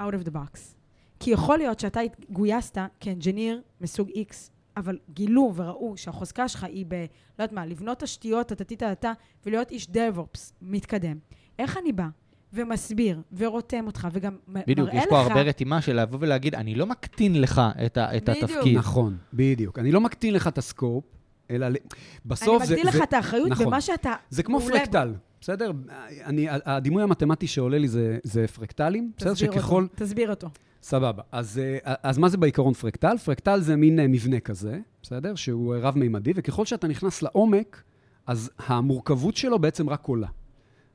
out 0.00 0.12
of 0.12 0.26
the 0.26 0.32
box. 0.32 0.58
כי 1.20 1.30
יכול 1.30 1.58
להיות 1.58 1.80
שאתה 1.80 2.00
גויסת 2.30 2.78
כאנג'יניר 3.00 3.62
מסוג 3.80 4.10
X, 4.10 4.34
אבל 4.76 4.98
גילו 5.14 5.52
וראו 5.56 5.96
שהחוזקה 5.96 6.48
שלך 6.48 6.64
היא 6.64 6.86
ב... 6.88 6.94
לא 6.94 7.04
יודעת 7.44 7.52
מה, 7.52 7.66
לבנות 7.66 7.98
תשתיות, 7.98 8.48
טטטטטה, 8.48 9.12
ולהיות 9.46 9.70
איש 9.70 9.86
DevOps 9.86 10.52
מתקדם. 10.62 11.18
איך 11.58 11.76
אני 11.76 11.92
בא 11.92 12.06
ומסביר 12.52 13.22
ורותם 13.36 13.86
אותך 13.86 14.08
וגם 14.12 14.36
מראה 14.48 14.62
לך... 14.62 14.68
בדיוק, 14.68 14.88
יש 14.92 15.04
פה 15.08 15.20
הרבה 15.20 15.42
רתימה 15.42 15.80
של 15.82 16.00
לבוא 16.00 16.18
ולהגיד, 16.22 16.54
אני 16.54 16.74
לא 16.74 16.86
מקטין 16.86 17.40
לך 17.40 17.60
את, 17.86 17.96
ה, 17.96 18.16
את. 18.16 18.28
התפקיד. 18.28 18.78
נכון, 18.78 19.16
בדיוק. 19.32 19.78
אני 19.78 19.92
לא 19.92 20.00
מקטין 20.00 20.34
לך 20.34 20.48
את 20.48 20.58
הסקופ, 20.58 21.04
אלא 21.52 21.68
בסוף 22.26 22.60
אני 22.60 22.66
זה... 22.66 22.74
מגדיל 22.74 22.88
לך 22.88 23.02
את 23.02 23.12
האחריות 23.12 23.48
נכון. 23.48 23.66
במה 23.66 23.80
שאתה... 23.80 24.14
זה 24.30 24.42
כמו. 24.42 24.60
פרקטל, 24.60 25.14
בסדר? 25.40 25.72
אני, 26.24 26.46
הדימוי 26.50 27.02
המתמטי 27.02 27.46
שעולה 27.46 27.78
לי 27.78 27.88
זה, 27.88 28.18
זה 28.22 28.46
פרקטלים, 28.48 29.12
בסדר? 29.16 29.34
תסביר 29.34 29.52
שככל... 29.52 29.82
אותו. 29.82 30.04
תסביר 30.04 30.30
אותו. 30.30 30.48
סבבה. 30.82 31.22
אז, 31.32 31.58
אה, 31.58 31.94
אז 32.02 32.18
מה 32.18 32.28
זה 32.28 32.36
בעיקרון 32.36 32.74
פרקטל? 32.74 33.18
פרקטל 33.18 33.60
זה 33.60 33.76
מין 33.76 34.00
אה, 34.00 34.08
מבנה 34.08 34.40
כזה, 34.40 34.78
בסדר? 35.02 35.34
שהוא 35.34 35.74
אה, 35.74 35.78
רב-מימדי, 35.80 36.32
וככל 36.36 36.64
שאתה 36.64 36.88
נכנס 36.88 37.22
לעומק, 37.22 37.82
אז 38.26 38.50
המורכבות 38.66 39.36
שלו 39.36 39.58
בעצם 39.58 39.90
רק 39.90 40.06
עולה. 40.06 40.28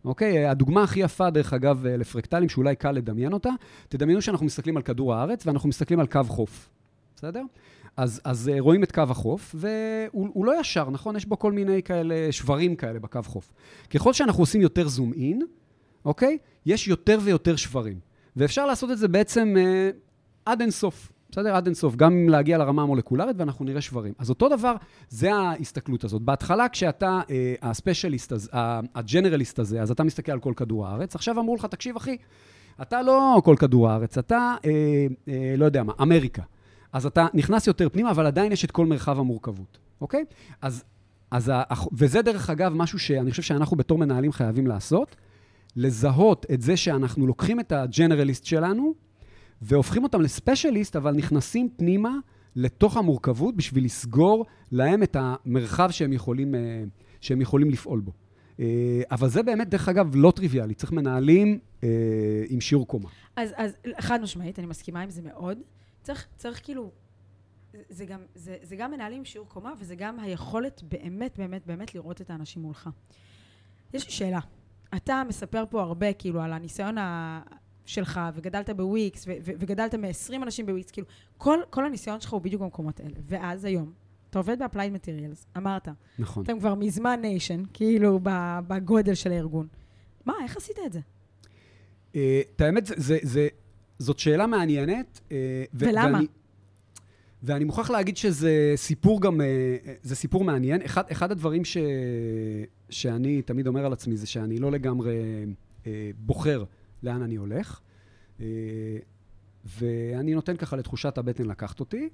אוקיי? 0.06 0.48
הדוגמה 0.48 0.84
הכי 0.84 1.00
יפה, 1.00 1.30
דרך 1.30 1.54
אגב, 1.54 1.86
לפרקטלים, 1.86 2.50
שאולי 2.50 2.76
קל 2.76 2.92
לדמיין 2.92 3.34
אותה, 3.34 3.50
תדמיינו 3.90 4.22
שאנחנו 4.22 4.46
מסתכלים 4.46 4.78
על 4.78 4.84
כדור 4.84 5.14
הארץ 5.14 5.48
ואנחנו 5.48 5.70
מסתכלים 5.70 6.00
על 6.00 6.08
קו 6.08 6.24
חוף, 6.28 6.70
בסדר? 7.16 7.44
אז, 7.98 8.22
אז 8.24 8.50
אה, 8.50 8.56
רואים 8.60 8.84
את 8.84 8.92
קו 8.92 9.04
החוף, 9.10 9.56
והוא 9.58 10.46
לא 10.46 10.60
ישר, 10.60 10.90
נכון? 10.90 11.16
יש 11.16 11.26
בו 11.26 11.40
כל 11.40 11.52
מיני 11.52 11.84
כאלה, 11.84 12.32
שברים 12.32 12.76
כאלה 12.76 13.00
בקו 13.00 13.20
חוף. 13.26 13.54
ככל 13.90 14.14
שאנחנו 14.14 14.44
עושים 14.44 14.62
יותר 14.62 14.88
זום 14.88 15.14
אין, 15.14 15.42
אוקיי? 16.06 16.38
יש 16.66 16.88
יותר 16.88 17.20
ויותר 17.22 17.56
שברים. 17.56 18.00
ואפשר 18.36 18.66
לעשות 18.66 18.92
את 18.92 18.98
זה 18.98 19.08
בעצם 19.08 19.56
אה, 19.58 19.90
עד 20.46 20.62
אינסוף. 20.62 21.12
בסדר? 21.32 21.56
עד 21.56 21.66
אינסוף, 21.66 21.96
גם 21.96 22.30
להגיע 22.30 22.58
לרמה 22.58 22.82
המולקולרית 22.82 23.36
ואנחנו 23.40 23.66
נראה 23.66 23.82
שברים. 23.82 24.14
אז 24.20 24.30
אותו 24.30 24.50
דבר, 24.50 24.76
זה 25.10 25.34
ההסתכלות 25.34 26.04
הזאת. 26.04 26.22
בהתחלה, 26.22 26.70
כשאתה 26.70 27.22
אה, 27.30 27.54
הספיישליסט, 27.62 28.34
הג'נרליסט 28.96 29.60
הזה, 29.60 29.82
אז 29.82 29.92
אתה 29.92 30.04
מסתכל 30.04 30.32
על 30.32 30.40
כל 30.40 30.54
כדור 30.56 30.88
הארץ. 30.88 31.16
עכשיו 31.16 31.40
אמרו 31.40 31.56
לך, 31.56 31.66
תקשיב, 31.66 31.96
אחי, 31.96 32.18
אתה 32.82 33.02
לא 33.02 33.42
כל 33.44 33.56
כדור 33.60 33.90
הארץ, 33.90 34.18
אתה, 34.18 34.56
אה, 34.66 34.72
אה, 35.28 35.56
לא 35.58 35.66
יודע 35.66 35.84
מה, 35.84 35.94
אמריקה. 36.02 36.42
אז 36.98 37.06
אתה 37.06 37.28
נכנס 37.34 37.68
יותר 37.68 37.90
פנימה, 37.90 38.12
אבל 38.12 38.26
עדיין 38.26 38.52
יש 38.52 38.66
את 38.66 38.72
כל 38.72 38.86
מרחב 38.86 39.20
המורכבות, 39.20 39.78
אוקיי? 40.02 40.26
אז, 40.62 40.84
אז 41.32 41.52
ה, 41.54 41.64
וזה 41.94 42.22
דרך 42.22 42.50
אגב 42.50 42.74
משהו 42.74 43.00
שאני 43.00 43.32
חושב 43.32 43.44
שאנחנו 43.44 43.78
בתור 43.78 43.98
מנהלים 43.98 44.32
חייבים 44.32 44.68
לעשות, 44.68 45.16
לזהות 45.76 46.46
את 46.54 46.62
זה 46.62 46.78
שאנחנו 46.78 47.28
לוקחים 47.28 47.60
את 47.60 47.72
הג'נרליסט 47.72 48.46
שלנו, 48.46 48.94
והופכים 49.62 50.04
אותם 50.04 50.22
לספיישליסט, 50.22 50.96
אבל 50.96 51.12
נכנסים 51.12 51.70
פנימה 51.78 52.12
לתוך 52.56 52.98
המורכבות 52.98 53.56
בשביל 53.56 53.86
לסגור 53.86 54.46
להם 54.72 55.04
את 55.04 55.18
המרחב 55.20 55.92
שהם 55.92 56.14
יכולים, 56.14 56.56
אה, 56.56 56.84
שהם 57.22 57.42
יכולים 57.42 57.70
לפעול 57.70 58.00
בו. 58.00 58.12
אה, 58.60 59.02
אבל 59.12 59.30
זה 59.30 59.44
באמת, 59.44 59.70
דרך 59.70 59.90
אגב, 59.90 60.12
לא 60.16 60.32
טריוויאלי. 60.36 60.74
צריך 60.74 60.92
מנהלים 60.92 61.60
אה, 61.84 61.90
עם 62.50 62.62
שיעור 62.62 62.88
קומה. 62.88 63.10
אז, 63.36 63.54
אז 63.56 63.74
חד 64.00 64.22
משמעית, 64.22 64.60
אני 64.60 64.68
מסכימה 64.68 65.02
עם 65.02 65.10
זה 65.10 65.22
מאוד. 65.22 65.58
צריך, 66.08 66.28
צריך 66.36 66.64
כאילו, 66.64 66.92
זה 67.90 68.06
גם, 68.06 68.22
זה, 68.36 68.58
זה 68.62 68.76
גם 68.76 68.92
מנהלים 68.92 69.26
שיעור 69.26 69.48
קומה, 69.48 69.74
וזה 69.80 69.96
גם 69.96 70.20
היכולת 70.20 70.84
באמת, 70.84 71.38
באמת, 71.38 71.66
באמת 71.66 71.96
לראות 71.96 72.22
את 72.22 72.30
האנשים 72.30 72.62
מולך. 72.62 72.90
יש 73.94 74.06
לי 74.06 74.12
שאלה. 74.12 74.40
אתה 74.96 75.24
מספר 75.28 75.64
פה 75.70 75.82
הרבה, 75.82 76.14
כאילו, 76.14 76.42
על 76.42 76.54
הניסיון 76.54 76.98
ה... 76.98 77.42
שלך, 77.86 78.20
וגדלת 78.34 78.70
בוויקס, 78.70 79.28
ו- 79.28 79.32
ו- 79.42 79.52
וגדלת 79.60 79.96
מ-20 79.96 80.36
אנשים 80.36 80.66
בוויקס, 80.66 80.92
כאילו, 80.92 81.08
כל, 81.38 81.60
כל 81.70 81.86
הניסיון 81.86 82.20
שלך 82.20 82.34
הוא 82.34 82.42
בדיוק 82.42 82.62
במקומות 82.62 83.00
האלה. 83.00 83.16
ואז 83.26 83.66
היום, 83.66 83.94
אתה 84.30 84.40
עובד 84.40 84.60
ב-applied 84.60 84.96
materials, 84.96 85.58
אמרת. 85.58 85.88
נכון. 86.20 86.44
אתם 86.44 86.60
כבר 86.60 86.76
מזמן 86.76 87.20
nation, 87.22 87.64
כאילו, 87.74 88.20
בגודל 88.68 89.14
של 89.14 89.32
הארגון. 89.32 89.68
מה, 90.26 90.34
איך 90.44 90.58
עשית 90.58 90.78
את 90.86 90.94
זה? 90.94 91.00
Uh, 92.14 92.18
את 92.56 92.62
האמת, 92.62 92.86
זה, 92.86 92.96
זה, 92.98 93.18
זה, 93.22 93.48
זאת 94.00 94.20
שאלה 94.20 94.48
מעניינת. 94.48 95.22
ו- 95.32 95.36
ולמה? 95.74 96.14
ואני, 96.14 96.28
ואני 97.44 97.64
מוכרח 97.64 97.90
להגיד 97.90 98.18
שזה 98.18 98.74
סיפור 98.76 99.22
גם, 99.22 99.42
uh, 99.42 99.44
זה 100.02 100.16
סיפור 100.16 100.44
מעניין. 100.44 100.82
אחד, 100.82 101.04
אחד 101.12 101.32
הדברים 101.32 101.66
ש, 101.66 101.78
שאני 102.90 103.42
תמיד 103.42 103.68
אומר 103.68 103.86
על 103.86 103.94
עצמי 103.94 104.18
זה 104.18 104.28
שאני 104.28 104.60
לא 104.60 104.72
לגמרי 104.72 105.16
בוחר 106.18 106.64
לאן 107.04 107.22
אני 107.22 107.36
הולך, 107.36 107.80
אה, 108.40 108.46
ואני 109.66 110.34
נותן 110.34 110.58
ככה 110.58 110.76
לתחושת 110.76 111.18
הבטן 111.18 111.46
לקחת 111.46 111.80
אותי. 111.80 112.10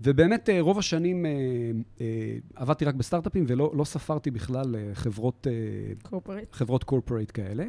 ובאמת, 0.00 0.48
אה, 0.48 0.60
רוב 0.60 0.78
השנים 0.78 1.26
אה, 1.26 2.06
עבדתי 2.54 2.84
רק 2.84 2.94
בסטארט-אפים 2.94 3.44
ולא 3.46 3.72
לא 3.74 3.84
ספרתי 3.84 4.30
בכלל 4.30 4.74
חברות... 4.94 5.46
corporate. 6.02 6.52
חברות 6.52 6.84
corporate 6.84 7.30
כאלה. 7.34 7.64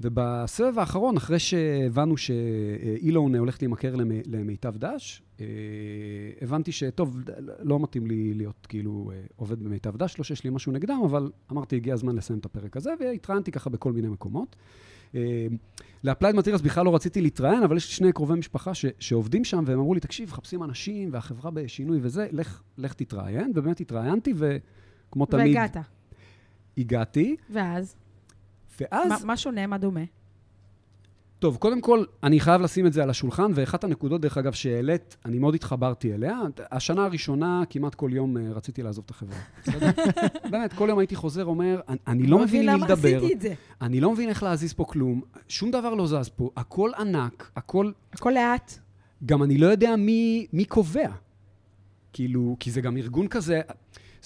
ובסבב 0.00 0.78
האחרון, 0.78 1.16
אחרי 1.16 1.38
שהבנו 1.38 2.16
שאילון 2.16 3.34
הולך 3.34 3.56
להימכר 3.62 3.94
למיטב 4.26 4.76
דש, 4.76 5.22
הבנתי 6.40 6.72
שטוב, 6.72 7.20
לא 7.60 7.80
מתאים 7.80 8.06
לי 8.06 8.34
להיות 8.34 8.66
כאילו 8.68 9.12
עובד 9.36 9.62
במיטב 9.62 9.96
דש, 9.96 10.18
לא 10.18 10.24
שיש 10.24 10.44
לי 10.44 10.50
משהו 10.50 10.72
נגדם, 10.72 11.00
אבל 11.04 11.30
אמרתי, 11.52 11.76
הגיע 11.76 11.94
הזמן 11.94 12.16
לסיים 12.16 12.38
את 12.38 12.44
הפרק 12.44 12.76
הזה, 12.76 12.90
והתראיינתי 13.00 13.52
ככה 13.52 13.70
בכל 13.70 13.92
מיני 13.92 14.08
מקומות. 14.08 14.56
ל 16.04 16.08
Applied 16.08 16.36
Materials 16.36 16.60
בכלל 16.62 16.84
לא 16.84 16.94
רציתי 16.94 17.20
להתראיין, 17.20 17.62
אבל 17.62 17.76
יש 17.76 17.88
לי 17.88 17.94
שני 17.94 18.12
קרובי 18.12 18.34
משפחה 18.34 18.74
ש, 18.74 18.84
שעובדים 18.98 19.44
שם, 19.44 19.64
והם 19.66 19.78
אמרו 19.78 19.94
לי, 19.94 20.00
תקשיב, 20.00 20.28
מחפשים 20.28 20.62
אנשים, 20.62 21.08
והחברה 21.12 21.50
בשינוי 21.50 21.98
וזה, 22.02 22.26
לך, 22.32 22.62
לך 22.78 22.94
תתראיין, 22.94 23.52
ובאמת 23.54 23.80
התראיינתי, 23.80 24.34
וכמו 24.36 25.26
תמיד... 25.26 25.46
והגעת. 25.46 25.76
הגעתי. 26.78 27.36
ואז? 27.50 27.96
ואז... 28.80 29.08
מה, 29.08 29.16
מה 29.24 29.36
שונה? 29.36 29.66
מה 29.66 29.78
דומה? 29.78 30.00
טוב, 31.38 31.56
קודם 31.56 31.80
כל, 31.80 32.04
אני 32.22 32.40
חייב 32.40 32.60
לשים 32.60 32.86
את 32.86 32.92
זה 32.92 33.02
על 33.02 33.10
השולחן, 33.10 33.52
ואחת 33.54 33.84
הנקודות, 33.84 34.20
דרך 34.20 34.38
אגב, 34.38 34.52
שהעלית, 34.52 35.16
אני 35.24 35.38
מאוד 35.38 35.54
התחברתי 35.54 36.14
אליה. 36.14 36.40
השנה 36.70 37.04
הראשונה, 37.04 37.62
כמעט 37.70 37.94
כל 37.94 38.10
יום 38.12 38.36
uh, 38.36 38.40
רציתי 38.54 38.82
לעזוב 38.82 39.04
את 39.06 39.10
החברה. 39.10 39.38
בסדר? 39.62 39.90
באמת, 40.50 40.72
כל 40.72 40.86
יום 40.88 40.98
הייתי 40.98 41.16
חוזר, 41.16 41.44
אומר, 41.44 41.80
אני, 41.88 41.98
אני 42.06 42.26
לא 42.26 42.38
מבין 42.38 42.70
מי 42.70 42.80
לדבר. 42.80 43.22
אני 43.82 44.00
לא 44.00 44.12
מבין 44.12 44.28
איך 44.28 44.42
להזיז 44.42 44.72
פה 44.72 44.84
כלום, 44.84 45.20
שום 45.48 45.70
דבר 45.70 45.94
לא 45.94 46.06
זז 46.06 46.28
פה, 46.28 46.50
הכל 46.56 46.90
ענק, 46.98 47.50
הכל... 47.56 47.90
הכל 48.12 48.30
לאט. 48.30 48.78
גם 49.26 49.42
אני 49.42 49.58
לא 49.58 49.66
יודע 49.66 49.96
מי, 49.96 50.46
מי 50.52 50.64
קובע. 50.64 51.08
כאילו, 52.12 52.56
כי 52.60 52.70
זה 52.70 52.80
גם 52.80 52.96
ארגון 52.96 53.28
כזה... 53.28 53.60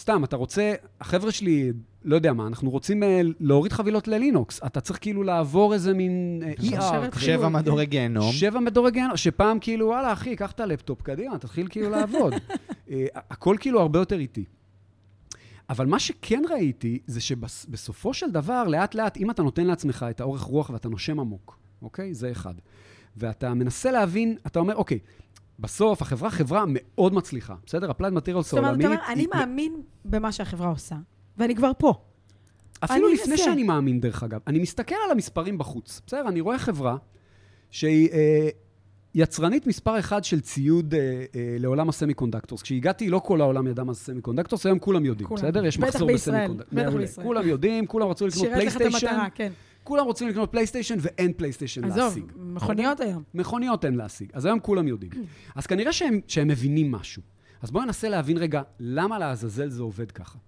סתם, 0.01 0.25
אתה 0.25 0.37
רוצה, 0.37 0.75
החבר'ה 1.01 1.33
שלי, 1.33 1.73
לא 2.05 2.15
יודע 2.15 2.33
מה, 2.33 2.47
אנחנו 2.47 2.71
רוצים 2.71 3.03
אה, 3.03 3.21
להוריד 3.41 3.73
חבילות 3.73 4.09
ללינוקס. 4.09 4.61
אתה 4.67 4.81
צריך 4.81 4.99
כאילו 5.01 5.23
לעבור 5.23 5.75
איזה 5.75 5.95
מין 5.95 6.43
ER. 6.59 6.63
שבע 6.63 7.11
כאילו, 7.11 7.51
מדורי 7.51 7.87
גיהנום. 7.87 8.33
שבע 8.33 8.61
מדורי 8.61 8.91
גיהנום, 8.91 9.17
שפעם 9.17 9.59
כאילו, 9.61 9.87
וואלה, 9.87 10.13
אחי, 10.13 10.37
קח 10.37 10.51
את 10.51 10.61
הלפטופ, 10.61 11.03
קדימה, 11.03 11.39
תתחיל 11.39 11.67
כאילו 11.71 11.91
לעבוד. 11.91 12.33
אה, 12.91 13.07
הכל 13.15 13.57
כאילו 13.61 13.81
הרבה 13.81 13.99
יותר 13.99 14.19
איטי. 14.19 14.45
אבל 15.71 15.87
מה 15.87 15.99
שכן 15.99 16.43
ראיתי, 16.51 16.99
זה 17.07 17.21
שבסופו 17.21 18.15
של 18.15 18.31
דבר, 18.31 18.65
לאט-לאט, 18.65 19.17
אם 19.17 19.31
אתה 19.31 19.43
נותן 19.43 19.67
לעצמך 19.67 20.07
את 20.11 20.21
האורך 20.21 20.43
רוח 20.43 20.71
ואתה 20.71 20.89
נושם 20.89 21.21
עמוק, 21.21 21.59
אוקיי? 21.83 22.15
זה 22.15 22.31
אחד. 22.31 22.55
ואתה 23.17 23.55
מנסה 23.55 23.91
להבין, 23.91 24.37
אתה 24.47 24.59
אומר, 24.59 24.75
אוקיי, 24.75 24.99
בסוף 25.61 26.03
החברה 26.03 26.31
חברה 26.31 26.65
מאוד 26.69 27.15
מצליחה, 27.15 27.55
בסדר? 27.67 27.91
Applied 27.91 28.15
Materials 28.15 28.55
העולמית... 28.55 28.77
זאת 28.77 28.85
אומרת, 28.85 29.01
אומר, 29.01 29.13
אני 29.13 29.27
מאמין 29.35 29.83
במה 30.05 30.33
שהחברה 30.33 30.69
עושה, 30.69 30.97
ואני 31.39 31.55
כבר 31.55 31.71
פה. 31.79 31.95
אפילו 32.85 33.09
לפני 33.09 33.33
אנסה. 33.33 33.45
שאני 33.45 33.63
מאמין, 33.63 34.01
דרך 34.01 34.23
אגב. 34.23 34.41
אני 34.47 34.59
מסתכל 34.59 34.95
על 35.05 35.11
המספרים 35.11 35.59
בחוץ, 35.59 36.01
בסדר? 36.07 36.29
אני 36.29 36.41
רואה 36.41 36.59
חברה 36.59 36.97
שהיא 37.71 38.09
אה, 38.13 38.49
יצרנית 39.15 39.67
מספר 39.67 39.99
אחד 39.99 40.25
של 40.25 40.41
ציוד 40.41 40.95
אה, 40.95 41.01
אה, 41.01 41.57
לעולם 41.59 41.89
ה 41.89 42.15
semiconductors. 42.15 42.63
כשהגעתי, 42.63 43.09
לא 43.09 43.19
כל 43.19 43.41
העולם 43.41 43.67
ידע 43.67 43.85
מה 43.85 43.93
זה 43.93 44.01
semiconductors, 44.01 44.67
היום 44.67 44.79
כולם 44.79 45.05
יודעים, 45.05 45.29
כולם. 45.29 45.43
בסדר? 45.43 45.65
יש 45.65 45.79
מחסור 45.79 46.13
ב 46.13 46.47
semiconductors. 46.47 46.85
בטח 46.85 46.97
בישראל. 46.97 47.27
כולם 47.27 47.49
יודעים, 47.49 47.87
כולם 47.87 48.09
רצו 48.09 48.27
לקנות 48.27 48.45
פלייסטיישן. 48.45 48.79
שירת 48.79 48.93
לך 48.93 49.05
את 49.05 49.11
המטרה, 49.11 49.31
כן. 49.35 49.53
כולם 49.85 50.05
רוצים 50.05 50.29
לקנות 50.29 50.51
פלייסטיישן 50.53 50.97
ואין 51.01 51.33
פלייסטיישן 51.33 51.85
להשיג. 51.85 51.99
עזוב, 51.99 52.19
מכוניות 52.37 53.01
היום. 53.01 53.23
מכוניות 53.35 53.85
אין 53.85 53.95
להשיג. 53.95 54.31
אז 54.33 54.45
היום 54.45 54.61
כולם 54.61 54.89
יודעים. 54.89 55.13
אז 55.57 55.67
כנראה 55.67 55.93
שהם, 55.93 56.21
שהם 56.27 56.49
מבינים 56.49 56.91
משהו. 56.93 57.23
אז 57.63 57.71
בואו 57.71 57.85
ננסה 57.85 58.09
להבין 58.09 58.37
רגע, 58.37 58.63
למה 58.81 59.19
לעזאזל 59.19 59.69
זה 59.69 59.83
עובד 59.83 60.11
ככה. 60.11 60.39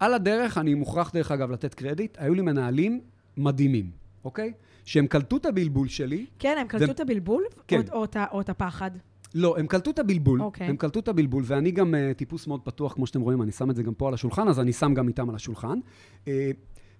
על 0.00 0.14
הדרך, 0.14 0.58
אני 0.58 0.74
מוכרח 0.74 1.10
דרך 1.14 1.30
אגב 1.30 1.50
לתת 1.50 1.74
קרדיט, 1.74 2.16
היו 2.20 2.34
לי 2.34 2.42
מנהלים 2.42 3.00
מדהימים, 3.36 3.90
אוקיי? 4.24 4.52
שהם 4.84 5.06
קלטו 5.06 5.36
את 5.36 5.46
הבלבול 5.46 5.88
שלי. 5.88 6.26
כן, 6.38 6.56
הם 6.60 6.66
קלטו 6.66 6.88
ו... 6.88 6.90
את 6.90 7.00
הבלבול? 7.00 7.44
כן. 7.68 7.80
או, 7.92 7.96
או, 7.96 8.06
או 8.32 8.40
את 8.40 8.48
הפחד? 8.48 8.90
לא, 9.34 9.58
הם 9.58 9.66
קלטו 9.66 9.90
את 9.90 9.98
הבלבול. 9.98 10.42
אוקיי. 10.42 10.66
הם 10.66 10.76
קלטו 10.76 11.00
את 11.00 11.08
הבלבול, 11.08 11.42
ואני 11.46 11.70
גם 11.70 11.94
אה, 11.94 12.14
טיפוס 12.14 12.46
מאוד 12.46 12.60
פתוח, 12.64 12.92
כמו 12.92 13.06
שאתם 13.06 13.20
רואים, 13.20 13.42
אני 13.42 13.52
שם 13.52 13.70
את 13.70 13.76
זה 13.76 13.82
גם 13.82 13.94
פה 13.94 14.08
על 14.08 14.14
השולחן, 14.14 14.48
אז 14.48 14.60
אני 14.60 14.72
שם 14.72 14.94
גם 14.94 15.08
איתם 15.08 15.30
על 15.30 15.36
השולחן. 15.36 15.78
אה, 16.24 16.28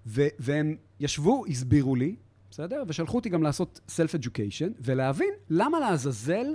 ו- 0.07 0.27
והם 0.39 0.77
ישבו, 1.01 1.45
הסבירו 1.49 1.97
לי, 1.97 2.17
בסדר? 2.51 2.83
ושלחו 2.89 3.17
אותי 3.17 3.29
גם 3.29 3.43
לעשות 3.43 3.81
self-education, 3.89 4.73
ולהבין 4.81 5.31
למה 5.51 5.81
לעזאזל 5.81 6.47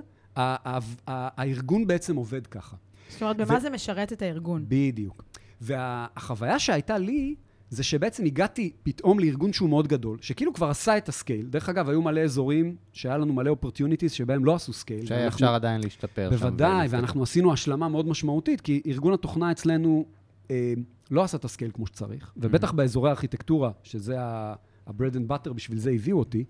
הארגון 1.08 1.88
בעצם 1.88 2.16
עובד 2.16 2.48
ככה. 2.48 2.78
זאת 3.10 3.22
אומרת, 3.22 3.38
במה 3.38 3.58
ו- 3.58 3.60
זה 3.60 3.70
משרת 3.70 4.14
את 4.14 4.22
הארגון? 4.22 4.66
בדיוק. 4.68 5.24
והחוויה 5.62 6.60
שהייתה 6.60 6.98
לי, 6.98 7.36
זה 7.70 7.84
שבעצם 7.84 8.26
הגעתי 8.26 8.72
פתאום 8.84 9.20
לארגון 9.20 9.54
שהוא 9.54 9.70
מאוד 9.70 9.88
גדול, 9.88 10.18
שכאילו 10.22 10.54
כבר 10.54 10.70
עשה 10.70 10.98
את 10.98 11.10
ה 11.10 11.15
scale. 11.15 11.46
דרך 11.46 11.70
אגב, 11.70 11.90
היו 11.90 12.02
מלא 12.02 12.20
אזורים 12.20 12.76
שהיה 12.94 13.18
לנו 13.18 13.34
מלא 13.34 13.50
opportunities 13.50 14.12
שבהם 14.12 14.46
לא 14.46 14.56
עשו 14.56 14.74
scale. 14.74 15.06
שהיה 15.06 15.28
אפשר 15.28 15.54
עדיין 15.54 15.82
להשתפר 15.82 16.30
בוודאי, 16.30 16.40
שם. 16.40 16.46
בוודאי, 16.48 16.88
ואנחנו 16.90 17.24
עשינו 17.24 17.54
השלמה 17.54 17.90
מאוד 17.90 18.08
משמעותית, 18.08 18.62
כי 18.62 18.82
ארגון 18.88 19.14
התוכנה 19.14 19.52
אצלנו 19.52 20.06
אה, 20.52 20.74
לא 21.12 21.24
עשה 21.24 21.38
את 21.38 21.46
ה 21.46 21.50
scale 21.50 21.72
כמו 21.74 21.88
שצריך, 21.88 22.24
mm-hmm. 22.28 22.40
ובטח 22.42 22.72
באזורי 22.72 23.10
הארכיטקטורה, 23.10 23.72
שזה 23.84 24.22
ה-bread 24.22 25.14
and 25.14 25.32
butter, 25.32 25.54
בשביל 25.54 25.78
זה 25.80 25.92
הביאו 25.92 26.20
אותי, 26.20 26.46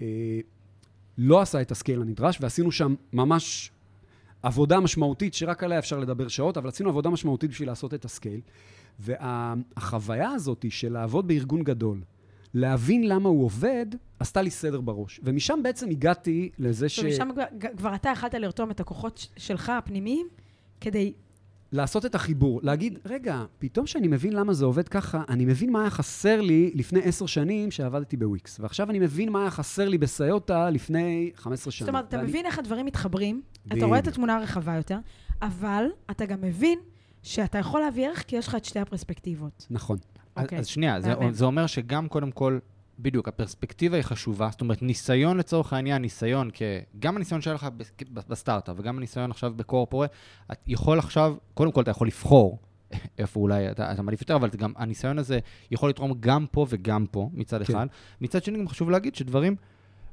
אה, 0.00 0.06
לא 1.18 1.40
עשה 1.40 1.60
את 1.60 1.70
ה 1.70 1.75
scale 1.75 2.00
הנדרש, 2.00 2.38
ועשינו 2.40 2.72
שם 2.72 2.94
ממש 3.12 3.70
עבודה 4.42 4.80
משמעותית, 4.80 5.34
שרק 5.34 5.64
עליה 5.64 5.78
אפשר 5.78 5.98
לדבר 5.98 6.28
שעות, 6.28 6.56
אבל 6.56 6.68
עשינו 6.68 6.88
עבודה 6.90 7.10
משמעותית 7.10 7.50
בשביל 7.50 7.68
לעשות 7.68 7.94
את 7.94 8.04
ה 8.04 8.09
scale. 8.09 8.40
והחוויה 8.98 10.30
הזאת 10.30 10.64
של 10.70 10.92
לעבוד 10.92 11.28
בארגון 11.28 11.62
גדול, 11.62 12.02
להבין 12.54 13.08
למה 13.08 13.28
הוא 13.28 13.44
עובד, 13.44 13.86
עשתה 14.20 14.42
לי 14.42 14.50
סדר 14.50 14.80
בראש. 14.80 15.20
ומשם 15.22 15.60
בעצם 15.62 15.90
הגעתי 15.90 16.50
לזה 16.58 16.88
ש... 16.88 16.98
ומשם 16.98 17.28
כבר- 17.34 17.68
כבר 17.76 17.94
אתה 17.94 18.08
יכלת 18.08 18.34
לרתום 18.34 18.70
את 18.70 18.80
הכוחות 18.80 19.28
שלך, 19.36 19.68
הפנימיים, 19.70 20.26
כדי... 20.80 21.12
לעשות 21.72 22.06
את 22.06 22.14
החיבור, 22.14 22.60
להגיד, 22.62 22.98
רגע, 23.04 23.44
פתאום 23.58 23.86
שאני 23.86 24.08
מבין 24.08 24.32
למה 24.32 24.52
זה 24.54 24.64
עובד 24.64 24.88
ככה, 24.88 25.22
אני 25.28 25.44
מבין 25.44 25.72
מה 25.72 25.80
היה 25.80 25.90
חסר 25.90 26.40
לי 26.40 26.70
לפני 26.74 27.00
עשר 27.02 27.26
שנים 27.26 27.70
שעבדתי 27.70 28.16
בוויקס, 28.16 28.60
ועכשיו 28.60 28.90
אני 28.90 28.98
מבין 28.98 29.28
מה 29.32 29.40
היה 29.40 29.50
חסר 29.50 29.88
לי 29.88 29.98
בסיוטה 29.98 30.70
לפני 30.70 31.30
15 31.34 31.72
שנה. 31.72 31.86
זאת 31.86 31.94
אומרת, 31.94 32.08
אתה 32.08 32.16
ואני- 32.16 32.28
מבין 32.28 32.46
איך 32.46 32.58
הדברים 32.58 32.86
מתחברים, 32.86 33.42
אתה 33.66 33.74
בדיוק. 33.74 33.88
רואה 33.88 33.98
את 33.98 34.08
התמונה 34.08 34.36
הרחבה 34.36 34.74
יותר, 34.76 34.98
אבל 35.42 35.84
אתה 36.10 36.26
גם 36.26 36.40
מבין 36.40 36.78
שאתה 37.22 37.58
יכול 37.58 37.80
להביא 37.80 38.06
ערך 38.08 38.24
כי 38.26 38.36
יש 38.36 38.48
לך 38.48 38.54
את 38.54 38.64
שתי 38.64 38.78
הפרספקטיבות. 38.80 39.66
נכון. 39.70 39.98
אז- 40.36 40.42
אוקיי. 40.44 40.58
אז 40.58 40.66
שנייה, 40.66 41.00
זה. 41.00 41.14
זה 41.32 41.44
אומר 41.44 41.66
שגם 41.66 42.08
קודם 42.08 42.30
כל, 42.30 42.58
בדיוק, 42.98 43.28
הפרספקטיבה 43.28 43.96
היא 43.96 44.04
חשובה. 44.04 44.48
זאת 44.50 44.60
אומרת, 44.60 44.82
ניסיון 44.82 45.36
לצורך 45.36 45.72
העניין, 45.72 46.02
ניסיון, 46.02 46.50
כ... 46.54 46.62
גם 46.98 47.16
הניסיון 47.16 47.40
שהיה 47.40 47.54
לך 47.54 47.68
בסטארט-אפ 48.10 48.76
וגם 48.78 48.96
הניסיון 48.96 49.30
עכשיו 49.30 49.52
בקורפורט, 49.56 50.10
את 50.52 50.58
יכול 50.66 50.98
עכשיו, 50.98 51.34
קודם 51.54 51.72
כל 51.72 51.82
אתה 51.82 51.90
יכול 51.90 52.06
לבחור 52.06 52.58
איפה 53.18 53.40
אולי 53.40 53.70
אתה, 53.70 53.92
אתה 53.92 54.02
מעדיף 54.02 54.20
יותר, 54.20 54.36
אבל 54.36 54.48
גם 54.56 54.72
הניסיון 54.76 55.18
הזה 55.18 55.38
יכול 55.70 55.88
לתרום 55.88 56.12
גם 56.20 56.46
פה 56.50 56.66
וגם 56.68 57.06
פה, 57.10 57.30
מצד 57.32 57.62
כן. 57.62 57.72
אחד. 57.72 57.86
מצד 58.20 58.44
שני, 58.44 58.58
גם 58.58 58.68
חשוב 58.68 58.90
להגיד 58.90 59.14
שדברים, 59.14 59.56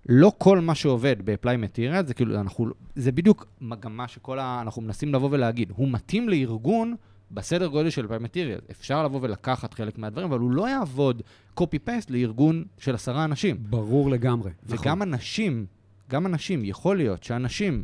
לא 0.10 0.32
כל 0.38 0.60
מה 0.60 0.76
שעובד 0.76 1.16
ב-apply 1.26 1.58
material, 1.70 2.06
זה 2.06 2.14
כאילו, 2.14 2.40
אנחנו, 2.40 2.66
זה 2.96 3.12
בדיוק 3.12 3.46
מגמה 3.62 4.08
שכל 4.08 4.40
ה... 4.40 4.60
אנחנו 4.62 4.82
מנסים 4.82 5.14
לבוא 5.14 5.30
ולהגיד, 5.32 5.72
הוא 5.76 5.88
מתאים 5.92 6.30
לארגון 6.30 6.96
בסדר 7.34 7.68
גודל 7.68 7.90
של 7.90 8.06
material. 8.06 8.72
אפשר 8.72 9.04
לבוא 9.06 9.20
ולקחת 9.22 9.74
חלק 9.74 9.98
מהדברים, 9.98 10.28
אבל 10.28 10.40
הוא 10.40 10.52
לא 10.52 10.70
יעבוד 10.70 11.22
copy-paste 11.60 12.10
לארגון 12.10 12.66
של 12.78 12.96
עשרה 12.96 13.26
אנשים. 13.26 13.58
ברור 13.60 14.10
לגמרי. 14.10 14.52
וגם 14.66 15.02
אנשים, 15.02 15.66
גם 16.10 16.26
אנשים, 16.26 16.66
יכול 16.66 16.98
להיות 16.98 17.24
שאנשים 17.24 17.84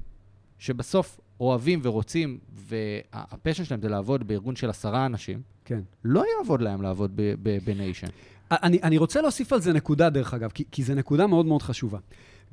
שבסוף 0.60 1.20
אוהבים 1.40 1.80
ורוצים, 1.84 2.38
והפשן 2.52 3.64
שלהם 3.64 3.82
זה 3.82 3.90
לעבוד 3.90 4.28
בארגון 4.28 4.56
של 4.56 4.70
עשרה 4.70 5.06
אנשים, 5.06 5.42
כן. 5.66 5.80
לא 6.04 6.24
יעבוד 6.38 6.62
להם 6.62 6.82
לעבוד 6.82 7.20
בניישן. 7.66 8.08
אני, 8.52 8.80
אני 8.84 8.98
רוצה 8.98 9.22
להוסיף 9.22 9.54
על 9.54 9.62
זה 9.62 9.74
נקודה, 9.74 10.10
דרך 10.10 10.34
אגב, 10.34 10.52
כי, 10.54 10.64
כי 10.72 10.84
זו 10.84 10.96
נקודה 10.96 11.28
מאוד 11.28 11.46
מאוד 11.46 11.62
חשובה. 11.62 12.00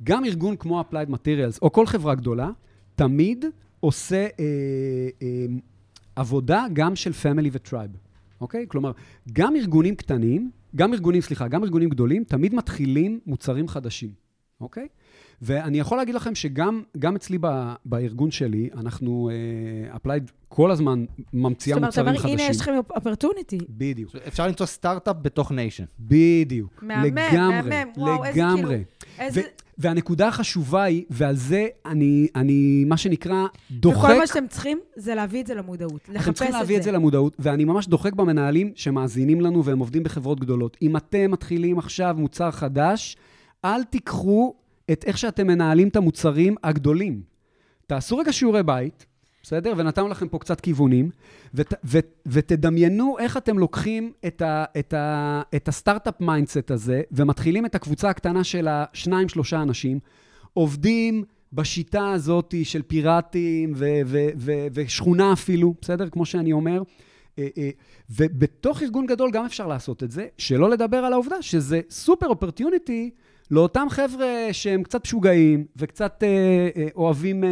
גם 0.03 0.25
ארגון 0.25 0.55
כמו 0.55 0.81
Applied 0.81 1.11
Materials, 1.11 1.59
או 1.61 1.71
כל 1.71 1.85
חברה 1.85 2.15
גדולה, 2.15 2.49
תמיד 2.95 3.45
עושה 3.79 4.27
אה, 4.39 4.45
אה, 5.21 5.45
עבודה 6.17 6.65
גם 6.73 6.95
של 6.95 7.11
Family 7.11 7.49
ו-Tribe, 7.51 7.97
אוקיי? 8.41 8.65
כלומר, 8.67 8.91
גם 9.33 9.55
ארגונים 9.55 9.95
קטנים, 9.95 10.51
גם 10.75 10.93
ארגונים, 10.93 11.21
סליחה, 11.21 11.47
גם 11.47 11.63
ארגונים 11.63 11.89
גדולים, 11.89 12.23
תמיד 12.23 12.55
מתחילים 12.55 13.19
מוצרים 13.25 13.67
חדשים, 13.67 14.09
אוקיי? 14.61 14.87
ואני 15.41 15.79
יכול 15.79 15.97
להגיד 15.97 16.15
לכם 16.15 16.35
שגם 16.35 16.83
גם 16.99 17.15
אצלי 17.15 17.37
ב, 17.41 17.47
בארגון 17.85 18.31
שלי, 18.31 18.69
אנחנו, 18.77 19.29
אה, 19.29 19.97
Applied 19.97 20.31
כל 20.47 20.71
הזמן 20.71 21.05
ממציאה 21.33 21.75
זאת 21.75 21.77
אומרת, 21.77 21.97
מוצרים 21.97 22.17
חדשים. 22.17 22.39
הנה, 22.39 22.49
יש 22.49 22.61
לכם 22.61 22.71
opportunity. 22.95 23.57
בדיוק. 23.69 24.15
אפשר 24.27 24.47
למצוא 24.47 24.65
סטארט-אפ 24.65 25.15
בתוך 25.21 25.51
nation. 25.51 25.83
בדיוק. 25.99 26.83
מהמם, 26.83 27.03
לגמרי, 27.05 27.69
מהמם. 27.69 27.91
וואו, 27.97 28.25
איזה 28.25 28.39
לגמרי. 28.39 28.61
כאילו- 28.63 28.83
איזה... 29.19 29.41
והנקודה 29.77 30.27
החשובה 30.27 30.83
היא, 30.83 31.03
ועל 31.09 31.35
זה 31.35 31.67
אני, 31.85 32.27
אני, 32.35 32.83
מה 32.87 32.97
שנקרא, 32.97 33.45
דוחק... 33.71 34.09
וכל 34.09 34.17
מה 34.17 34.27
שאתם 34.27 34.47
צריכים 34.47 34.79
זה 34.95 35.15
להביא 35.15 35.41
את 35.41 35.47
זה 35.47 35.55
למודעות. 35.55 36.09
לחפש 36.09 36.09
את 36.09 36.23
זה. 36.23 36.29
אתם 36.29 36.33
צריכים 36.33 36.55
להביא 36.55 36.77
את 36.77 36.83
זה 36.83 36.91
למודעות, 36.91 37.35
ואני 37.39 37.65
ממש 37.65 37.87
דוחק 37.87 38.13
במנהלים 38.13 38.71
שמאזינים 38.75 39.41
לנו 39.41 39.65
והם 39.65 39.79
עובדים 39.79 40.03
בחברות 40.03 40.39
גדולות. 40.39 40.77
אם 40.81 40.97
אתם 40.97 41.31
מתחילים 41.31 41.79
עכשיו 41.79 42.15
מוצר 42.19 42.51
חדש, 42.51 43.17
אל 43.65 43.83
תיקחו 43.83 44.53
את 44.91 45.03
איך 45.07 45.17
שאתם 45.17 45.47
מנהלים 45.47 45.87
את 45.87 45.95
המוצרים 45.95 46.55
הגדולים. 46.63 47.21
תעשו 47.87 48.17
רגע 48.17 48.33
שיעורי 48.33 48.63
בית, 48.63 49.05
בסדר? 49.47 49.73
ונתנו 49.77 50.07
לכם 50.07 50.27
פה 50.27 50.39
קצת 50.39 50.61
כיוונים, 50.61 51.09
ות, 51.53 51.73
ו, 51.85 51.99
ותדמיינו 52.25 53.17
איך 53.19 53.37
אתם 53.37 53.59
לוקחים 53.59 54.11
את, 54.27 54.41
ה, 54.41 54.65
את, 54.79 54.93
ה, 54.93 55.41
את 55.55 55.67
הסטארט-אפ 55.67 56.21
mindset 56.21 56.71
הזה, 56.71 57.01
ומתחילים 57.11 57.65
את 57.65 57.75
הקבוצה 57.75 58.09
הקטנה 58.09 58.43
של 58.43 58.67
השניים, 58.69 59.29
שלושה 59.29 59.61
אנשים, 59.61 59.99
עובדים 60.53 61.23
בשיטה 61.53 62.11
הזאת 62.11 62.53
של 62.63 62.81
פיראטים 62.81 63.73
ו, 63.75 63.85
ו, 64.05 64.17
ו, 64.37 64.51
ושכונה 64.73 65.33
אפילו, 65.33 65.73
בסדר? 65.81 66.09
כמו 66.09 66.25
שאני 66.25 66.51
אומר. 66.51 66.81
אה, 67.39 67.47
אה, 67.57 67.69
ובתוך 68.09 68.81
ארגון 68.81 69.05
גדול 69.05 69.31
גם 69.31 69.45
אפשר 69.45 69.67
לעשות 69.67 70.03
את 70.03 70.11
זה, 70.11 70.27
שלא 70.37 70.69
לדבר 70.69 70.97
על 70.97 71.13
העובדה 71.13 71.41
שזה 71.41 71.81
סופר 71.89 72.27
opportunity 72.27 73.09
לאותם 73.51 73.87
חבר'ה 73.89 74.47
שהם 74.51 74.83
קצת 74.83 75.05
משוגעים 75.05 75.65
וקצת 75.75 76.23
אה, 76.23 76.87
אוהבים, 76.95 77.43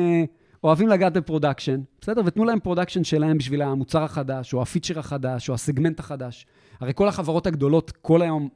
אוהבים 0.65 0.87
לגעת 0.87 1.13
ב 1.13 1.19
production, 1.19 1.81
בסדר? 2.01 2.21
ותנו 2.25 2.45
להם 2.45 2.59
production 2.59 3.03
שלהם 3.03 3.37
בשביל 3.37 3.61
המוצר 3.61 4.03
החדש, 4.03 4.53
או 4.53 4.61
ה 4.61 4.66
feature 4.66 4.99
החדש, 4.99 5.49
או 5.49 5.53
הסגמנט 5.53 5.99
החדש. 5.99 6.45
הרי 6.79 6.91
כל 6.95 7.07
החברות 7.07 7.47
הגדולות 7.47 7.91
כל 8.01 8.21
היום, 8.21 8.49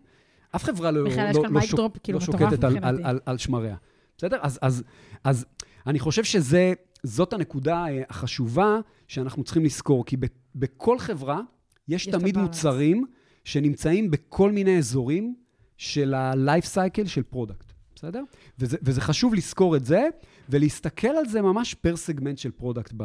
אף 0.56 0.64
חברה 0.64 0.92
לא, 0.92 1.04
לא, 1.04 1.10
לא, 1.34 1.50
מייק 1.50 1.70
שוק, 1.70 1.80
דרופ, 1.80 1.98
כאילו, 2.04 2.20
לא 2.20 2.26
שוקטת 2.26 2.64
על, 2.64 2.78
על. 2.82 3.02
על, 3.04 3.20
על 3.26 3.38
שמריה. 3.38 3.76
בסדר? 4.18 4.38
אז, 4.42 4.60
אז, 4.62 4.84
אז 5.24 5.46
אני 5.88 6.00
חושב 6.00 6.24
שזאת 6.24 7.34
הנקודה 7.34 7.86
אה, 7.86 8.02
החשובה 8.10 8.80
שאנחנו 9.08 9.44
צריכים 9.44 9.66
לזכור, 9.66 10.06
כי 10.06 10.18
ב, 10.18 10.26
בכל 10.56 11.00
חברה 11.00 11.42
יש, 11.88 12.08
יש 12.08 12.14
תמיד. 12.14 12.38
מוצרים 12.38 13.06
שנמצאים 13.44 14.12
בכל 14.12 14.52
מיני 14.52 14.78
אזורים 14.78 15.36
של 15.78 16.14
ה-life 16.14 16.76
cycle 16.76 17.08
של 17.08 17.24
product, 17.24 17.69
בסדר? 18.00 18.24
וזה, 18.60 18.78
וזה 18.82 19.02
חשוב 19.02 19.34
לזכור 19.34 19.76
את 19.76 19.86
זה, 19.86 20.08
ולהסתכל 20.50 21.08
על 21.08 21.26
זה 21.26 21.42
ממש 21.42 21.74
פר 21.74 21.96
סגמנט 21.96 22.38
של 22.38 22.52
product 22.52 22.94
ב... 22.98 23.04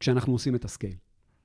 כשאנחנו 0.00 0.32
עושים 0.32 0.54
את 0.54 0.64
ה 0.64 0.68
scale. 0.68 0.94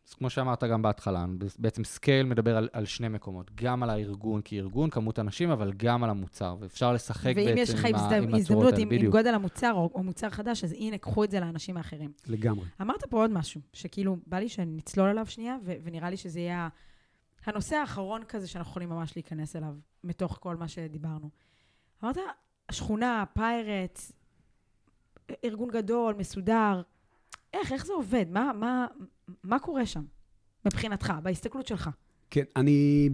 אז 0.07 0.13
כמו 0.13 0.29
שאמרת 0.29 0.63
גם 0.63 0.81
בהתחלה, 0.81 1.25
בעצם 1.59 1.83
scale 1.83 2.25
מדבר 2.25 2.57
על, 2.57 2.69
על 2.73 2.85
שני 2.85 3.07
מקומות, 3.07 3.51
גם 3.55 3.83
על 3.83 3.89
הארגון 3.89 4.41
כארגון, 4.45 4.89
כמות 4.89 5.19
אנשים, 5.19 5.49
אבל 5.49 5.73
גם 5.77 6.03
על 6.03 6.09
המוצר, 6.09 6.57
ואפשר 6.59 6.93
לשחק 6.93 7.33
ואם 7.35 7.45
בעצם 7.45 7.57
יש 7.57 7.73
לך 7.73 7.85
עם, 7.85 7.95
ה- 7.95 7.97
הזד- 7.97 8.13
עם 8.13 8.23
הצורות 8.23 8.39
הזדמנות 8.41 8.73
האלה, 8.73 8.77
עם, 8.83 8.89
עם 8.91 8.97
בדיוק. 8.97 9.11
גודל 9.11 9.33
המוצר 9.33 9.73
או, 9.73 9.89
או 9.93 10.03
מוצר 10.03 10.29
חדש, 10.29 10.63
אז 10.63 10.71
הנה, 10.71 10.97
קחו 10.97 11.23
את 11.23 11.31
זה 11.31 11.39
לאנשים 11.39 11.77
האחרים. 11.77 12.11
לגמרי. 12.27 12.65
אמרת 12.81 13.03
פה 13.09 13.17
עוד 13.17 13.31
משהו, 13.31 13.61
שכאילו, 13.73 14.17
בא 14.27 14.37
לי 14.39 14.49
שנצלול 14.49 15.09
עליו 15.09 15.25
שנייה, 15.25 15.57
ו- 15.65 15.73
ונראה 15.83 16.09
לי 16.09 16.17
שזה 16.17 16.39
יהיה 16.39 16.67
הנושא 17.45 17.75
האחרון 17.75 18.21
כזה 18.27 18.47
שאנחנו 18.47 18.69
יכולים 18.71 18.89
ממש 18.89 19.15
להיכנס 19.15 19.55
אליו, 19.55 19.73
מתוך 20.03 20.37
כל 20.41 20.55
מה 20.55 20.67
שדיברנו. 20.67 21.29
אמרת, 22.03 22.17
שכונה, 22.71 23.23
pirate, 23.33 23.99
ארגון 25.45 25.69
גדול, 25.69 26.15
מסודר. 26.17 26.81
איך, 27.53 27.71
איך 27.71 27.85
זה 27.85 27.93
עובד? 27.93 28.25
מה, 28.29 28.51
מה, 28.55 28.87
מה 29.43 29.59
קורה 29.59 29.85
שם, 29.85 30.03
מבחינתך, 30.65 31.13
בהסתכלות 31.23 31.67
שלך? 31.67 31.89
כן, 32.29 32.43
אני, 32.55 33.09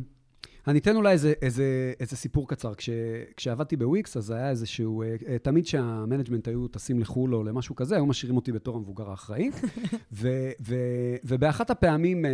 אני 0.67 0.79
אתן 0.79 0.95
אולי 0.95 1.11
איזה, 1.11 1.33
איזה, 1.41 1.93
איזה 1.99 2.15
סיפור 2.15 2.47
קצר. 2.47 2.73
כש, 2.73 2.89
כשעבדתי 3.37 3.75
בוויקס, 3.75 4.17
אז 4.17 4.31
היה 4.31 4.49
איזשהו... 4.49 5.01
אה, 5.01 5.15
אה, 5.27 5.37
תמיד 5.39 5.65
כשה 5.65 5.93
management 5.93 6.47
היו 6.47 6.67
טסים 6.67 6.99
לחו"ל 6.99 7.35
או 7.35 7.43
למשהו 7.43 7.75
כזה, 7.75 7.95
היו 7.95 8.05
משאירים 8.05 8.35
אותי 8.35 8.51
בתור 8.51 8.75
המבוגר 8.75 9.09
האחראי. 9.09 9.49
ו, 10.11 10.29
ו, 10.61 10.75
ובאחת 11.23 11.69
הפעמים 11.69 12.25
אה, 12.25 12.31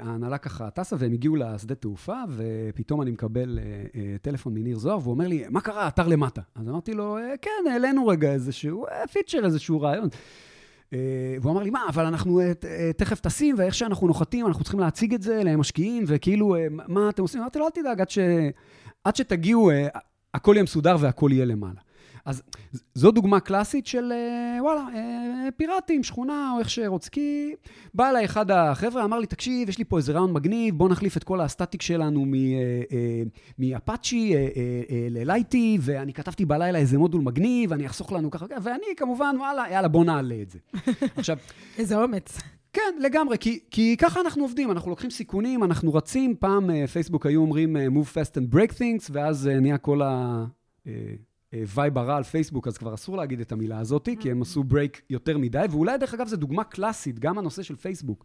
ההנהלה 0.00 0.38
ככה 0.38 0.70
טסה, 0.70 0.96
והם 0.98 1.12
הגיעו 1.12 1.36
לשדה 1.36 1.74
תעופה, 1.74 2.16
ופתאום 2.30 3.02
אני 3.02 3.10
מקבל 3.10 3.58
טלפון 4.22 4.54
מניר 4.54 4.78
זוהר, 4.78 4.98
והוא 4.98 5.14
אומר 5.14 5.26
לי, 5.26 5.44
מה 5.50 5.60
קרה? 5.60 5.88
אתר 5.88 6.08
למטה. 6.08 6.42
אז 6.54 6.68
אמרתי 6.68 6.94
לו, 6.94 7.18
כן, 7.42 7.70
העלינו 7.70 8.06
רגע 8.06 8.32
איזשהו 8.32 8.86
פיצ'ר, 9.12 9.44
איזשהו 9.44 9.80
רעיון. 9.80 10.08
אה, 10.94 10.98
והוא 11.40 11.52
אמר 11.52 11.62
לי, 11.62 11.70
מה, 11.70 11.80
אבל 11.88 12.06
אנחנו 12.06 12.40
אה, 12.40 12.52
אה, 12.64 12.90
תכף 12.96 13.20
טסים, 13.20 13.54
ואיך 13.58 13.74
שאנחנו 13.74 14.06
נוחתים, 14.06 14.46
אנחנו 14.46 14.64
צריכים 14.64 14.80
להציג 14.80 15.14
את 15.14 15.22
זה 15.22 15.44
למשקיעים, 15.44 16.04
וכאילו, 16.06 16.56
מה 16.70 17.08
אתם 17.08 17.22
עושים? 17.22 17.40
אמרתי 17.40 17.58
לו, 17.58 17.64
אל 17.66 17.70
תדאג, 17.70 18.00
עד, 18.00 18.10
ש... 18.10 18.18
עד 19.04 19.16
שתגיעו, 19.16 19.70
הכל 20.34 20.52
יהיה 20.54 20.62
מסודר 20.62 20.96
והכל 21.00 21.30
יהיה 21.32 21.44
למעלה. 21.44 21.80
אז 22.24 22.42
זו 22.94 23.10
דוגמה 23.10 23.40
קלאסית 23.40 23.86
של, 23.86 24.12
אה, 24.12 24.62
וואלה, 24.62 24.86
אה, 24.94 25.48
פיראטים, 25.56 26.02
שכונה, 26.02 26.52
או 26.54 26.58
איך 26.58 26.70
שרוצים. 26.70 27.10
כי 27.10 27.52
בא 27.94 28.10
אליי 28.10 28.24
אחד 28.24 28.50
החבר'ה, 28.50 29.04
אמר 29.04 29.18
לי, 29.18 29.26
תקשיב, 29.26 29.68
יש 29.68 29.78
לי 29.78 29.84
פה 29.84 29.96
איזה 29.96 30.12
רעיון 30.12 30.32
מגניב, 30.32 30.78
בוא 30.78 30.88
נחליף 30.88 31.16
את 31.16 31.24
כל 31.24 31.40
הסטטיק 31.40 31.82
שלנו 31.82 32.26
מאפאצ'י 33.58 34.34
אה, 34.34 34.40
ללייטי, 35.10 35.78
ואני 35.80 36.12
כתבתי 36.12 36.44
בלילה 36.44 36.78
איזה 36.78 36.98
מודול 36.98 37.20
מגניב, 37.20 37.72
אני 37.72 37.86
אחסוך 37.86 38.12
לנו 38.12 38.30
ככה, 38.30 38.46
ואני 38.62 38.86
כמובן, 38.96 39.36
וואלה, 39.38 39.64
יאללה, 39.70 39.88
בוא 39.88 40.04
נעלה 40.04 40.36
את 40.42 40.50
זה. 40.50 40.58
עכשיו, 41.16 41.36
איזה 41.78 42.02
אומץ. 42.02 42.38
כן, 42.72 42.94
לגמרי, 43.00 43.38
כי, 43.38 43.60
כי 43.70 43.96
ככה 43.96 44.20
אנחנו 44.20 44.42
עובדים, 44.42 44.70
אנחנו 44.70 44.90
לוקחים 44.90 45.10
סיכונים, 45.10 45.64
אנחנו 45.64 45.94
רצים, 45.94 46.34
פעם 46.36 46.86
פייסבוק 46.86 47.26
היו 47.26 47.40
אומרים 47.40 47.76
move 47.76 48.14
fast 48.14 48.34
and 48.36 48.54
break 48.54 48.72
things, 48.72 49.08
ואז 49.12 49.46
נהיה 49.46 49.78
כל 49.78 50.02
ה... 50.02 50.44
אה, 51.54 51.62
וייב 51.74 51.98
הרע 51.98 52.16
על 52.16 52.22
פייסבוק, 52.22 52.68
אז 52.68 52.78
כבר 52.78 52.94
אסור 52.94 53.16
להגיד 53.16 53.40
את 53.40 53.52
המילה 53.52 53.78
הזאת, 53.78 54.08
כי 54.20 54.30
הם 54.30 54.42
עשו 54.42 54.64
break 54.64 55.02
יותר 55.10 55.38
מדי, 55.38 55.64
ואולי, 55.70 55.98
דרך 55.98 56.14
אגב, 56.14 56.28
זו 56.28 56.36
דוגמה 56.36 56.64
קלאסית, 56.64 57.18
גם 57.18 57.38
הנושא 57.38 57.62
של 57.62 57.76
פייסבוק. 57.76 58.24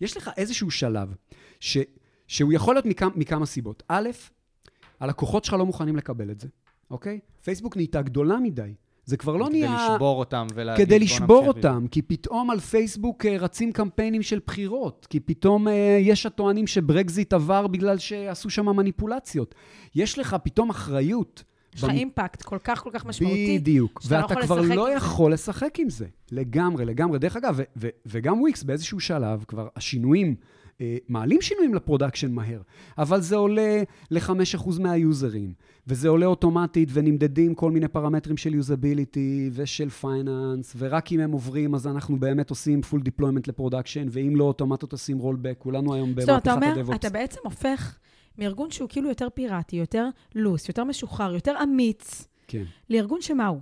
יש 0.00 0.16
לך 0.16 0.30
איזשהו 0.36 0.70
שלב 0.70 1.14
ש, 1.60 1.78
שהוא 2.26 2.52
יכול 2.52 2.74
להיות 2.74 2.86
מכמה, 2.86 3.10
מכמה 3.14 3.46
סיבות. 3.46 3.82
א', 3.88 4.08
הלקוחות 5.00 5.44
שלך 5.44 5.54
לא 5.54 5.66
מוכנים 5.66 5.96
לקבל 5.96 6.30
את 6.30 6.40
זה, 6.40 6.48
אוקיי? 6.90 7.20
פייסבוק 7.44 7.76
נהייתה 7.76 8.02
גדולה 8.02 8.38
מדי. 8.38 8.74
זה 9.04 9.16
כבר 9.16 9.36
לא 9.36 9.46
כדי 9.46 9.60
נהיה... 9.60 9.88
לשבור 9.92 10.18
אותם 10.18 10.46
ולהגיד, 10.54 10.86
כדי 10.86 10.98
לשבור 10.98 11.48
אותם, 11.48 11.86
כי 11.90 12.02
פתאום 12.02 12.50
על 12.50 12.60
פייסבוק 12.60 13.26
אה, 13.26 13.36
רצים 13.38 13.72
קמפיינים 13.72 14.22
של 14.22 14.40
בחירות, 14.46 15.06
כי 15.10 15.20
פתאום 15.20 15.68
אה, 15.68 15.98
יש 16.00 16.26
הטוענים 16.26 16.66
שברקזיט 16.66 17.32
עבר 17.32 17.66
בגלל 17.66 17.98
שעשו 17.98 18.50
שם 18.50 18.76
מניפולציות. 18.76 19.54
יש 19.94 20.18
לך 20.18 20.36
פתאום 20.42 20.70
אחריות. 20.70 21.42
יש 21.74 21.82
לך 21.84 21.88
במ- 21.90 21.96
impact 21.96 22.42
כל 22.42 22.58
כך 22.64 22.82
כל 22.82 22.90
כך 22.92 23.06
משמעותי. 23.06 23.58
בדיוק. 23.58 24.00
לא 24.10 24.16
ואתה 24.16 24.32
יכול 24.32 24.42
כבר 24.42 24.60
לא. 24.74 24.90
יכול 24.96 25.32
לשחק 25.32 25.74
עם 25.78 25.90
זה. 25.90 26.06
לגמרי, 26.32 26.84
לגמרי. 26.84 27.18
דרך 27.18 27.36
אגב, 27.36 27.54
ו- 27.58 27.62
ו- 27.76 27.88
וגם 28.06 28.40
וויקס 28.40 28.62
באיזשהו 28.62 29.00
שלב, 29.00 29.44
כבר 29.48 29.68
השינויים, 29.76 30.34
אה, 30.80 30.96
מעלים 31.08 31.40
שינויים 31.42 31.74
ל 31.74 31.79
production 31.79 32.32
מהר, 32.32 32.60
אבל 32.98 33.20
זה 33.20 33.36
עולה 33.36 33.82
ל-5% 34.10 34.80
מהיוזרים, 34.80 35.52
וזה 35.86 36.08
עולה 36.08 36.26
אוטומטית, 36.26 36.88
ונמדדים 36.92 37.54
כל 37.54 37.70
מיני 37.70 37.88
פרמטרים 37.88 38.36
של 38.36 38.54
usability 38.54 39.50
ושל 39.52 39.90
finance, 39.90 40.74
ורק 40.78 41.12
אם 41.12 41.20
הם 41.20 41.32
עוברים, 41.32 41.74
אז 41.74 41.86
אנחנו 41.86 42.20
באמת 42.20 42.50
עושים 42.50 42.80
full 42.90 42.96
deployment 43.08 43.42
ל 43.46 43.51
production, 43.51 44.06
ואם 44.10 44.36
לא, 44.36 44.44
אוטומטית 44.44 44.92
עושים 44.92 45.18
rollback. 45.18 45.54
כולנו 45.58 45.94
היום 45.94 46.14
זאת 46.20 46.28
אומרת, 46.28 46.42
אתה 46.42 46.50
במהפכת 46.54 46.66
אומר, 46.66 46.80
ה 46.80 46.82
DevOps. 46.82 46.98
אתה 46.98 47.10
בעצם 47.10 47.40
הופך 47.44 47.98
מארגון 48.38 48.70
שהוא 48.70 48.88
כאילו 48.88 49.08
יותר 49.08 49.28
פיראטי, 49.34 49.76
יותר 49.76 50.08
loose, 50.34 50.68
יותר 50.68 50.84
משוחרר, 50.84 51.34
יותר 51.34 51.54
אמיץ, 51.62 52.28
כן. 52.48 52.64
לארגון 52.90 53.22
שמה 53.22 53.46
הוא? 53.46 53.60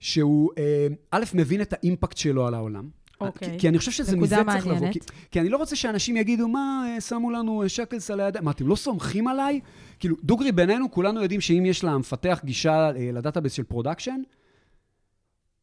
שהוא, 0.00 0.50
אה, 0.58 0.86
א', 1.10 1.24
מבין 1.34 1.60
את 1.60 1.72
ה 1.72 1.78
impact 1.78 2.16
שלו 2.16 2.46
על 2.46 2.54
העולם. 2.54 2.88
אוקיי. 3.20 3.50
כי, 3.50 3.58
כי 3.58 3.68
אני 3.68 3.78
חושב 3.78 3.90
שזה 3.90 4.16
מזה 4.16 4.36
צריך 4.36 4.66
לבוא. 4.66 4.72
מעניינת. 4.72 4.92
כי, 4.92 5.00
כי 5.30 5.40
אני 5.40 5.48
לא 5.48 5.56
רוצה 5.56 5.76
שאנשים 5.76 6.16
יגידו, 6.16 6.48
מה, 6.48 6.86
אה, 6.88 7.00
שמו 7.00 7.30
לנו 7.30 7.62
אה, 7.62 7.68
shackles 7.68 8.10
על 8.10 8.20
הידיים. 8.20 8.44
מה, 8.44 8.50
אתם 8.50 8.68
לא 8.68 8.76
סומכים 8.76 9.28
עליי? 9.28 9.60
כאילו, 9.98 10.16
דוגרי 10.24 10.52
בינינו, 10.52 10.90
כולנו 10.90 11.22
יודעים 11.22 11.40
שאם 11.40 11.66
יש 11.66 11.84
למפתח 11.84 12.40
גישה 12.44 12.90
ל 13.12 13.16
database 13.16 13.52
של 13.52 13.62
production, 13.62 14.20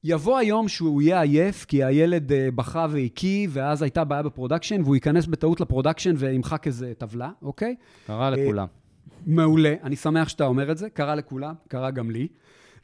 יבוא 0.03 0.37
היום 0.37 0.67
שהוא 0.67 1.01
יהיה 1.01 1.21
עייף, 1.21 1.65
כי 1.65 1.83
הילד 1.83 2.31
אה, 2.31 2.51
בכה 2.55 2.87
והקיא, 2.89 3.47
ואז 3.51 3.81
הייתה 3.81 4.03
בעיה 4.03 4.23
ב 4.23 4.28
production, 4.28 4.81
והוא 4.81 4.95
ייכנס 4.95 5.25
בטעות 5.25 5.61
ל 5.61 5.66
production 5.66 6.13
וימחק 6.17 6.67
איזה 6.67 6.93
טבלה, 6.97 7.29
אוקיי? 7.41 7.75
קרה 8.07 8.29
לכולם. 8.29 8.67
מעולה, 9.25 9.75
אני 9.83 9.95
שמח 9.95 10.29
שאתה 10.29 10.45
אומר 10.45 10.71
את 10.71 10.77
זה, 10.77 10.89
קרה 10.89 11.15
לכולם, 11.15 11.53
קרה 11.67 11.91
גם 11.91 12.11
לי. 12.11 12.27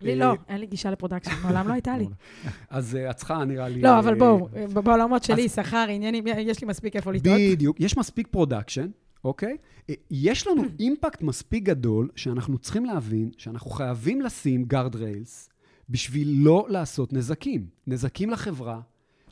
לי 0.02 0.12
אה, 0.12 0.16
לא, 0.16 0.36
אין 0.50 0.60
לי 0.60 0.66
גישה 0.66 0.92
ל 0.92 0.95
production, 0.95 1.32
מעולם 1.44 1.68
לא 1.68 1.74
הייתה 1.74 1.98
לי. 1.98 2.08
אז 2.70 2.96
אה, 2.96 3.10
את 3.10 3.16
צריכה, 3.16 3.46
נראה 3.46 3.70
לי... 3.70 3.82
לא, 3.82 4.00
אבל 4.00 4.14
אה, 4.14 4.20
בואו, 4.20 4.50
בעולמות 4.84 5.24
שלי, 5.24 5.50
שכר, 5.50 5.86
עניינים, 5.90 6.24
יש 6.28 6.62
לי 6.62 6.68
מספיק 6.68 6.96
איפה 6.96 7.12
לטעות. 7.12 7.38
בדיוק. 7.52 7.80
יש 7.80 7.98
מספיק 7.98 8.28
production, 8.32 8.88
אוקיי? 9.24 9.58
אה, 9.90 9.96
יש 10.12 10.48
לנו 10.48 10.64
impact 10.80 11.22
מספיק 11.22 11.64
גדול, 11.64 12.10
שאנחנו 12.16 12.58
צריכים 12.58 12.86
להבין 12.86 13.32
שאנחנו 13.38 13.70
חייבים 13.70 14.22
לשים 14.22 14.64
guard 14.64 14.96
rails 14.96 15.50
בשביל 15.90 16.36
לא 16.40 16.66
לעשות 16.70 17.14
נזקים. 17.14 17.66
נזקים 17.88 18.30
לחברה 18.30 18.80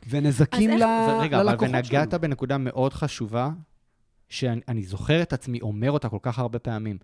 ונזקים 0.08 0.70
אז 0.70 0.80
ל... 0.80 0.82
איך- 0.82 1.22
רגע, 1.22 1.36
אבל 1.40 1.46
ללקוחות 1.50 1.74
ונגעת 1.74 2.10
שלנו. 2.10 2.20
בנקודה 2.22 2.58
מאוד 2.58 2.92
חשובה, 2.92 3.50
שאני 4.28 4.60
אני 4.68 4.82
זוכר 4.82 5.22
את 5.22 5.32
עצמי 5.32 5.60
אומר 5.60 5.90
אותה 5.90 6.08
כל 6.08 6.18
כך 6.22 6.38
הרבה 6.38 6.58
פעמים. 6.58 6.98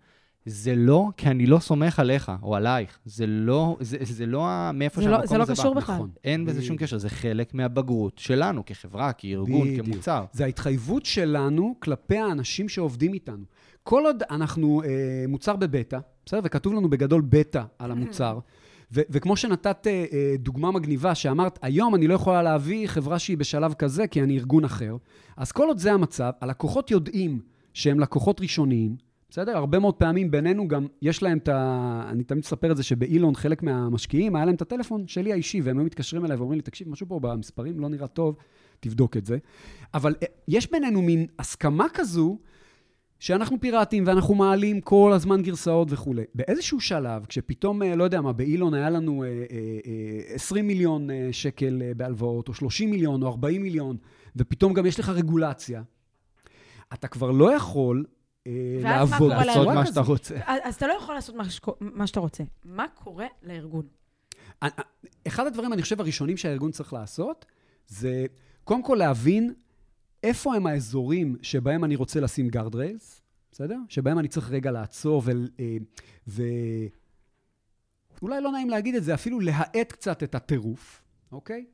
זה 0.47 0.75
לא 0.77 1.09
כי 1.17 1.29
אני 1.29 1.47
לא 1.47 1.59
סומך 1.59 1.99
עליך 1.99 2.33
או 2.43 2.57
עלייך. 2.57 2.99
זה 3.05 3.27
לא, 3.27 3.77
זה, 3.81 3.97
זה 4.01 4.27
לא 4.27 4.47
מאיפה 4.75 5.01
זה 5.01 5.07
לא- 5.07 5.13
שהמקום 5.17 5.29
זה 5.29 5.39
לא 5.39 5.43
הזה 5.43 5.53
קשור 5.53 5.75
בא. 5.75 5.81
בכלל. 5.81 5.95
נכון. 5.95 6.11
אין 6.25 6.45
בזה 6.47 6.63
שום 6.63 6.77
קשר, 6.77 6.99
זה 6.99 7.09
חלק 7.09 7.55
מהבגרות 7.55 8.19
שלנו 8.19 8.63
כחברה, 8.67 9.13
כארגון, 9.13 9.69
בדיוק. 9.69 9.87
כמוצר. 9.87 10.25
זה 10.33 10.45
ההתחייבות 10.45 11.07
שלנו 11.07 11.75
כלפי 11.79 12.19
האנשים 12.19 12.69
שעובדים 12.69 13.15
איתנו. 13.15 13.45
כל 13.83 14.03
עוד 14.07 14.23
אנחנו 14.31 14.83
אה, 14.85 14.89
מוצר 15.29 15.57
בבטא, 15.57 15.99
בסדר? 16.27 16.41
וכתוב 16.45 16.73
לנו 16.73 16.91
בגדול 16.91 17.23
בטא 17.29 17.63
על 17.79 17.91
המוצר, 17.91 18.39
וכמו 18.93 19.37
שנתת 19.37 19.87
אה, 19.87 20.05
אה, 20.13 20.35
דוגמה 20.39 20.71
מגניבה, 20.71 21.15
שאמרת, 21.15 21.59
היום 21.63 21.95
אני 21.95 22.07
לא 22.07 22.15
יכולה 22.15 22.43
להביא 22.43 22.87
חברה 22.87 23.19
שהיא 23.19 23.39
בשלב 23.39 23.75
כזה, 23.75 24.07
כי 24.07 24.23
אני 24.23 24.39
ארגון 24.39 24.65
אחר, 24.65 24.97
אז 25.37 25.53
כל 25.53 25.69
עוד 25.69 25.79
זה 25.79 25.93
המצב, 25.93 26.31
הלקוחות 26.41 26.91
יודעים 26.91 27.41
שהם 27.75 28.01
לקוחות 28.01 28.41
ראשוניים, 28.41 28.97
בסדר? 29.31 29.57
הרבה 29.57 29.79
מאוד 29.79 29.95
פעמים 29.95 30.31
בינינו 30.31 30.69
גם, 30.69 30.87
יש 31.03 31.23
להם 31.23 31.39
את 31.39 31.49
ה... 31.49 32.03
אני 32.09 32.25
תמיד 32.25 32.39
מספר 32.45 32.73
את 32.73 32.77
זה 32.77 32.83
שבאילון 32.83 33.35
חלק 33.35 33.63
מהמשקיעים, 33.63 34.37
היה 34.37 34.45
להם 34.45 34.55
את 34.55 34.63
הטלפון 34.63 35.09
שלי 35.09 35.33
האישי, 35.33 35.61
והם 35.61 35.79
היו 35.79 35.87
מתקשרים 35.87 36.25
אליי 36.25 36.37
ואומרים 36.37 36.59
לי, 36.59 36.63
תקשיב, 36.63 36.89
משהו 36.89 37.07
פה 37.09 37.21
במספרים 37.21 37.81
לא 37.81 37.89
נראה 37.89 38.07
טוב, 38.07 38.37
תבדוק 38.81 39.17
את 39.17 39.27
זה. 39.27 39.39
אבל 39.95 40.15
אה, 40.23 40.27
יש 40.49 40.71
בינינו 40.71 41.03
מין 41.03 41.27
הסכמה 41.39 41.87
כזו, 41.95 42.39
שאנחנו 43.23 43.61
פיראטים 43.61 44.05
ואנחנו 44.07 44.35
מעלים 44.35 44.81
כל 44.81 45.13
הזמן 45.15 45.43
גרסאות 45.43 45.89
וכולי. 45.91 46.23
באיזשהו 46.35 46.81
שלב, 46.81 47.27
כשפתאום, 47.27 47.83
אה, 47.83 47.97
לא 47.97 48.05
יודע 48.05 48.21
מה, 48.21 48.33
באילון 48.33 48.75
היה 48.75 48.91
לנו 48.91 49.25
אה, 49.25 49.29
אה, 49.29 49.35
אה, 50.31 50.35
20 50.35 50.67
מיליון 50.67 51.09
שקל 51.33 51.83
בהלוואות, 51.97 52.49
או 52.49 52.55
30 52.55 52.91
מיליון, 52.91 53.23
או 53.23 53.29
40 53.29 53.63
מיליון, 53.63 53.97
ופתאום 54.37 54.73
גם 54.73 54.87
יש 54.87 55.01
לך 55.01 55.09
רגולציה, 55.09 55.83
אתה 56.93 57.09
כבר 57.09 57.31
לא 57.31 57.55
יכול 57.57 58.05
לעבוד 58.83 59.31
לעשות 59.31 59.67
מה. 59.67 59.87
שאתה 59.87 60.01
רוצה. 60.01 60.35
אז 60.47 60.75
אתה 60.75 60.87
לא 60.87 60.93
יכול 60.93 61.15
לעשות 61.15 61.35
מה 61.81 62.07
שאתה 62.07 62.21
רוצה. 62.21 62.45
מה 62.65 62.85
קורה 62.95 63.27
לארגון? 63.43 63.87
אחד 65.27 65.47
הדברים, 65.47 65.73
אני 65.73 65.83
חושב, 65.83 66.01
הראשונים 66.01 66.37
שהארגון 66.37 66.71
צריך 66.71 66.93
לעשות, 66.93 67.47
זה 67.87 68.27
קודם 68.65 68.83
כל 68.83 68.95
להבין 68.95 69.55
איפה 70.23 70.55
הם 70.55 70.67
האזורים 70.67 71.37
שבהם 71.43 71.85
אני 71.85 71.97
רוצה 71.97 72.21
לשים 72.21 72.49
גארד 72.49 72.75
ריילס, 72.75 73.23
בסדר? 73.53 73.79
שבהם 73.89 74.19
אני 74.19 74.29
צריך 74.29 74.51
רגע 74.51 74.71
לעצור 74.71 75.23
ו... 75.25 75.31
אה, 75.61 75.77
ו... 76.29 76.43
אולי 78.23 78.41
לא 78.41 78.53
נעים 78.53 78.71
להגיד 78.71 78.95
את 78.95 79.05
זה, 79.05 79.15
אפילו 79.15 79.41
להאט 79.41 79.93
קצת 79.93 80.23
את 80.23 80.35
הטירוף, 80.35 81.03
אוקיי? 81.33 81.65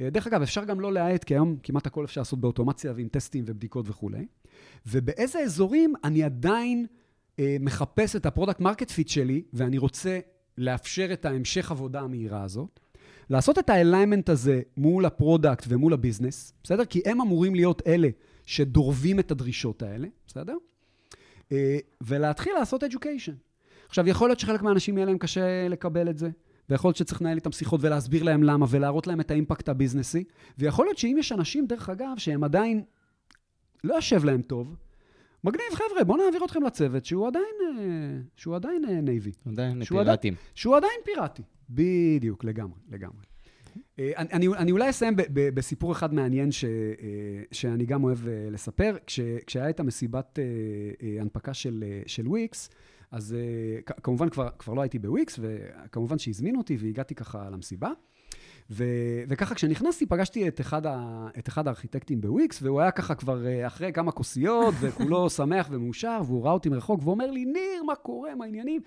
אה, 0.00 0.10
דרך 0.10 0.26
אגב, 0.26 0.42
אפשר 0.42 0.64
גם 0.64 0.80
לא 0.80 0.92
להאט, 0.92 1.24
כי 1.24 1.34
היום 1.34 1.56
כמעט 1.62 1.86
הכל 1.86 2.04
אפשר 2.04 2.20
לעשות 2.20 2.40
באוטומציה 2.40 2.92
ועם 2.96 3.08
טסטים 3.08 3.44
ובדיקות 3.46 3.88
וכולי. 3.88 4.26
ובאיזה 4.86 5.38
אזורים 5.38 5.94
אני 6.04 6.22
עדיין 6.22 6.86
אה, 7.38 7.56
מחפש 7.60 8.16
את 8.16 8.26
ה 8.26 8.30
product 8.30 8.60
market 8.60 8.90
fit 8.90 9.08
שלי, 9.08 9.42
ואני 9.52 9.78
רוצה 9.78 10.18
לאפשר 10.58 11.12
את 11.12 11.24
ההמשך 11.24 11.70
עבודה 11.70 12.00
המהירה 12.00 12.42
הזאת. 12.42 12.80
לעשות 13.30 13.58
את 13.58 13.70
ה 13.70 13.76
alignment 13.76 14.28
הזה 14.28 14.60
מול 14.76 15.04
ה 15.04 15.12
product 15.12 15.64
ומול 15.68 15.92
ה 15.92 15.98
business, 15.98 16.52
בסדר? 16.62 16.84
כי 16.84 17.00
הם 17.06 17.20
אמורים 17.20 17.54
להיות 17.54 17.82
אלה 17.86 18.08
שדורבים 18.46 19.18
את 19.20 19.30
הדרישות 19.30 19.82
האלה, 19.82 20.08
בסדר? 20.26 20.56
אה, 21.52 21.78
ולהתחיל 22.00 22.52
לעשות 22.58 22.84
education. 22.84 23.32
עכשיו, 23.88 24.08
יכול 24.08 24.28
להיות 24.28 24.40
שחלק 24.40 24.62
מהאנשים 24.62 24.96
יהיה 24.96 25.06
להם 25.06 25.18
קשה 25.18 25.68
לקבל 25.68 26.10
את 26.10 26.18
זה, 26.18 26.30
ויכול 26.68 26.88
להיות 26.88 26.96
שצריך 26.96 27.22
לנהל 27.22 27.36
איתם 27.36 27.52
שיחות 27.52 27.80
ולהסביר 27.82 28.22
להם 28.22 28.42
למה, 28.42 28.66
ולהראות 28.70 29.06
להם 29.06 29.20
את 29.20 29.30
ה 29.30 29.35
impact 29.35 29.68
הביזנסי, 29.68 30.24
ויכול 30.58 30.86
להיות 30.86 30.98
שאם 30.98 31.16
יש 31.18 31.32
אנשים, 31.32 31.66
דרך 31.66 31.88
אגב, 31.90 32.08
שהם 32.16 32.44
עדיין, 32.44 32.82
לא 33.84 33.94
יושב 33.94 34.24
להם 34.24 34.42
טוב, 34.42 34.76
מגניב, 35.44 35.66
חבר'ה, 35.74 36.04
בואו 36.04 36.24
נעביר 36.24 36.44
אתכם 36.44 36.62
לצוות 36.62 37.04
שהוא 37.04 37.26
עדיין, 37.26 37.44
אה, 37.68 37.74
שהוא 38.36 38.56
עדיין 38.56 38.84
אה, 38.84 39.00
navy. 39.00 39.32
עדיין 39.46 39.84
שהוא 39.84 40.00
עדיין- 40.00 40.16
פיראטים. 40.16 40.34
שהוא 40.54 40.76
עדיין 40.76 41.00
פיראטי. 41.04 41.42
בדיוק, 41.70 42.44
לגמרי, 42.44 42.78
לגמרי. 42.88 43.26
אה, 43.98 44.12
אני, 44.16 44.28
אני, 44.32 44.48
אני 44.48 44.72
אולי 44.72 44.90
אסיים 44.90 45.16
ב, 45.16 45.22
ב, 45.32 45.54
בסיפור 45.54 45.92
אחד 45.92 46.14
מעניין 46.14 46.52
ש, 46.52 46.64
אה, 46.64 46.70
שאני 47.52 47.86
גם 47.86 48.04
אוהב 48.04 48.28
אה, 48.28 48.48
לספר. 48.50 48.96
כש, 49.06 49.20
כשהיה 49.46 49.70
את 49.70 49.80
המסיבת 49.80 50.38
הנפקה 51.20 51.54
של, 51.54 51.84
של 52.06 52.28
וויקס, 52.28 52.70
אז 53.10 53.36
כמובן 54.02 54.28
כבר, 54.28 54.48
כבר 54.58 54.74
לא 54.74 54.82
הייתי 54.82 54.98
בוויקס, 54.98 55.38
וכמובן 55.42 56.18
שהזמינו 56.18 56.58
אותי 56.58 56.76
והגעתי 56.80 57.14
ככה 57.14 57.50
למסיבה. 57.50 57.90
ו, 58.70 58.84
וככה 59.28 59.54
כשנכנסתי 59.54 60.06
פגשתי 60.06 60.48
את 60.48 60.60
אחד, 60.60 60.86
ה, 60.86 61.26
את 61.38 61.48
אחד 61.48 61.66
הארכיטקטים 61.66 62.20
בוויקס, 62.20 62.62
והוא 62.62 62.80
היה 62.80 62.90
ככה 62.90 63.14
כבר 63.14 63.66
אחרי 63.66 63.92
כמה 63.92 64.12
כוסיות, 64.12 64.74
וכולו 64.80 65.30
שמח 65.38 65.68
ומאושר, 65.70 66.20
והוא 66.26 66.44
ראה 66.44 66.52
אותי 66.52 66.68
מרחוק, 66.68 67.00
והוא 67.02 67.12
אומר 67.12 67.30
לי, 67.30 67.44
ניר, 67.44 67.82
מה 67.86 67.94
קורה, 67.94 68.34
מה 68.34 68.44
העניינים? 68.44 68.80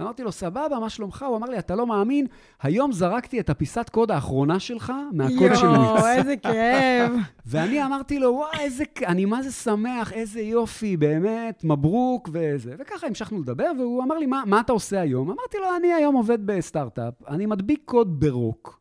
אמרתי 0.00 0.22
לו, 0.22 0.32
סבבה, 0.32 0.78
מה 0.80 0.88
שלומך? 0.90 1.24
הוא 1.28 1.36
אמר 1.36 1.46
לי, 1.46 1.58
אתה 1.58 1.74
לא 1.74 1.86
מאמין, 1.86 2.26
היום 2.62 2.92
זרקתי 2.92 3.40
את 3.40 3.50
הפיסת 3.50 3.88
קוד 3.88 4.10
האחרונה 4.10 4.60
שלך 4.60 4.92
מהקוד 5.12 5.54
של 5.54 5.64
יואו, 5.64 5.76
וויקס. 5.76 6.04
איזה 6.16 6.36
כאב. 6.36 7.12
ואני 7.46 7.84
אמרתי 7.84 8.18
לו, 8.18 8.28
וואי, 8.32 8.60
איזה, 8.60 8.84
אני 9.06 9.24
מה 9.24 9.42
זה 9.42 9.52
שמח, 9.52 10.12
איזה 10.12 10.40
יופי, 10.40 10.96
באמת, 10.96 11.64
מברוק 11.64 12.28
וזה. 12.32 12.74
וככה 12.78 13.06
המשכנו 13.06 13.40
לדבר, 13.40 13.70
והוא 13.78 14.02
אמר 14.02 14.18
לי, 14.18 14.26
מה, 14.26 14.42
מה 14.46 14.60
אתה 14.60 14.72
עושה 14.72 15.00
היום? 15.00 15.30
אמרתי 15.30 15.58
לו, 15.58 15.76
אני 15.76 15.92
היום 15.92 16.14
עובד 16.14 16.46
בסטארט-אפ, 16.46 17.14
אני 17.28 17.46
מדביק 17.46 17.82
קוד 17.84 18.20
ברוק, 18.20 18.80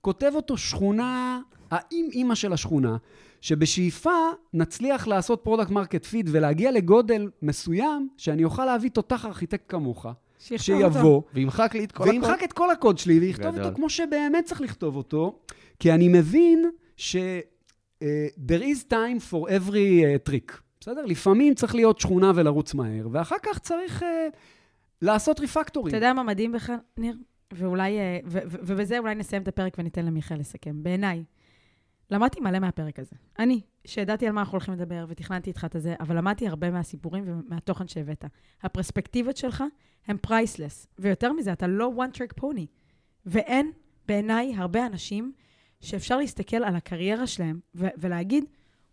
כותב 0.00 0.32
אותו 0.34 0.56
שכונה, 0.56 1.40
האם 1.70 2.08
אימא 2.12 2.34
של 2.34 2.52
השכונה, 2.52 2.96
שבשאיפה 3.40 4.10
נצליח 4.54 5.06
לעשות 5.06 5.40
product 5.42 5.70
market 5.70 6.04
fit 6.04 6.28
ולהגיע 6.32 6.72
לגודל 6.72 7.30
מסוים, 7.42 8.08
שאני 8.16 8.44
אוכל 8.44 8.64
להביא 8.64 8.90
תותח 8.90 9.26
ארכיטקט 9.26 9.64
כמוך. 9.68 10.06
שיבוא, 10.38 11.22
וימחק 11.34 11.74
לי 11.74 11.84
את 11.84 11.92
כל 11.92 12.02
הקוד. 12.02 12.14
וימחק 12.14 12.44
את 12.44 12.52
כל 12.52 12.70
הקוד 12.70 12.98
שלי 12.98 13.18
ויכתוב 13.18 13.52
גדול. 13.52 13.64
אותו 13.64 13.76
כמו 13.76 13.90
שבאמת 13.90 14.44
צריך 14.44 14.60
לכתוב 14.60 14.96
אותו, 14.96 15.38
כי 15.78 15.92
אני 15.92 16.08
מבין 16.08 16.70
ש... 16.96 17.16
uh, 18.04 18.04
there 18.48 18.62
is 18.62 18.92
time 18.92 19.32
for 19.32 19.48
every 19.48 20.02
uh, 20.02 20.30
trick, 20.30 20.52
בסדר? 20.80 21.04
לפעמים 21.04 21.54
צריך 21.54 21.74
להיות 21.74 22.00
שכונה 22.00 22.32
ולרוץ 22.34 22.74
מהר, 22.74 23.08
ואחר 23.12 23.36
כך 23.42 23.58
צריך 23.58 24.02
uh, 24.02 24.04
לעשות 25.02 25.40
ריפקטורים. 25.40 25.88
אתה 25.88 25.96
יודע 25.96 26.12
מה 26.12 26.22
מדהים 26.22 26.52
בך, 26.52 26.72
ניר? 26.96 27.16
ואולי, 27.52 27.98
ו- 28.26 28.38
ו- 28.46 28.58
ובזה 28.62 28.98
אולי 28.98 29.14
נסיים 29.14 29.42
את 29.42 29.48
הפרק 29.48 29.76
וניתן 29.78 30.04
למיכאל 30.04 30.38
לסכם. 30.38 30.82
בעיניי, 30.82 31.24
למדתי 32.10 32.40
מלא 32.40 32.58
מהפרק 32.58 32.98
הזה. 32.98 33.16
אני, 33.38 33.60
שידעתי 33.86 34.26
על 34.26 34.32
מה 34.32 34.40
אנחנו 34.40 34.52
הולכים 34.52 34.74
לדבר 34.74 35.04
ותכננתי 35.08 35.50
איתך 35.50 35.64
את 35.64 35.74
הזה, 35.74 35.94
אבל 36.00 36.16
למדתי 36.16 36.48
הרבה 36.48 36.70
מהסיפורים 36.70 37.24
ומהתוכן 37.26 37.88
שהבאת. 37.88 38.24
הפרספקטיבות 38.62 39.36
שלך 39.36 39.64
הן 40.06 40.16
פרייסלס, 40.16 40.86
ויותר 40.98 41.32
מזה, 41.32 41.52
אתה 41.52 41.66
לא 41.66 41.92
one 41.96 42.16
trick 42.16 42.40
pony. 42.40 42.66
ואין 43.26 43.72
בעיניי 44.06 44.54
הרבה 44.56 44.86
אנשים 44.86 45.32
שאפשר 45.80 46.16
להסתכל 46.16 46.56
על 46.56 46.76
הקריירה 46.76 47.26
שלהם 47.26 47.60
ו- 47.74 47.86
ולהגיד, 47.98 48.44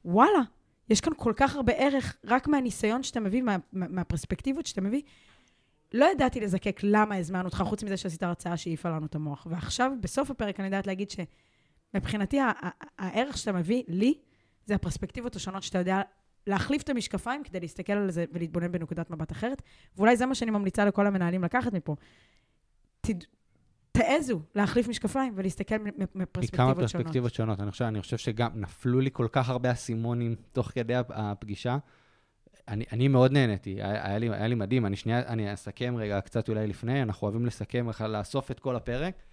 וואלה, 0.06 0.42
יש 0.90 1.02
כאן 1.02 1.14
כל 1.18 1.34
כך 1.36 1.56
הרבה 1.56 1.74
ערך 1.74 2.18
רק 2.26 2.48
מהניסיון 2.48 3.04
שאתה 3.04 3.20
מביא, 3.20 3.42
מה- 3.42 3.58
מה- 3.74 3.88
מהפרספקטיבות 3.90 4.66
שאתה 4.66 4.82
מביא. 4.82 5.02
לא 5.94 6.06
ידעתי 6.12 6.40
לזקק 6.40 6.80
למה 6.84 7.16
הזמנו 7.16 7.46
אותך, 7.46 7.64
חוץ 7.68 7.84
מזה 7.84 7.98
שעשית 7.98 8.24
הרצאה 8.24 8.58
שהעיפה 8.58 8.90
לנו 8.90 9.06
את 9.06 9.16
המוח. 9.16 9.48
ועכשיו, 9.50 9.92
בסוף 10.02 10.32
הפרק, 10.32 10.60
אני 10.60 10.68
יודעת 10.68 10.88
להגיד 10.88 11.10
שמבחינתי, 11.10 11.36
ה- 12.40 12.70
הערך 13.00 13.38
שאתה 13.38 13.52
מביא 13.52 13.84
לי, 13.88 14.14
זה 14.66 14.76
הפרספקטיבות 14.76 15.36
השונות 15.36 15.64
שאתה 15.64 15.78
יודע 15.80 16.02
להחליף 16.48 16.82
את 16.82 16.90
המשקפיים 16.90 17.44
כדי 17.44 17.60
להסתכל 17.60 17.94
על 17.94 18.12
זה 18.12 18.26
ולהתבונן 18.34 18.72
בנקודת 18.72 19.10
מבט 19.12 19.32
אחרת. 19.32 19.62
ואולי 19.98 20.18
זה 20.18 20.26
מה 20.26 20.36
שאני 20.36 20.52
ממליצה 20.52 20.86
לכל 20.86 21.08
המנהלים 21.08 21.44
לקחת 21.44 21.74
מפה. 21.74 21.96
תד... 23.02 23.14
תעזו 23.92 24.42
להחליף 24.56 24.88
משקפיים 24.88 25.34
ולהסתכל 25.36 25.78
מ- 25.78 25.84
מ- 25.84 25.90
מכמה 25.90 26.24
מפרספקטיבות 26.24 26.76
שונות. 26.90 26.92
פרספקטיבות 26.92 27.34
שונות. 27.34 27.60
אני 27.60 27.72
חושב, 27.72 27.86
אני 27.86 28.02
חושב 28.02 28.18
שגם 28.18 28.50
נפלו 28.56 29.00
לי 29.00 29.10
כל 29.14 29.28
כך 29.32 29.50
הרבה 29.50 29.72
אסימונים 29.72 30.36
תוך 30.52 30.68
כדי 30.72 30.96
הפ- 30.96 31.12
הפגישה. 31.14 31.78
אני, 32.68 32.86
אני 32.92 33.08
מאוד 33.08 33.32
נהניתי, 33.32 33.70
היה, 33.74 34.08
היה, 34.08 34.18
לי, 34.18 34.30
היה 34.30 34.48
לי 34.48 34.56
מדהים. 34.56 34.86
אני 34.86 34.96
שנייה, 34.96 35.20
אני 35.20 35.54
אסכם 35.54 35.96
רגע 35.98 36.22
קצת 36.22 36.50
אולי 36.50 36.68
לפני, 36.68 37.02
אנחנו 37.04 37.26
אוהבים 37.28 37.46
לסכם, 37.46 37.88
לאסוף 38.10 38.52
את 38.52 38.60
כל 38.60 38.76
הפרק. 38.76 39.24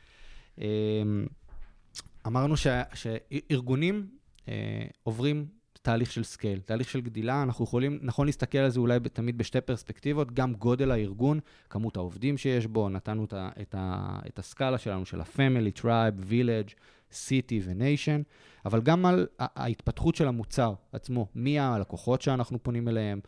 אמ, 2.01 2.27
אמרנו 2.27 2.57
ש, 2.57 2.67
שארגונים 2.95 4.07
אה, 4.49 4.87
עוברים 5.03 5.47
תהליך 5.83 6.13
של 6.13 6.25
scale, 6.25 6.61
תהליך 6.61 6.91
של 6.91 7.01
גדילה, 7.01 7.43
אנחנו 7.43 7.65
יכולים, 7.65 7.99
נכון 8.03 8.27
להסתכל 8.27 8.59
על 8.59 8.71
זה 8.71 8.81
אולי 8.81 8.99
תמיד 9.13 9.39
בשתי 9.39 9.61
פרספקטיבות, 9.61 10.33
גם 10.33 10.55
גודל 10.55 10.91
הארגון, 10.91 11.41
כמות 11.71 11.97
העובדים 11.97 12.39
שיש 12.39 12.67
בו, 12.67 12.89
נתנו 12.89 13.25
את, 13.25 13.33
ה, 13.33 13.51
את, 13.61 13.75
ה, 13.79 14.19
את 14.27 14.39
הסקאלה 14.39 14.79
שלנו 14.79 15.07
של 15.07 15.21
ה-Family, 15.21 15.81
Tribe, 15.81 16.31
Village, 16.31 16.75
City 17.13 17.55
ו-Nation, 17.63 18.23
אבל 18.65 18.81
גם 18.81 19.07
על 19.07 19.27
ההתפתחות 19.39 20.15
של 20.15 20.29
המוצר 20.29 20.75
עצמו, 20.93 21.27
מי 21.35 21.59
הלקוחות 21.59 22.23
שאנחנו 22.23 22.63
פונים 22.63 22.89
אליהם, 22.89 23.21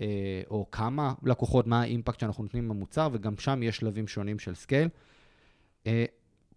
אה, 0.00 0.42
או 0.50 0.70
כמה 0.70 1.14
לקוחות, 1.22 1.66
מה 1.66 1.80
ה-impact 1.80 2.20
שאנחנו 2.20 2.42
נותנים 2.42 2.68
במוצר, 2.68 3.08
וגם 3.12 3.38
שם 3.38 3.62
יש 3.62 3.76
שלבים 3.76 4.08
שונים 4.08 4.38
של 4.38 4.54
scale. 4.54 4.88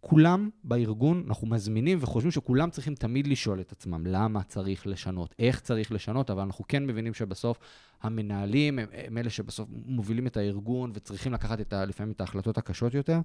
כולם 0.07 0.49
בארגון, 0.63 1.23
אנחנו 1.27 1.47
מזמינים 1.47 1.97
וחושבים 2.01 2.31
שכולם 2.31 2.69
צריכים 2.69 2.95
תמיד 2.95 3.27
לשאול 3.27 3.59
את 3.59 3.71
עצמם 3.71 4.07
למה 4.07 4.43
צריך 4.43 4.87
לשנות, 4.87 5.35
איך 5.39 5.59
צריך 5.59 5.91
לשנות, 5.91 6.29
אבל 6.29 6.41
אנחנו 6.41 6.65
כן 6.67 6.85
מבינים 6.85 7.13
שבסוף 7.13 7.59
המנהלים 8.01 8.79
הם, 8.79 8.87
הם 8.93 9.17
אלה 9.17 9.29
שבסוף 9.29 9.69
מובילים 9.85 10.27
את 10.27 10.37
הארגון 10.37 10.91
וצריכים 10.93 11.33
לקחת 11.33 11.61
את 11.61 11.73
ה, 11.73 11.85
לפעמים 11.85 12.11
את 12.11 12.21
ההחלטות 12.21 12.57
הקשות 12.57 12.93
יותר. 12.93 13.19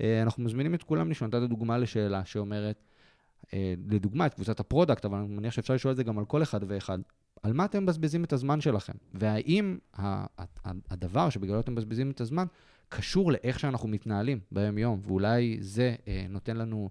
אה, 0.00 0.22
אנחנו 0.22 0.42
מזמינים 0.42 0.74
את 0.74 0.82
כולם 0.82 1.10
לשאול. 1.10 1.28
נתת 1.28 1.48
דוגמה 1.48 1.78
לשאלה 1.78 2.24
שאומרת, 2.24 2.84
אה, 3.54 3.74
לדוגמה, 3.90 4.26
את 4.26 4.34
קבוצת 4.34 4.60
ה-product, 4.60 5.04
אבל 5.04 5.18
אני 5.18 5.34
מניח 5.34 5.52
שאפשר 5.52 5.74
לשאול 5.74 5.92
את 5.92 5.96
זה 5.96 6.04
גם 6.04 6.18
על 6.18 6.24
כל 6.24 6.42
אחד 6.42 6.60
ואחד. 6.68 6.98
על 7.42 7.52
מה 7.52 7.64
אתם 7.64 7.82
מבזבזים 7.82 8.24
את 8.24 8.32
הזמן 8.32 8.60
שלכם? 8.60 8.92
והאם 9.14 9.78
הדבר 10.90 11.30
שבגללו 11.30 11.60
אתם 11.60 11.72
מבזבזים 11.72 12.10
את 12.10 12.20
הזמן 12.20 12.44
קשור 12.96 13.32
לאיך 13.32 13.60
שאנחנו 13.60 13.88
מתנהלים 13.88 14.40
ביום-יום, 14.52 15.00
ואולי 15.02 15.56
זה 15.60 15.94
אה, 16.08 16.26
נותן 16.28 16.56
לנו 16.56 16.90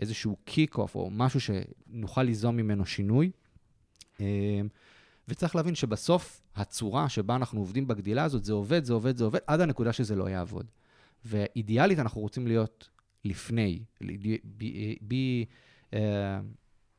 איזשהו 0.00 0.36
kick-off 0.44 0.94
או 0.94 1.10
משהו 1.10 1.40
שנוכל 1.40 2.22
ליזום 2.22 2.56
ממנו 2.56 2.86
שינוי. 2.86 3.30
אה, 4.20 4.60
וצריך 5.28 5.56
להבין 5.56 5.74
שבסוף 5.74 6.40
הצורה 6.56 7.08
שבה 7.08 7.36
אנחנו 7.36 7.60
עובדים 7.60 7.88
בגדילה 7.88 8.24
הזאת, 8.24 8.44
זה 8.44 8.52
עובד, 8.52 8.84
זה 8.84 8.92
עובד, 8.92 9.16
זה 9.16 9.24
עובד, 9.24 9.40
עד 9.46 9.60
הנקודה 9.60 9.92
שזה 9.92 10.16
לא 10.16 10.30
יעבוד. 10.30 10.66
ואידיאלית 11.24 11.98
אנחנו 11.98 12.20
רוצים 12.20 12.46
להיות 12.46 12.88
לפני, 13.24 13.82
ב... 14.02 14.64
ב 15.08 15.14
אה, 15.94 16.40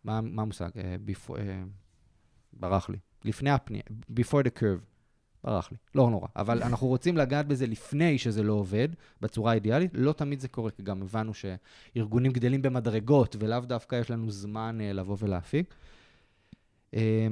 מה 0.03 0.21
מה 0.21 0.41
המושג? 0.41 0.69
אה, 0.77 0.95
before, 1.07 1.39
אה, 1.39 1.63
ברח 2.53 2.89
לי. 2.89 2.97
לפני 3.25 3.49
הפנייה, 3.49 3.83
before 4.19 4.43
the 4.43 4.59
curve. 4.59 4.88
ברח 5.43 5.71
לי, 5.71 5.77
לא 5.95 6.09
נורא. 6.09 6.27
אבל 6.35 6.63
אנחנו 6.63 6.87
רוצים 6.87 7.17
לגעת 7.17 7.47
בזה 7.47 7.67
לפני 7.67 8.17
שזה 8.17 8.43
לא 8.43 8.53
עובד, 8.53 8.89
בצורה 9.21 9.51
האידיאלית. 9.51 9.91
לא 9.93 10.13
תמיד 10.13 10.39
זה 10.39 10.47
קורה, 10.47 10.71
כי 10.71 10.83
גם 10.83 11.01
הבנו 11.01 11.31
שארגונים 11.33 12.31
גדלים 12.31 12.61
במדרגות, 12.61 13.35
ולאו 13.39 13.59
דווקא 13.59 13.95
יש 13.95 14.11
לנו 14.11 14.31
זמן 14.31 14.77
אה, 14.81 14.93
לבוא 14.93 15.17
ולהפיק. 15.19 15.73
אה, 16.93 17.27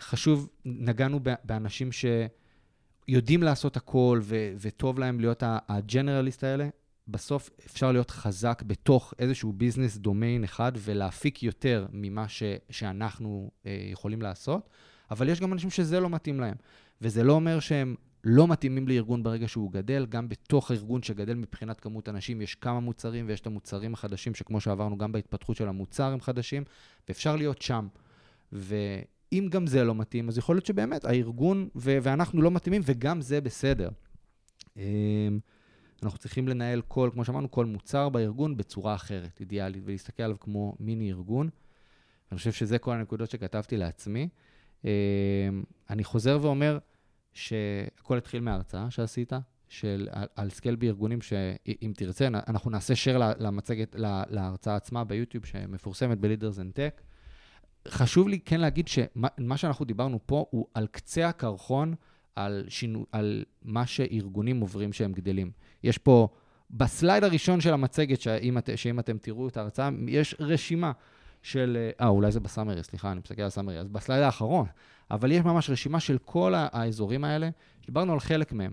חשוב, 0.00 0.48
נגענו 0.64 1.20
באנשים 1.44 1.90
שיודעים 1.92 3.42
לעשות 3.42 3.76
הכל, 3.76 4.20
ו- 4.22 4.52
וטוב 4.60 4.98
להם 4.98 5.20
להיות 5.20 5.42
הג'נרליסט 5.46 6.44
האלה. 6.44 6.68
בסוף 7.08 7.50
אפשר 7.66 7.92
להיות 7.92 8.10
חזק 8.10 8.62
בתוך 8.66 9.14
איזשהו 9.18 9.52
ביזנס 9.52 9.96
דומיין 9.96 10.44
אחד 10.44 10.72
ולהפיק 10.78 11.42
יותר 11.42 11.86
ממה 11.92 12.28
ש- 12.28 12.42
שאנחנו 12.70 13.50
אה, 13.66 13.86
יכולים 13.90 14.22
לעשות, 14.22 14.68
אבל 15.10 15.28
יש 15.28 15.40
גם 15.40 15.52
אנשים 15.52 15.70
שזה 15.70 16.00
לא 16.00 16.10
מתאים 16.10 16.40
להם. 16.40 16.54
וזה 17.02 17.22
לא 17.22 17.32
אומר 17.32 17.60
שהם 17.60 17.94
לא 18.24 18.48
מתאימים 18.48 18.88
לארגון 18.88 19.22
ברגע 19.22 19.48
שהוא 19.48 19.72
גדל, 19.72 20.06
גם 20.06 20.28
בתוך 20.28 20.70
הארגון 20.70 21.02
שגדל 21.02 21.34
מבחינת 21.34 21.80
כמות 21.80 22.08
אנשים, 22.08 22.40
יש 22.40 22.54
כמה 22.54 22.80
מוצרים 22.80 23.24
ויש 23.28 23.40
את 23.40 23.46
המוצרים 23.46 23.94
החדשים, 23.94 24.34
שכמו 24.34 24.60
שעברנו, 24.60 24.98
גם 24.98 25.12
בהתפתחות 25.12 25.56
של 25.56 25.68
המוצר 25.68 26.12
הם 26.12 26.20
חדשים, 26.20 26.64
ואפשר 27.08 27.36
להיות 27.36 27.62
שם. 27.62 27.88
ואם 28.52 29.48
גם 29.50 29.66
זה 29.66 29.84
לא 29.84 29.94
מתאים, 29.94 30.28
אז 30.28 30.38
יכול 30.38 30.56
להיות 30.56 30.66
שבאמת 30.66 31.04
הארגון 31.04 31.68
ו- 31.76 31.98
ואנחנו 32.02 32.42
לא 32.42 32.50
מתאימים, 32.50 32.82
וגם 32.84 33.20
זה 33.20 33.40
בסדר. 33.40 33.88
אמ, 34.76 34.82
אנחנו 36.02 36.18
צריכים 36.18 36.48
לנהל 36.48 36.82
כל, 36.88 37.10
כמו 37.12 37.24
שאמרנו, 37.24 37.50
כל 37.50 37.66
מוצר 37.66 38.08
בארגון 38.08 38.56
בצורה 38.56 38.94
אחרת, 38.94 39.40
אידיאלית, 39.40 39.82
ולהסתכל 39.86 40.22
עליו 40.22 40.40
כמו 40.40 40.76
מיני 40.80 41.10
ארגון. 41.10 41.48
אני 42.30 42.38
חושב 42.38 42.52
שזה 42.52 42.78
כל 42.78 42.92
הנקודות 42.92 43.30
שכתבתי 43.30 43.76
לעצמי. 43.76 44.28
אמ, 44.84 44.90
אני 45.90 46.04
חוזר 46.04 46.38
ואומר 46.42 46.78
שהכל 47.32 48.18
התחיל 48.18 48.40
מההרצאה 48.40 48.90
שעשית, 48.90 49.32
של, 49.68 50.08
על, 50.12 50.26
על 50.36 50.50
scale 50.50 50.76
בארגונים, 50.76 51.22
שאם 51.22 51.92
תרצה, 51.96 52.26
אנחנו 52.26 52.70
נעשה 52.70 52.94
share 52.94 53.18
למצגת, 53.38 53.94
לה- 53.94 54.22
להרצאה 54.30 54.76
עצמה 54.76 55.04
ביוטיוב, 55.04 55.46
שמפורסמת 55.46 56.18
ב-Leaders 56.18 56.56
and 56.56 56.76
Tech. 56.76 57.02
חשוב 57.88 58.28
לי 58.28 58.38
כן 58.40 58.60
להגיד 58.60 58.88
שמה 58.88 59.28
מה 59.38 59.56
שאנחנו 59.56 59.84
דיברנו 59.84 60.18
פה 60.26 60.46
הוא 60.50 60.66
על 60.74 60.86
קצה 60.86 61.28
הקרחון, 61.28 61.94
על, 62.36 62.64
שינו, 62.68 63.06
על 63.12 63.44
מה 63.62 63.86
שארגונים 63.86 64.60
עוברים 64.60 64.92
שהם 64.92 65.12
גדלים. 65.12 65.50
יש 65.82 65.98
פה, 65.98 66.28
בסלייד 66.70 67.24
הראשון 67.24 67.60
של 67.60 67.72
המצגת, 67.72 68.20
שאם, 68.20 68.58
את, 68.58 68.70
שאם 68.76 68.98
אתם 68.98 69.18
תראו 69.18 69.48
את 69.48 69.56
ההרצאה, 69.56 69.90
יש 70.08 70.34
רשימה 70.40 70.92
של, 71.42 71.90
אה, 72.00 72.08
אולי 72.08 72.32
זה 72.32 72.40
בסאמרי, 72.40 72.82
סליחה, 72.82 73.12
אני 73.12 73.20
מסתכל 73.20 73.42
על 73.42 73.46
הסאמרי, 73.46 73.78
אז 73.78 73.88
בסלייד 73.88 74.22
האחרון, 74.22 74.66
אבל 75.10 75.32
יש 75.32 75.44
ממש 75.44 75.70
רשימה 75.70 76.00
של 76.00 76.18
כל 76.18 76.54
האזורים 76.56 77.24
האלה, 77.24 77.50
שדיברנו 77.80 78.12
על 78.12 78.20
חלק 78.20 78.52
מהם, 78.52 78.72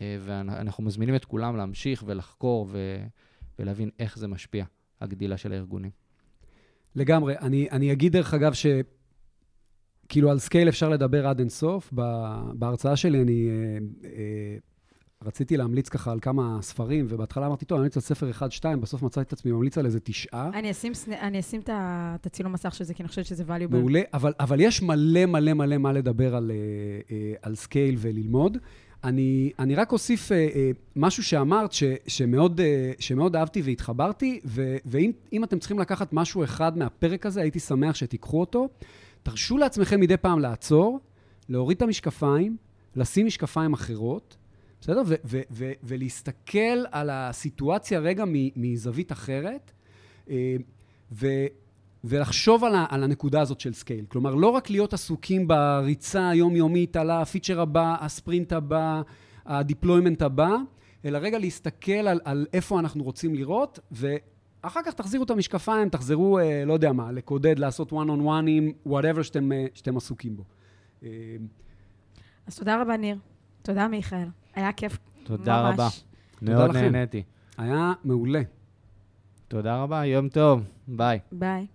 אה, 0.00 0.16
ואנחנו 0.20 0.84
מזמינים 0.84 1.14
את 1.14 1.24
כולם 1.24 1.56
להמשיך 1.56 2.04
ולחקור 2.06 2.66
ו, 2.70 2.96
ולהבין 3.58 3.90
איך 3.98 4.18
זה 4.18 4.28
משפיע, 4.28 4.64
הגדילה 5.00 5.36
של 5.36 5.52
הארגונים. 5.52 5.90
לגמרי. 6.94 7.38
אני, 7.38 7.68
אני 7.70 7.92
אגיד, 7.92 8.12
דרך 8.12 8.34
אגב, 8.34 8.52
ש... 8.52 8.66
כאילו, 10.08 10.30
על 10.30 10.38
scale 10.38 10.68
אפשר 10.68 10.88
לדבר 10.88 11.26
עד 11.26 11.38
אינסוף. 11.38 11.92
בהרצאה 12.54 12.96
שלי 12.96 13.22
אני 13.22 13.48
אה, 13.50 13.78
אה, 14.04 14.56
רציתי 15.24 15.56
להמליץ 15.56 15.88
ככה 15.88 16.12
על 16.12 16.20
כמה 16.20 16.58
ספרים, 16.62 17.06
ובהתחלה 17.08 17.46
אמרתי, 17.46 17.64
טוב, 17.64 17.76
אני 17.76 17.80
ממליץ 17.80 17.96
על 17.96 18.02
ספר 18.02 18.30
אחד-שתיים, 18.30 18.80
בסוף 18.80 19.02
מצאתי 19.02 19.26
את 19.26 19.32
עצמי 19.32 19.52
ממליץ 19.52 19.78
על 19.78 19.86
איזה 19.86 20.00
תשעה. 20.00 20.50
אני 20.54 20.70
אשים, 20.70 20.92
אני 21.20 21.40
אשים 21.40 21.60
את 21.60 22.26
הצילום 22.26 22.52
מסך 22.52 22.74
של 22.74 22.84
זה, 22.84 22.94
כי 22.94 23.02
אני 23.02 23.08
חושבת 23.08 23.26
שזה 23.26 23.44
valuable. 23.44 23.76
מעולה, 23.76 24.00
אבל, 24.14 24.32
אבל 24.40 24.60
יש 24.60 24.82
מלא 24.82 25.26
מלא 25.26 25.52
מלא 25.52 25.78
מה 25.78 25.92
לדבר 25.92 26.36
על, 26.36 26.50
אה, 26.50 26.56
אה, 27.16 27.32
על 27.42 27.54
scale 27.54 27.94
וללמוד. 27.98 28.58
אני, 29.04 29.52
אני 29.58 29.74
רק 29.74 29.92
אוסיף 29.92 30.32
אה, 30.32 30.36
אה, 30.36 30.70
משהו 30.96 31.22
שאמרת, 31.22 31.72
ש, 31.72 31.84
שמאוד, 32.06 32.60
אה, 32.60 32.92
שמאוד 32.98 33.36
אהבתי 33.36 33.62
והתחברתי, 33.62 34.40
ו, 34.44 34.76
ואם 34.86 35.12
אם 35.32 35.44
אתם 35.44 35.58
צריכים 35.58 35.78
לקחת 35.78 36.12
משהו 36.12 36.44
אחד 36.44 36.78
מהפרק 36.78 37.26
הזה, 37.26 37.40
הייתי 37.40 37.60
שמח 37.60 37.94
שתיקחו 37.94 38.40
אותו. 38.40 38.68
תרשו 39.22 39.58
לעצמכם 39.58 40.00
מדי 40.00 40.16
פעם 40.16 40.38
לעצור, 40.38 41.00
להוריד 41.48 41.76
את 41.76 41.82
המשקפיים, 41.82 42.56
לשים 42.96 43.26
משקפיים 43.26 43.72
אחרות, 43.72 44.36
בסדר? 44.80 45.02
ולהסתכל 45.82 46.84
על 46.92 47.10
הסיטואציה 47.10 47.98
רגע 47.98 48.24
מזווית 48.56 49.12
אחרת, 49.12 49.72
אה, 50.30 50.56
ו- 51.12 51.46
ולחשוב 52.04 52.64
על, 52.64 52.72
על 52.88 53.04
הנקודה 53.04 53.40
הזאת 53.40 53.60
של 53.60 53.72
scale. 53.72 54.04
כלומר, 54.08 54.34
לא 54.34 54.48
רק 54.48 54.70
להיות 54.70 54.92
עסוקים 54.92 55.48
בריצה 55.48 56.28
היומיומית 56.28 56.96
על 56.96 57.10
הפיצ'ר 57.10 57.60
הבא, 57.60 57.96
ה-sprint 58.00 58.52
הבא, 58.52 59.02
ה-deployment 59.46 60.22
הבא, 60.22 60.56
אלא 61.04 61.18
רגע 61.18 61.38
להסתכל 61.38 61.92
על, 61.92 62.20
על 62.24 62.46
איפה 62.52 62.80
אנחנו 62.80 63.04
רוצים 63.04 63.34
לראות, 63.34 63.78
ואחר 63.92 64.80
כך 64.86 64.94
תחזירו 64.94 65.24
את 65.24 65.30
המשקפיים, 65.30 65.88
תחזרו, 65.88 66.38
אה, 66.38 66.64
לא 66.64 66.72
יודע 66.72 66.92
מה, 66.92 67.12
לקודד, 67.12 67.58
לעשות 67.58 67.92
one 67.92 68.06
on 68.06 68.20
one 68.20 68.48
עם 68.48 68.72
whatever 68.88 69.22
שאתם, 69.22 69.52
אה, 69.52 69.66
שאתם 69.74 69.96
עסוקים 69.96 70.36
בו. 70.36 70.44
אה, 71.02 71.08
אז 72.46 72.58
תודה 72.58 72.82
רבה, 72.82 72.96
ניר. 72.96 73.16
תודה, 73.62 73.88
מיכאל. 73.88 74.28
היה 74.58 74.72
כיף. 74.72 74.98
תודה 75.24 75.62
ממש. 75.62 75.74
רבה. 75.74 75.88
תודה 76.40 76.52
מאוד 76.52 76.70
לכם. 76.70 76.80
נהניתי. 76.92 77.22
היה 77.58 77.92
מעולה. 78.04 78.40
תודה 79.48 79.82
רבה, 79.82 80.04
יום 80.04 80.28
טוב. 80.28 80.62
ביי. 80.88 81.18
ביי. 81.32 81.66